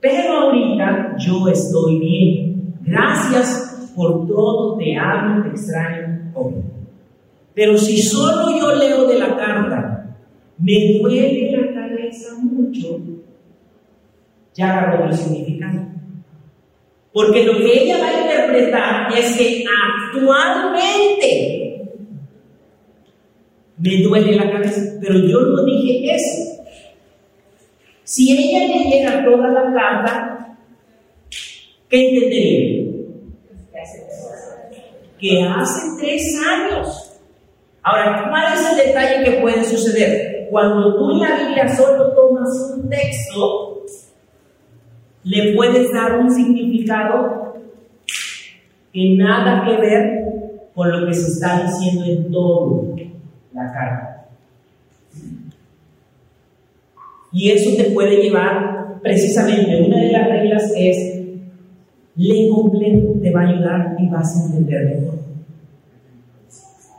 Pero 0.00 0.32
ahorita 0.32 1.16
yo 1.18 1.48
estoy 1.48 1.98
bien. 1.98 2.74
Gracias 2.82 3.92
por 3.94 4.26
todo, 4.26 4.76
te 4.78 4.96
amo, 4.96 5.42
te 5.42 5.48
extraño. 5.50 6.32
Pero 7.54 7.76
si 7.76 7.98
solo 7.98 8.58
yo 8.58 8.74
leo 8.74 9.06
de 9.06 9.18
la 9.18 9.36
carta, 9.36 10.16
me 10.58 10.98
duele 10.98 11.50
la 11.50 11.74
cabeza 11.74 12.36
mucho, 12.40 13.00
ya 14.54 14.78
agarro 14.78 15.04
otro 15.04 15.16
significado. 15.16 15.99
Porque 17.12 17.44
lo 17.44 17.56
que 17.58 17.82
ella 17.82 17.98
va 17.98 18.08
a 18.08 18.20
interpretar 18.20 19.18
es 19.18 19.36
que 19.36 19.64
actualmente 20.12 21.60
me 23.78 24.02
duele 24.02 24.36
la 24.36 24.50
cabeza, 24.50 24.80
pero 25.00 25.14
yo 25.18 25.40
no 25.40 25.64
dije 25.64 26.14
eso. 26.14 26.62
Si 28.04 28.30
ella 28.32 28.66
leyera 28.66 29.24
toda 29.24 29.48
la 29.48 29.72
carta, 29.72 30.56
¿qué 31.88 32.08
entendería? 32.08 32.90
Que 35.18 35.42
hace 35.42 36.00
tres 36.00 36.36
años. 36.46 37.20
Ahora, 37.82 38.26
¿cuál 38.28 38.54
es 38.54 38.70
el 38.70 38.86
detalle 38.86 39.24
que 39.24 39.40
puede 39.40 39.64
suceder? 39.64 40.48
Cuando 40.50 40.96
tú 40.96 41.12
en 41.12 41.20
la 41.20 41.36
Biblia 41.36 41.76
solo 41.76 42.12
tomas 42.14 42.48
un 42.74 42.88
texto, 42.88 43.79
le 45.24 45.54
puedes 45.54 45.92
dar 45.92 46.18
un 46.18 46.30
significado 46.30 47.54
que 48.92 49.14
nada 49.16 49.64
que 49.64 49.76
ver 49.80 50.20
con 50.74 50.90
lo 50.90 51.06
que 51.06 51.14
se 51.14 51.32
está 51.32 51.62
diciendo 51.64 52.04
en 52.04 52.30
todo 52.30 52.96
la 53.52 53.72
carta. 53.72 54.26
Y 57.32 57.50
eso 57.50 57.76
te 57.76 57.90
puede 57.90 58.22
llevar 58.22 58.98
precisamente, 59.02 59.82
una 59.82 59.98
de 59.98 60.12
las 60.12 60.28
reglas 60.28 60.72
es, 60.76 61.20
lee 62.16 62.48
completo, 62.52 63.14
te 63.22 63.30
va 63.30 63.42
a 63.42 63.48
ayudar 63.48 63.96
y 63.98 64.08
vas 64.08 64.36
a 64.36 64.46
entender 64.46 64.96
mejor. 64.96 65.20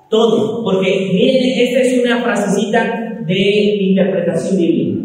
Todo, 0.10 0.64
porque 0.64 1.10
miren, 1.14 1.68
esta 1.68 1.80
es 1.82 2.04
una 2.04 2.22
frasecita 2.22 3.20
de 3.26 3.36
interpretación 3.36 4.58
bíblica. 4.58 5.02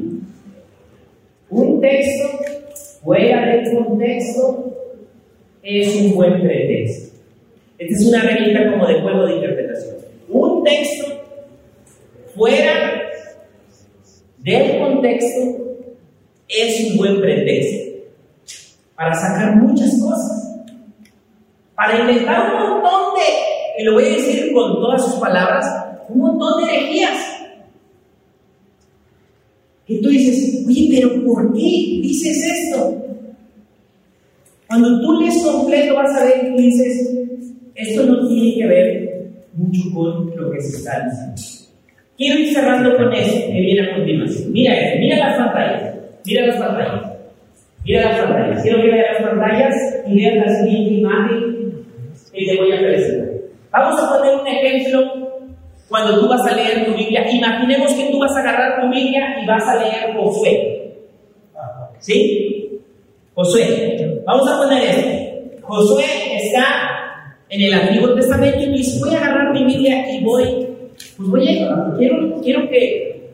Un 1.50 1.80
texto 1.80 2.45
fuera 3.06 3.46
del 3.46 3.72
contexto 3.72 4.64
es 5.62 5.94
un 5.94 6.16
buen 6.16 6.42
pretexto. 6.42 7.16
Esta 7.78 7.94
es 7.94 8.06
una 8.08 8.22
reglita 8.22 8.70
como 8.72 8.84
de 8.84 9.00
juego 9.00 9.26
de 9.26 9.36
interpretación. 9.36 9.96
Un 10.28 10.64
texto 10.64 11.06
fuera 12.34 13.02
del 14.38 14.78
contexto 14.80 15.40
es 16.48 16.90
un 16.90 16.96
buen 16.96 17.20
pretexto 17.20 17.96
para 18.96 19.14
sacar 19.14 19.54
muchas 19.54 20.00
cosas, 20.00 20.66
para 21.76 22.00
inventar 22.00 22.54
un 22.54 22.60
montón 22.60 23.14
de, 23.14 23.82
y 23.82 23.84
lo 23.84 23.94
voy 23.94 24.04
a 24.04 24.16
decir 24.16 24.52
con 24.52 24.80
todas 24.80 25.04
sus 25.04 25.14
palabras, 25.20 25.64
un 26.08 26.18
montón 26.18 26.64
de 26.64 26.74
herejías. 26.74 27.35
Y 29.88 30.00
tú 30.00 30.08
dices, 30.08 30.64
oye, 30.66 30.88
pero 30.90 31.24
¿por 31.24 31.52
qué 31.52 31.60
dices 32.02 32.44
esto? 32.44 33.02
Cuando 34.66 35.00
tú 35.00 35.20
lees 35.20 35.42
completo 35.42 35.94
vas 35.94 36.20
a 36.20 36.24
ver 36.24 36.40
que 36.40 36.62
dices, 36.62 37.16
esto 37.74 38.04
no 38.04 38.26
tiene 38.28 38.56
que 38.56 38.66
ver 38.66 39.30
mucho 39.54 39.80
con 39.94 40.36
lo 40.36 40.50
que 40.50 40.60
se 40.60 40.78
está 40.78 41.04
diciendo. 41.04 41.66
Quiero 42.16 42.40
ir 42.40 42.52
cerrando 42.52 42.96
con 42.96 43.12
eso 43.12 43.46
que 43.46 43.60
viene 43.60 43.88
a 43.88 43.94
continuación. 43.94 44.52
Mira 44.52 44.74
esto, 44.74 44.98
mira 44.98 45.16
las 45.18 45.36
pantallas, 45.36 45.94
mira 46.24 46.46
las 46.46 46.56
pantallas, 46.56 47.12
mira 47.84 48.02
las 48.10 48.20
pantallas. 48.20 48.62
Quiero 48.62 48.82
que 48.82 48.88
vean 48.88 49.04
las 49.12 49.22
pantallas 49.22 49.74
y 50.06 50.16
vean 50.16 50.38
la 50.38 50.64
siguiente 50.64 50.94
imagen 50.94 51.56
que 52.32 52.46
te 52.46 52.56
voy 52.56 52.72
a 52.72 52.78
presentar. 52.80 53.28
Vamos 53.70 54.02
a 54.02 54.18
poner 54.18 54.34
un 54.40 54.46
ejemplo 54.46 55.25
cuando 55.88 56.20
tú 56.20 56.28
vas 56.28 56.44
a 56.46 56.54
leer 56.54 56.86
tu 56.86 56.94
Biblia. 56.94 57.30
Imaginemos 57.30 57.92
que 57.94 58.10
tú 58.10 58.18
vas 58.18 58.34
a 58.36 58.40
agarrar 58.40 58.80
tu 58.80 58.90
Biblia 58.90 59.36
y 59.42 59.46
vas 59.46 59.62
a 59.64 59.76
leer 59.76 60.16
Josué. 60.16 60.94
¿Sí? 61.98 62.80
Josué. 63.34 64.22
Vamos 64.26 64.48
a 64.48 64.58
poner 64.58 64.82
esto. 64.82 65.62
Josué 65.62 66.04
está 66.36 66.64
en 67.48 67.62
el 67.62 67.74
Antiguo 67.74 68.14
Testamento 68.14 68.58
y 68.60 68.72
dice, 68.72 68.98
voy 69.00 69.14
a 69.14 69.18
agarrar 69.18 69.52
mi 69.52 69.64
Biblia 69.64 70.12
y 70.12 70.24
voy, 70.24 70.68
pues 71.16 71.28
voy 71.28 71.48
a, 71.48 71.94
quiero, 71.96 72.40
quiero 72.40 72.68
que 72.68 73.30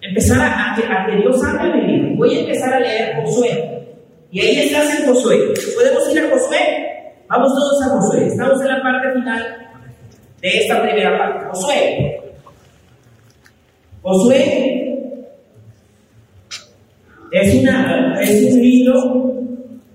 empezar 0.00 0.40
a, 0.40 1.06
que 1.06 1.16
Dios 1.16 1.42
hable 1.44 1.74
mi 1.74 1.92
vida. 1.92 2.08
Voy 2.16 2.36
a 2.36 2.40
empezar 2.40 2.74
a 2.74 2.80
leer 2.80 3.16
Josué. 3.24 3.84
Y 4.30 4.40
ahí 4.40 4.58
estás 4.58 5.00
en 5.00 5.06
Josué. 5.06 5.38
¿Podemos 5.74 6.12
ir 6.12 6.18
a 6.20 6.30
Josué? 6.30 6.58
Vamos 7.28 7.48
todos 7.48 7.82
a 7.82 7.88
Josué. 7.96 8.26
Estamos 8.26 8.60
en 8.60 8.68
la 8.68 8.82
parte 8.82 9.12
final 9.20 9.67
de 10.40 10.48
esta 10.48 10.82
primera 10.82 11.18
parte. 11.18 11.46
Josué. 11.50 12.20
Josué 14.02 14.94
es, 17.32 17.54
una, 17.54 18.18
es 18.22 18.54
un 18.54 18.62
libro 18.62 19.28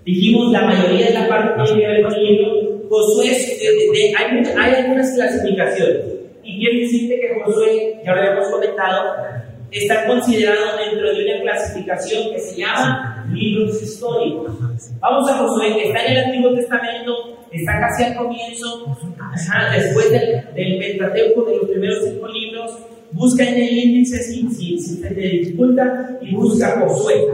Dijimos 0.06 0.52
la 0.52 0.66
mayoría 0.66 1.08
de 1.08 1.14
la 1.14 1.28
parte 1.30 1.64
tiene 1.64 1.82
que 1.82 1.88
ver 1.88 2.04
con 2.04 2.14
el 2.14 2.24
libro. 2.24 2.88
Josué, 2.89 3.32
hay, 4.18 4.44
hay, 4.58 4.74
algunas 4.76 5.16
clasificaciones. 5.16 6.04
Y 6.44 6.60
quiero 6.60 6.80
decirte 6.80 7.20
que 7.20 7.41
Josué, 7.41 8.02
ya 8.06 8.14
lo 8.14 8.20
habíamos 8.22 8.50
comentado, 8.50 9.16
está 9.74 10.05
considerado 10.05 10.78
dentro 10.78 11.13
de 11.13 11.26
una 11.26 11.41
clasificación 11.41 12.32
que 12.32 12.39
se 12.39 12.57
llama 12.57 13.26
libros 13.34 13.82
históricos. 13.82 14.51
Vamos 14.99 15.30
a 15.30 15.38
Josué, 15.38 15.74
que 15.74 15.88
está 15.88 16.05
en 16.05 16.11
el 16.11 16.24
Antiguo 16.26 16.53
Testamento, 16.53 17.39
está 17.51 17.80
casi 17.80 18.03
al 18.03 18.15
comienzo, 18.15 18.95
después 19.76 20.11
del, 20.11 20.53
del, 20.53 20.78
Pentateuco, 20.78 21.43
de 21.45 21.57
los 21.57 21.69
primeros 21.69 22.03
cinco 22.05 22.28
libros. 22.28 22.71
Busca 23.11 23.43
en 23.47 23.55
el 23.55 23.78
índice 23.78 24.17
si, 24.24 24.47
si, 24.49 24.80
si 24.80 25.01
te 25.01 25.13
dificulta 25.13 26.17
y 26.21 26.34
busca 26.36 26.80
Josué. 26.80 27.28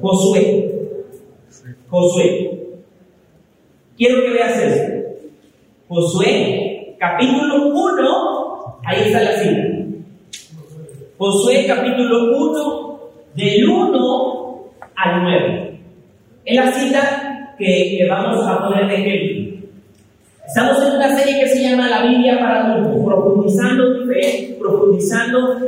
Josué. 0.00 0.72
Josué. 1.88 2.58
Quiero 3.96 4.22
que 4.22 4.30
veas 4.30 4.58
esto. 4.58 4.92
Josué, 5.88 6.96
capítulo 6.98 7.68
1, 7.68 8.80
ahí 8.86 9.02
está 9.06 9.22
la 9.22 9.38
cita. 9.38 9.71
Josué, 11.22 11.66
capítulo 11.68 12.36
1, 12.36 13.00
del 13.36 13.68
1 13.68 14.64
al 14.96 15.22
9. 15.22 15.80
Es 16.44 16.56
la 16.56 16.72
cita 16.72 17.54
que, 17.56 18.04
vamos 18.10 18.44
a 18.44 18.66
poner 18.66 18.88
de 18.88 18.94
ejemplo. 18.96 19.68
Estamos 20.44 20.82
en 20.82 20.96
una 20.96 21.16
serie 21.16 21.38
que 21.38 21.48
se 21.48 21.62
llama 21.62 21.88
La 21.88 22.02
Biblia 22.02 22.40
para 22.40 22.72
adultos, 22.72 23.04
profundizando 23.04 24.04
fe, 24.08 24.56
profundizando 24.58 25.58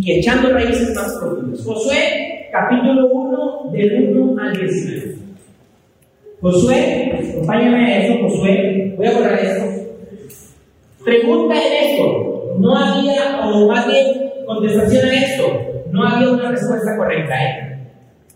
y 0.00 0.12
echando 0.18 0.54
raíces 0.54 0.94
más 0.94 1.18
profundas. 1.20 1.62
Josué, 1.62 2.48
capítulo 2.50 3.08
1, 3.08 3.70
del 3.72 4.16
1 4.16 4.42
al 4.42 4.56
19. 4.56 5.16
Josué, 6.40 7.28
acompáñame 7.30 7.84
a 7.84 8.06
eso, 8.06 8.22
Josué. 8.22 8.94
Voy 8.96 9.06
a 9.06 9.12
borrar 9.12 9.38
esto. 9.38 9.64
Pregunta 11.04 11.56
en 11.56 11.90
esto. 11.90 12.41
No 12.58 12.76
había, 12.76 13.40
o 13.40 13.68
más 13.68 13.86
bien, 13.86 14.32
contestación 14.46 15.08
a 15.08 15.14
esto. 15.14 15.44
No 15.90 16.06
había 16.06 16.30
una 16.30 16.50
respuesta 16.50 16.96
correcta. 16.96 17.34
¿eh? 17.34 17.78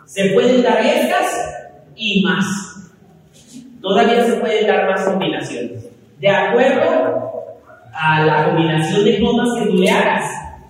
Se 0.07 0.31
pueden 0.31 0.63
dar 0.63 0.85
estas 0.85 1.27
y 1.97 2.23
más. 2.23 2.47
Todavía 3.81 4.25
se 4.25 4.35
pueden 4.35 4.67
dar 4.67 4.89
más 4.91 5.05
combinaciones. 5.05 5.89
De 6.21 6.29
acuerdo 6.29 7.27
a 7.93 8.25
la 8.25 8.47
combinación 8.47 9.05
de 9.05 9.21
comas 9.21 9.49
que 9.59 9.71
tú 9.71 9.85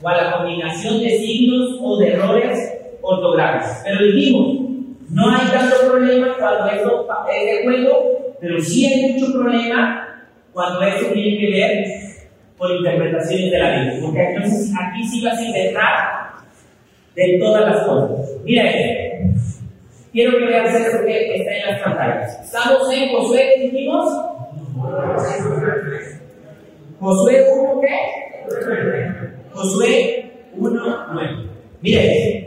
o 0.03 0.09
a 0.09 0.17
la 0.17 0.37
combinación 0.37 1.01
de 1.01 1.19
signos 1.19 1.79
o 1.81 1.99
de 1.99 2.13
errores 2.13 2.59
ortográficos. 3.03 3.79
Pero 3.85 4.05
dijimos, 4.07 4.67
no 5.11 5.31
hay 5.31 5.47
tanto 5.49 5.77
problema 5.91 6.35
cuando 6.39 6.67
esto 6.71 7.09
es 7.33 7.45
de 7.47 7.65
juego, 7.65 8.37
pero 8.41 8.61
sí 8.61 8.87
hay 8.87 9.13
mucho 9.13 9.33
problema 9.33 10.25
cuando 10.53 10.83
esto 10.83 11.13
tiene 11.13 11.39
que 11.39 11.51
ver 11.51 12.06
con 12.59 12.71
interpretaciones 12.73 13.51
de 13.51 13.59
la 13.59 13.71
Biblia. 13.71 14.01
Porque 14.03 14.23
entonces 14.23 14.73
aquí 14.81 15.07
sí 15.09 15.25
vas 15.25 15.39
a 15.39 15.45
inventar 15.45 16.27
de 17.15 17.39
todas 17.39 17.65
las 17.65 17.87
cosas. 17.87 18.37
Mira 18.45 18.71
esto. 18.71 19.07
Quiero 20.13 20.39
que 20.39 20.45
veas 20.47 20.75
esto 20.75 21.05
que 21.05 21.37
está 21.37 21.57
en 21.57 21.67
las 21.67 21.83
pantallas. 21.83 22.41
Estamos 22.45 22.91
en 22.93 23.09
Josué, 23.11 23.55
dijimos. 23.61 24.07
Josué 26.99 27.45
1, 27.53 27.81
¿qué? 27.81 27.99
Josué 29.53 30.33
1, 30.57 31.07
9. 31.13 31.31
Mira 31.83 32.03
esto. 32.03 32.47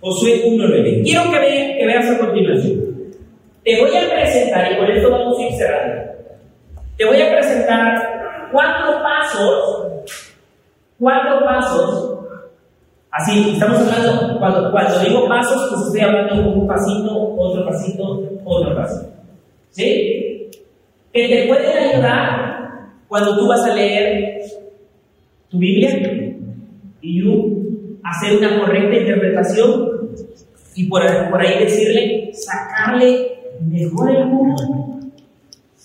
Josué 0.00 0.44
1.9. 0.46 1.02
Quiero 1.02 1.22
que, 1.32 1.76
que 1.78 1.86
veas 1.86 2.10
a 2.10 2.18
continuación. 2.18 2.88
Te 3.64 3.80
voy 3.80 3.90
a 3.96 4.08
presentar, 4.08 4.72
y 4.72 4.76
con 4.76 4.90
esto 4.90 5.10
vamos 5.10 5.38
a 5.38 5.42
ir 5.42 5.52
cerrando. 5.54 6.12
Te 6.96 7.04
voy 7.04 7.20
a 7.20 7.30
presentar 7.32 8.17
cuatro 8.52 9.02
pasos, 9.02 9.86
cuatro 10.98 11.44
pasos. 11.44 12.18
Así, 13.10 13.52
estamos 13.54 13.78
hablando, 13.80 14.38
cuando, 14.38 14.70
cuando 14.70 14.98
digo 15.00 15.28
pasos, 15.28 15.68
pues 15.70 15.86
estoy 15.86 16.00
hablando 16.02 16.52
un 16.52 16.66
pasito, 16.66 17.34
otro 17.36 17.64
pasito, 17.64 18.22
otro 18.44 18.76
pasito. 18.76 19.08
¿Sí? 19.70 20.50
Que 21.12 21.28
te 21.28 21.46
pueden 21.48 21.94
ayudar 21.94 22.58
cuando 23.08 23.36
tú 23.36 23.48
vas 23.48 23.64
a 23.64 23.74
leer 23.74 24.42
tu 25.48 25.58
Biblia 25.58 25.90
y 27.00 27.22
hacer 28.04 28.38
una 28.38 28.60
correcta 28.60 28.96
interpretación 28.96 29.88
y 30.74 30.88
por, 30.88 31.02
por 31.30 31.40
ahí 31.40 31.64
decirle, 31.64 32.30
sacarle 32.32 33.38
mejor 33.66 34.10
el 34.10 34.30
jugo 34.30 35.00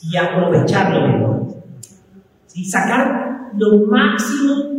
y 0.01 0.17
aprovecharlo 0.17 1.07
mejor. 1.07 1.52
¿Sí? 2.53 2.65
Sacar 2.65 3.49
lo 3.57 3.87
máximo 3.87 4.73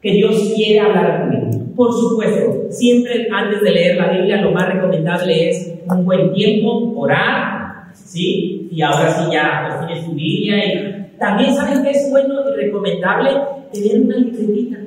que 0.00 0.10
Dios 0.10 0.52
quiere 0.56 0.80
hablar 0.80 1.20
conmigo. 1.20 1.74
Por 1.76 1.92
supuesto, 1.92 2.70
siempre 2.70 3.28
antes 3.32 3.60
de 3.62 3.70
leer 3.70 3.96
la 3.96 4.10
Biblia 4.10 4.42
lo 4.42 4.50
más 4.50 4.68
recomendable 4.68 5.48
es 5.48 5.74
un 5.88 6.04
buen 6.04 6.32
tiempo, 6.32 6.92
orar, 6.96 7.92
¿sí? 7.94 8.68
Y 8.70 8.82
ahora 8.82 9.12
sí 9.12 9.30
ya 9.32 9.66
pues, 9.66 9.86
tienes 9.86 10.06
tu 10.06 10.12
Biblia 10.14 10.56
y 10.66 11.18
también 11.18 11.54
saben 11.54 11.84
que 11.84 11.90
es 11.90 12.10
bueno 12.10 12.34
y 12.50 12.64
recomendable 12.64 13.30
tener 13.72 14.00
una 14.00 14.16
libretita 14.16 14.78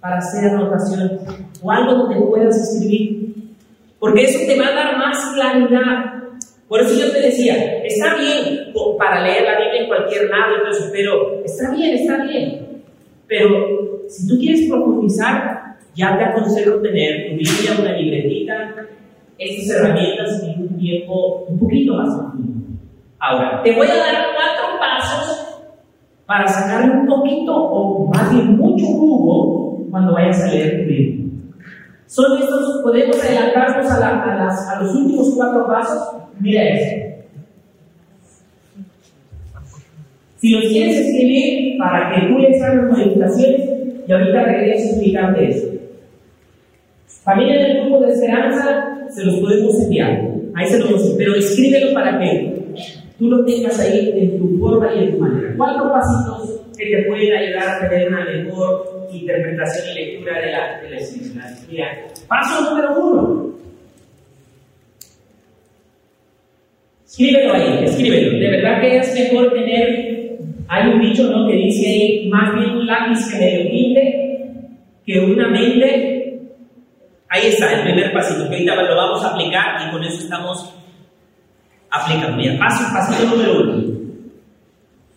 para 0.00 0.18
hacer 0.18 0.50
anotaciones 0.50 1.12
o 1.62 1.70
algo 1.70 1.94
donde 1.94 2.20
puedas 2.26 2.56
escribir. 2.56 3.34
Porque 3.98 4.24
eso 4.24 4.40
te 4.46 4.60
va 4.60 4.66
a 4.66 4.74
dar 4.74 4.98
más 4.98 5.32
claridad. 5.34 6.18
Por 6.68 6.82
eso 6.82 6.98
yo 6.98 7.10
te 7.10 7.20
decía, 7.20 7.82
está 7.82 8.16
bien 8.16 8.72
para 8.98 9.22
leer 9.22 9.44
la 9.44 9.58
Biblia 9.58 9.82
en 9.82 9.88
cualquier 9.88 10.28
lado, 10.28 10.56
entonces, 10.58 10.90
pero 10.92 11.42
está 11.44 11.74
bien, 11.74 11.94
está 11.94 12.24
bien. 12.24 12.82
Pero 13.26 14.04
si 14.08 14.28
tú 14.28 14.38
quieres 14.38 14.68
profundizar, 14.68 15.76
ya 15.94 16.18
te 16.18 16.24
aconsejo 16.24 16.80
tener 16.80 17.30
tu 17.30 17.36
Biblia, 17.36 17.76
una 17.80 17.92
libretita, 17.92 18.74
estas 19.38 19.76
herramientas 19.76 20.42
en 20.42 20.62
un 20.62 20.78
tiempo 20.78 21.44
un 21.48 21.58
poquito 21.58 21.94
más 21.94 22.08
Ahora, 23.20 23.62
te 23.62 23.74
voy 23.74 23.86
a 23.86 23.96
dar 23.96 24.26
cuatro 24.34 24.78
pasos 24.78 25.64
para 26.26 26.46
sacar 26.46 26.90
un 26.90 27.06
poquito 27.06 27.52
o 27.52 28.06
más 28.08 28.32
bien 28.32 28.56
mucho 28.56 28.84
jugo 28.86 29.86
cuando 29.90 30.12
vayas 30.12 30.42
a 30.42 30.52
leer 30.52 30.82
tu 30.82 30.88
Biblia. 30.88 31.17
Son 32.08 32.42
estos, 32.42 32.80
podemos 32.82 33.22
adelantarnos 33.22 33.92
a, 33.92 34.82
los 34.82 34.94
últimos 34.94 35.34
cuatro 35.36 35.66
pasos. 35.66 36.22
Mira 36.40 36.62
eso. 36.62 36.96
Si 40.38 40.50
los 40.52 40.64
quieres 40.72 40.96
escribir 40.96 41.76
para 41.76 42.14
que 42.14 42.28
tú 42.28 42.38
les 42.38 42.62
hagas 42.62 42.90
modificaciones, 42.90 43.60
y 44.08 44.12
ahorita 44.12 44.42
regreso 44.42 44.84
a 44.84 44.90
explicarte 44.90 45.48
eso. 45.48 45.68
También 47.24 47.50
en 47.50 47.66
el 47.66 47.80
grupo 47.82 48.06
de 48.06 48.12
esperanza 48.12 49.06
se 49.10 49.24
los 49.26 49.36
podemos 49.40 49.78
enviar. 49.82 50.30
Ahí 50.54 50.66
se 50.66 50.78
los. 50.78 51.14
Pero 51.18 51.34
escríbelo 51.34 51.92
para 51.92 52.18
que 52.18 52.54
tú 53.18 53.28
lo 53.28 53.44
tengas 53.44 53.78
ahí 53.80 54.14
en 54.16 54.38
tu 54.38 54.58
forma 54.58 54.94
y 54.94 55.04
en 55.04 55.10
tu 55.12 55.18
manera. 55.18 55.54
Cuatro 55.58 55.92
pasitos 55.92 56.60
que 56.74 56.86
te 56.86 57.02
pueden 57.02 57.34
ayudar 57.34 57.68
a 57.68 57.88
tener 57.90 58.08
una 58.08 58.24
mejor 58.24 58.87
interpretación 59.10 59.88
y 59.88 59.94
lectura 59.94 60.40
de 60.40 60.52
la, 60.52 60.80
de 60.80 60.90
la. 60.90 61.56
Mira, 61.68 62.06
paso 62.26 62.70
número 62.70 63.00
uno. 63.00 63.48
Escríbelo 67.06 67.54
ahí, 67.54 67.84
escríbelo. 67.84 68.38
De 68.38 68.50
verdad 68.50 68.80
que 68.80 68.98
es 68.98 69.14
mejor 69.14 69.52
tener, 69.52 70.38
hay 70.68 70.88
un 70.88 71.00
dicho 71.00 71.24
¿no? 71.30 71.48
que 71.48 71.56
dice 71.56 71.88
ahí, 71.88 72.28
más 72.28 72.54
bien 72.54 72.70
un 72.70 72.86
lápiz 72.86 73.30
que 73.30 73.38
medio 73.38 73.70
pinte 73.70 74.28
que 75.08 75.18
una 75.20 75.48
mente. 75.48 76.38
Ahí 77.30 77.46
está, 77.48 77.72
el 77.72 77.82
primer 77.82 78.12
pasito, 78.12 78.48
que 78.48 78.56
ahorita 78.56 78.74
lo 78.74 78.96
vamos 78.96 79.24
a 79.24 79.28
aplicar 79.28 79.86
y 79.86 79.90
con 79.90 80.04
eso 80.04 80.18
estamos 80.18 80.74
aplicando. 81.90 82.36
Mira, 82.36 82.58
paso, 82.58 82.84
pasito 82.92 83.26
número 83.26 83.60
uno. 83.62 83.98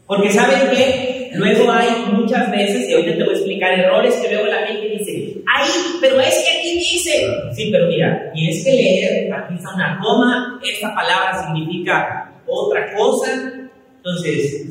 Porque 0.08 0.32
saben 0.32 0.70
que 0.72 1.11
luego 1.34 1.72
hay 1.72 1.90
muchas 2.12 2.52
veces, 2.52 2.90
y 2.90 2.94
ahorita 2.94 3.18
te 3.18 3.24
voy 3.24 3.34
a 3.34 3.38
explicar 3.38 3.80
errores 3.80 4.16
que 4.16 4.34
luego 4.34 4.48
la 4.48 4.66
gente 4.68 4.90
dice, 4.90 5.42
ay, 5.54 5.70
pero 6.00 6.20
es 6.20 6.44
que 6.44 6.58
aquí 6.58 6.78
dice. 6.78 7.28
Sí, 7.54 7.70
pero 7.72 7.88
mira, 7.88 8.32
tienes 8.34 8.64
que 8.64 8.72
leer, 8.72 9.34
aquí 9.34 9.56
está 9.56 9.74
una 9.76 10.00
coma, 10.02 10.60
esta 10.64 10.94
palabra 10.94 11.44
significa 11.44 12.34
otra 12.48 12.94
cosa. 12.96 13.70
Entonces, 13.98 14.68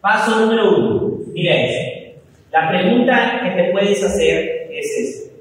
paso 0.00 0.40
número 0.40 0.76
uno, 0.76 1.18
mira 1.32 1.54
eso. 1.64 2.18
La 2.52 2.68
pregunta 2.68 3.40
que 3.42 3.62
te 3.62 3.72
puedes 3.72 4.02
hacer 4.02 4.68
es 4.70 4.86
esta. 4.98 5.32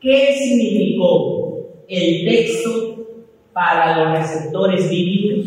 ¿Qué 0.00 0.34
significó 0.38 1.58
el 1.88 2.24
texto 2.24 3.06
para 3.52 3.98
los 3.98 4.18
receptores 4.18 4.88
bíblicos? 4.88 5.46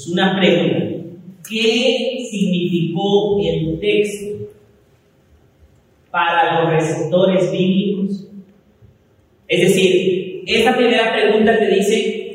Es 0.00 0.08
una 0.08 0.34
pregunta. 0.34 0.78
¿Qué 1.46 2.26
significó 2.30 3.38
el 3.44 3.78
texto 3.80 4.48
para 6.10 6.62
los 6.62 6.72
receptores 6.72 7.52
bíblicos? 7.52 8.26
Es 9.46 9.60
decir, 9.60 10.42
esta 10.46 10.74
primera 10.74 11.12
pregunta 11.12 11.58
te 11.58 11.68
dice, 11.68 12.34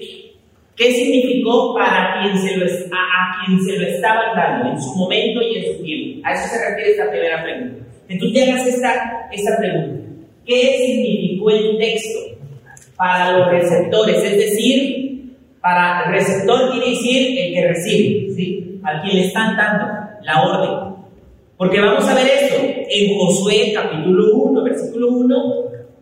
¿qué 0.76 0.92
significó 0.92 1.74
para 1.74 2.22
quien 2.22 2.38
se 2.38 2.56
lo, 2.56 2.66
a, 2.66 3.46
quien 3.46 3.60
se 3.60 3.80
lo 3.80 3.88
estaba 3.88 4.36
dando 4.36 4.70
en 4.70 4.80
su 4.80 4.94
momento 4.96 5.42
y 5.42 5.58
en 5.58 5.76
su 5.76 5.84
tiempo? 5.84 6.28
A 6.28 6.34
eso 6.34 6.48
se 6.48 6.70
refiere 6.70 6.92
esta 6.92 7.10
primera 7.10 7.44
pregunta. 7.44 7.86
Tú 8.20 8.32
te 8.32 8.44
hagas 8.44 8.68
esta, 8.68 9.28
esta 9.32 9.58
pregunta. 9.58 10.06
¿Qué 10.46 10.78
significó 10.86 11.50
el 11.50 11.80
texto 11.80 12.20
para 12.96 13.40
los 13.40 13.50
receptores? 13.50 14.24
Es 14.24 14.38
decir, 14.38 15.15
para 15.66 16.12
receptor 16.12 16.74
quiere 16.74 16.92
decir 16.92 17.40
el 17.40 17.54
que 17.56 17.68
recibe, 17.68 18.36
¿sí? 18.36 18.80
Al 18.84 19.02
quien 19.02 19.16
le 19.16 19.26
están 19.26 19.58
dando 19.58 19.88
la 20.22 20.44
orden. 20.44 20.96
Porque 21.58 21.82
vamos 21.82 22.08
a 22.08 22.14
ver 22.14 22.28
esto 22.28 22.56
en 22.88 23.18
Josué 23.18 23.72
capítulo 23.74 24.36
1, 24.36 24.64
versículo 24.64 25.08
1. 25.10 25.36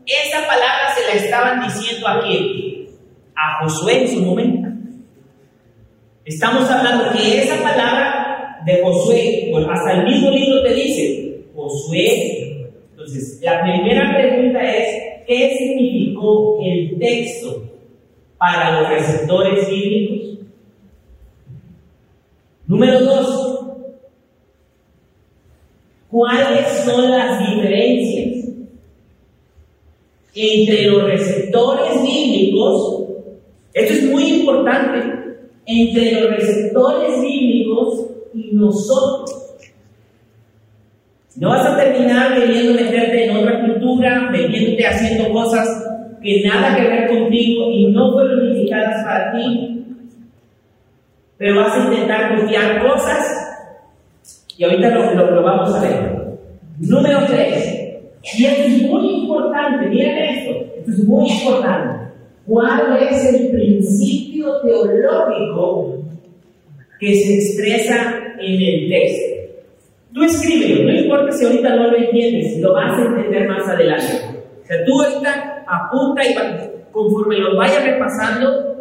Esa 0.06 0.46
palabra 0.46 0.94
se 0.94 1.08
la 1.08 1.24
estaban 1.24 1.64
diciendo 1.64 2.06
a 2.10 2.22
quién? 2.26 2.90
A 3.38 3.64
Josué 3.64 4.02
en 4.02 4.08
su 4.10 4.22
momento. 4.22 4.68
Estamos 6.26 6.70
hablando 6.70 7.18
que 7.18 7.44
esa 7.44 7.64
palabra 7.64 8.60
de 8.66 8.82
Josué, 8.84 9.48
pues 9.50 9.66
hasta 9.66 9.94
el 9.94 10.08
mismo 10.08 10.30
libro 10.30 10.62
te 10.62 10.74
dice, 10.74 11.46
Josué. 11.56 12.68
Entonces, 12.92 13.40
la 13.42 13.62
primera 13.62 14.14
pregunta 14.14 14.62
es, 14.62 15.26
¿qué 15.26 15.56
significó 15.58 16.60
el 16.62 17.00
texto 17.00 17.73
para 18.44 18.82
los 18.82 18.90
receptores 18.90 19.70
bíblicos? 19.70 20.40
Número 22.68 23.00
dos, 23.00 23.60
¿cuáles 26.10 26.68
son 26.84 27.10
las 27.10 27.40
diferencias 27.40 28.50
entre 30.36 30.88
los 30.88 31.04
receptores 31.04 32.02
bíblicos? 32.02 33.04
Esto 33.74 33.94
es 33.94 34.12
muy 34.12 34.24
importante, 34.24 35.38
entre 35.66 36.12
los 36.12 36.32
receptores 36.32 37.22
bíblicos 37.22 38.08
y 38.34 38.50
nosotros. 38.52 39.72
No 41.38 41.48
vas 41.48 41.66
a 41.66 41.78
terminar 41.78 42.36
queriendo 42.36 42.74
meterte 42.74 43.24
en 43.24 43.38
otra 43.38 43.66
cultura, 43.66 44.30
metiéndote 44.32 44.86
haciendo 44.86 45.32
cosas 45.32 45.93
que 46.24 46.42
nada 46.48 46.76
que 46.76 46.88
ver 46.88 47.08
contigo 47.10 47.70
y 47.70 47.88
no 47.88 48.14
fueron 48.14 48.56
indicadas 48.56 49.04
para 49.04 49.34
ti. 49.34 49.86
Pero 51.38 51.60
vas 51.60 51.76
a 51.76 51.84
intentar 51.84 52.38
confiar 52.38 52.82
cosas 52.82 53.44
y 54.58 54.64
ahorita 54.64 54.90
lo, 54.90 55.32
lo, 55.32 55.44
vamos 55.44 55.76
a 55.76 55.82
ver. 55.82 56.38
Número 56.80 57.20
tres. 57.28 57.80
Y 58.38 58.46
esto 58.46 58.64
es 58.64 58.82
muy 58.84 59.24
importante, 59.24 59.88
miren 59.88 60.18
esto, 60.18 60.52
esto 60.78 60.92
es 60.92 61.04
muy 61.04 61.30
importante. 61.30 62.14
¿Cuál 62.48 62.98
es 63.10 63.34
el 63.34 63.52
principio 63.52 64.62
teológico 64.62 65.98
que 67.00 67.16
se 67.16 67.36
expresa 67.36 68.16
en 68.40 68.62
el 68.62 68.90
texto? 68.90 69.34
Tú 70.14 70.24
escríbelo, 70.24 70.84
no 70.84 71.00
importa 71.00 71.32
si 71.34 71.46
ahorita 71.46 71.76
no 71.76 71.92
lo 71.92 71.98
entiendes, 71.98 72.60
lo 72.60 72.74
vas 72.74 72.98
a 72.98 73.06
entender 73.06 73.50
más 73.50 73.68
adelante. 73.68 74.43
O 74.64 74.66
sea, 74.66 74.86
tú 74.86 75.02
ahorita 75.02 75.66
apunta 75.68 76.24
y 76.24 76.36
conforme 76.92 77.38
lo 77.38 77.58
vayas 77.58 77.84
repasando, 77.84 78.74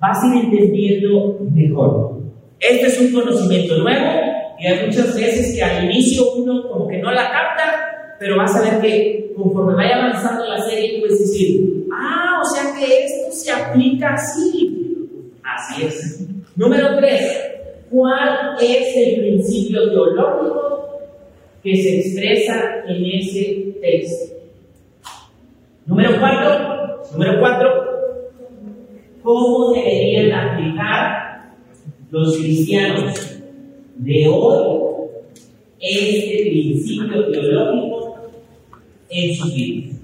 vas 0.00 0.22
a 0.22 0.26
ir 0.26 0.44
entendiendo 0.44 1.38
mejor. 1.52 2.20
Este 2.58 2.86
es 2.86 3.00
un 3.00 3.12
conocimiento 3.12 3.78
nuevo 3.78 4.10
y 4.58 4.66
hay 4.66 4.86
muchas 4.86 5.14
veces 5.14 5.54
que 5.54 5.62
al 5.62 5.84
inicio 5.84 6.32
uno 6.34 6.68
como 6.68 6.88
que 6.88 6.98
no 6.98 7.12
la 7.12 7.30
capta, 7.30 8.16
pero 8.18 8.36
vas 8.36 8.54
a 8.56 8.62
ver 8.62 8.80
que 8.82 9.32
conforme 9.36 9.74
vaya 9.74 9.96
avanzando 9.96 10.44
la 10.46 10.60
serie, 10.62 11.00
puedes 11.00 11.20
decir, 11.20 11.86
ah, 11.92 12.42
o 12.42 12.44
sea 12.44 12.74
que 12.78 13.04
esto 13.04 13.32
se 13.32 13.50
aplica 13.52 14.14
así. 14.14 14.76
Así 15.42 15.84
es. 15.84 16.28
Número 16.56 16.96
tres, 16.98 17.40
¿cuál 17.90 18.56
es 18.60 18.96
el 18.96 19.20
principio 19.20 19.90
teológico 19.90 21.00
que 21.62 21.76
se 21.76 22.00
expresa 22.00 22.84
en 22.86 23.04
ese 23.04 23.74
texto? 23.80 24.39
Número 25.86 26.20
cuatro, 26.20 27.02
número 27.12 27.40
cuatro, 27.40 27.68
¿cómo 29.22 29.72
deberían 29.72 30.32
aplicar 30.32 31.54
los 32.10 32.36
cristianos 32.36 33.40
de 33.96 34.28
hoy 34.28 34.80
este 35.80 36.50
principio 36.50 37.30
teológico 37.30 38.16
en 39.08 39.34
sus 39.34 39.54
vidas. 39.54 39.96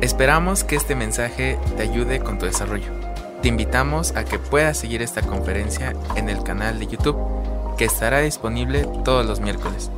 Esperamos 0.00 0.64
que 0.64 0.76
este 0.76 0.94
mensaje 0.94 1.58
te 1.76 1.82
ayude 1.82 2.20
con 2.20 2.38
tu 2.38 2.46
desarrollo. 2.46 2.92
Te 3.40 3.48
invitamos 3.48 4.14
a 4.14 4.24
que 4.24 4.38
puedas 4.38 4.78
seguir 4.78 5.02
esta 5.02 5.22
conferencia 5.22 5.94
en 6.16 6.28
el 6.28 6.42
canal 6.42 6.78
de 6.78 6.86
YouTube 6.86 7.16
que 7.76 7.84
estará 7.84 8.20
disponible 8.20 8.86
todos 9.04 9.24
los 9.26 9.40
miércoles. 9.40 9.90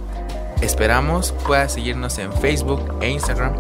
Esperamos 0.61 1.33
puedas 1.47 1.73
seguirnos 1.73 2.19
en 2.19 2.33
Facebook 2.33 2.81
e 3.01 3.11
Instagram 3.11 3.55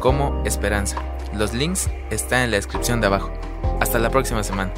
como 0.00 0.42
Esperanza. 0.44 0.96
Los 1.32 1.54
links 1.54 1.88
están 2.10 2.42
en 2.42 2.50
la 2.50 2.56
descripción 2.56 3.00
de 3.00 3.06
abajo. 3.06 3.30
Hasta 3.80 3.98
la 3.98 4.10
próxima 4.10 4.42
semana. 4.42 4.72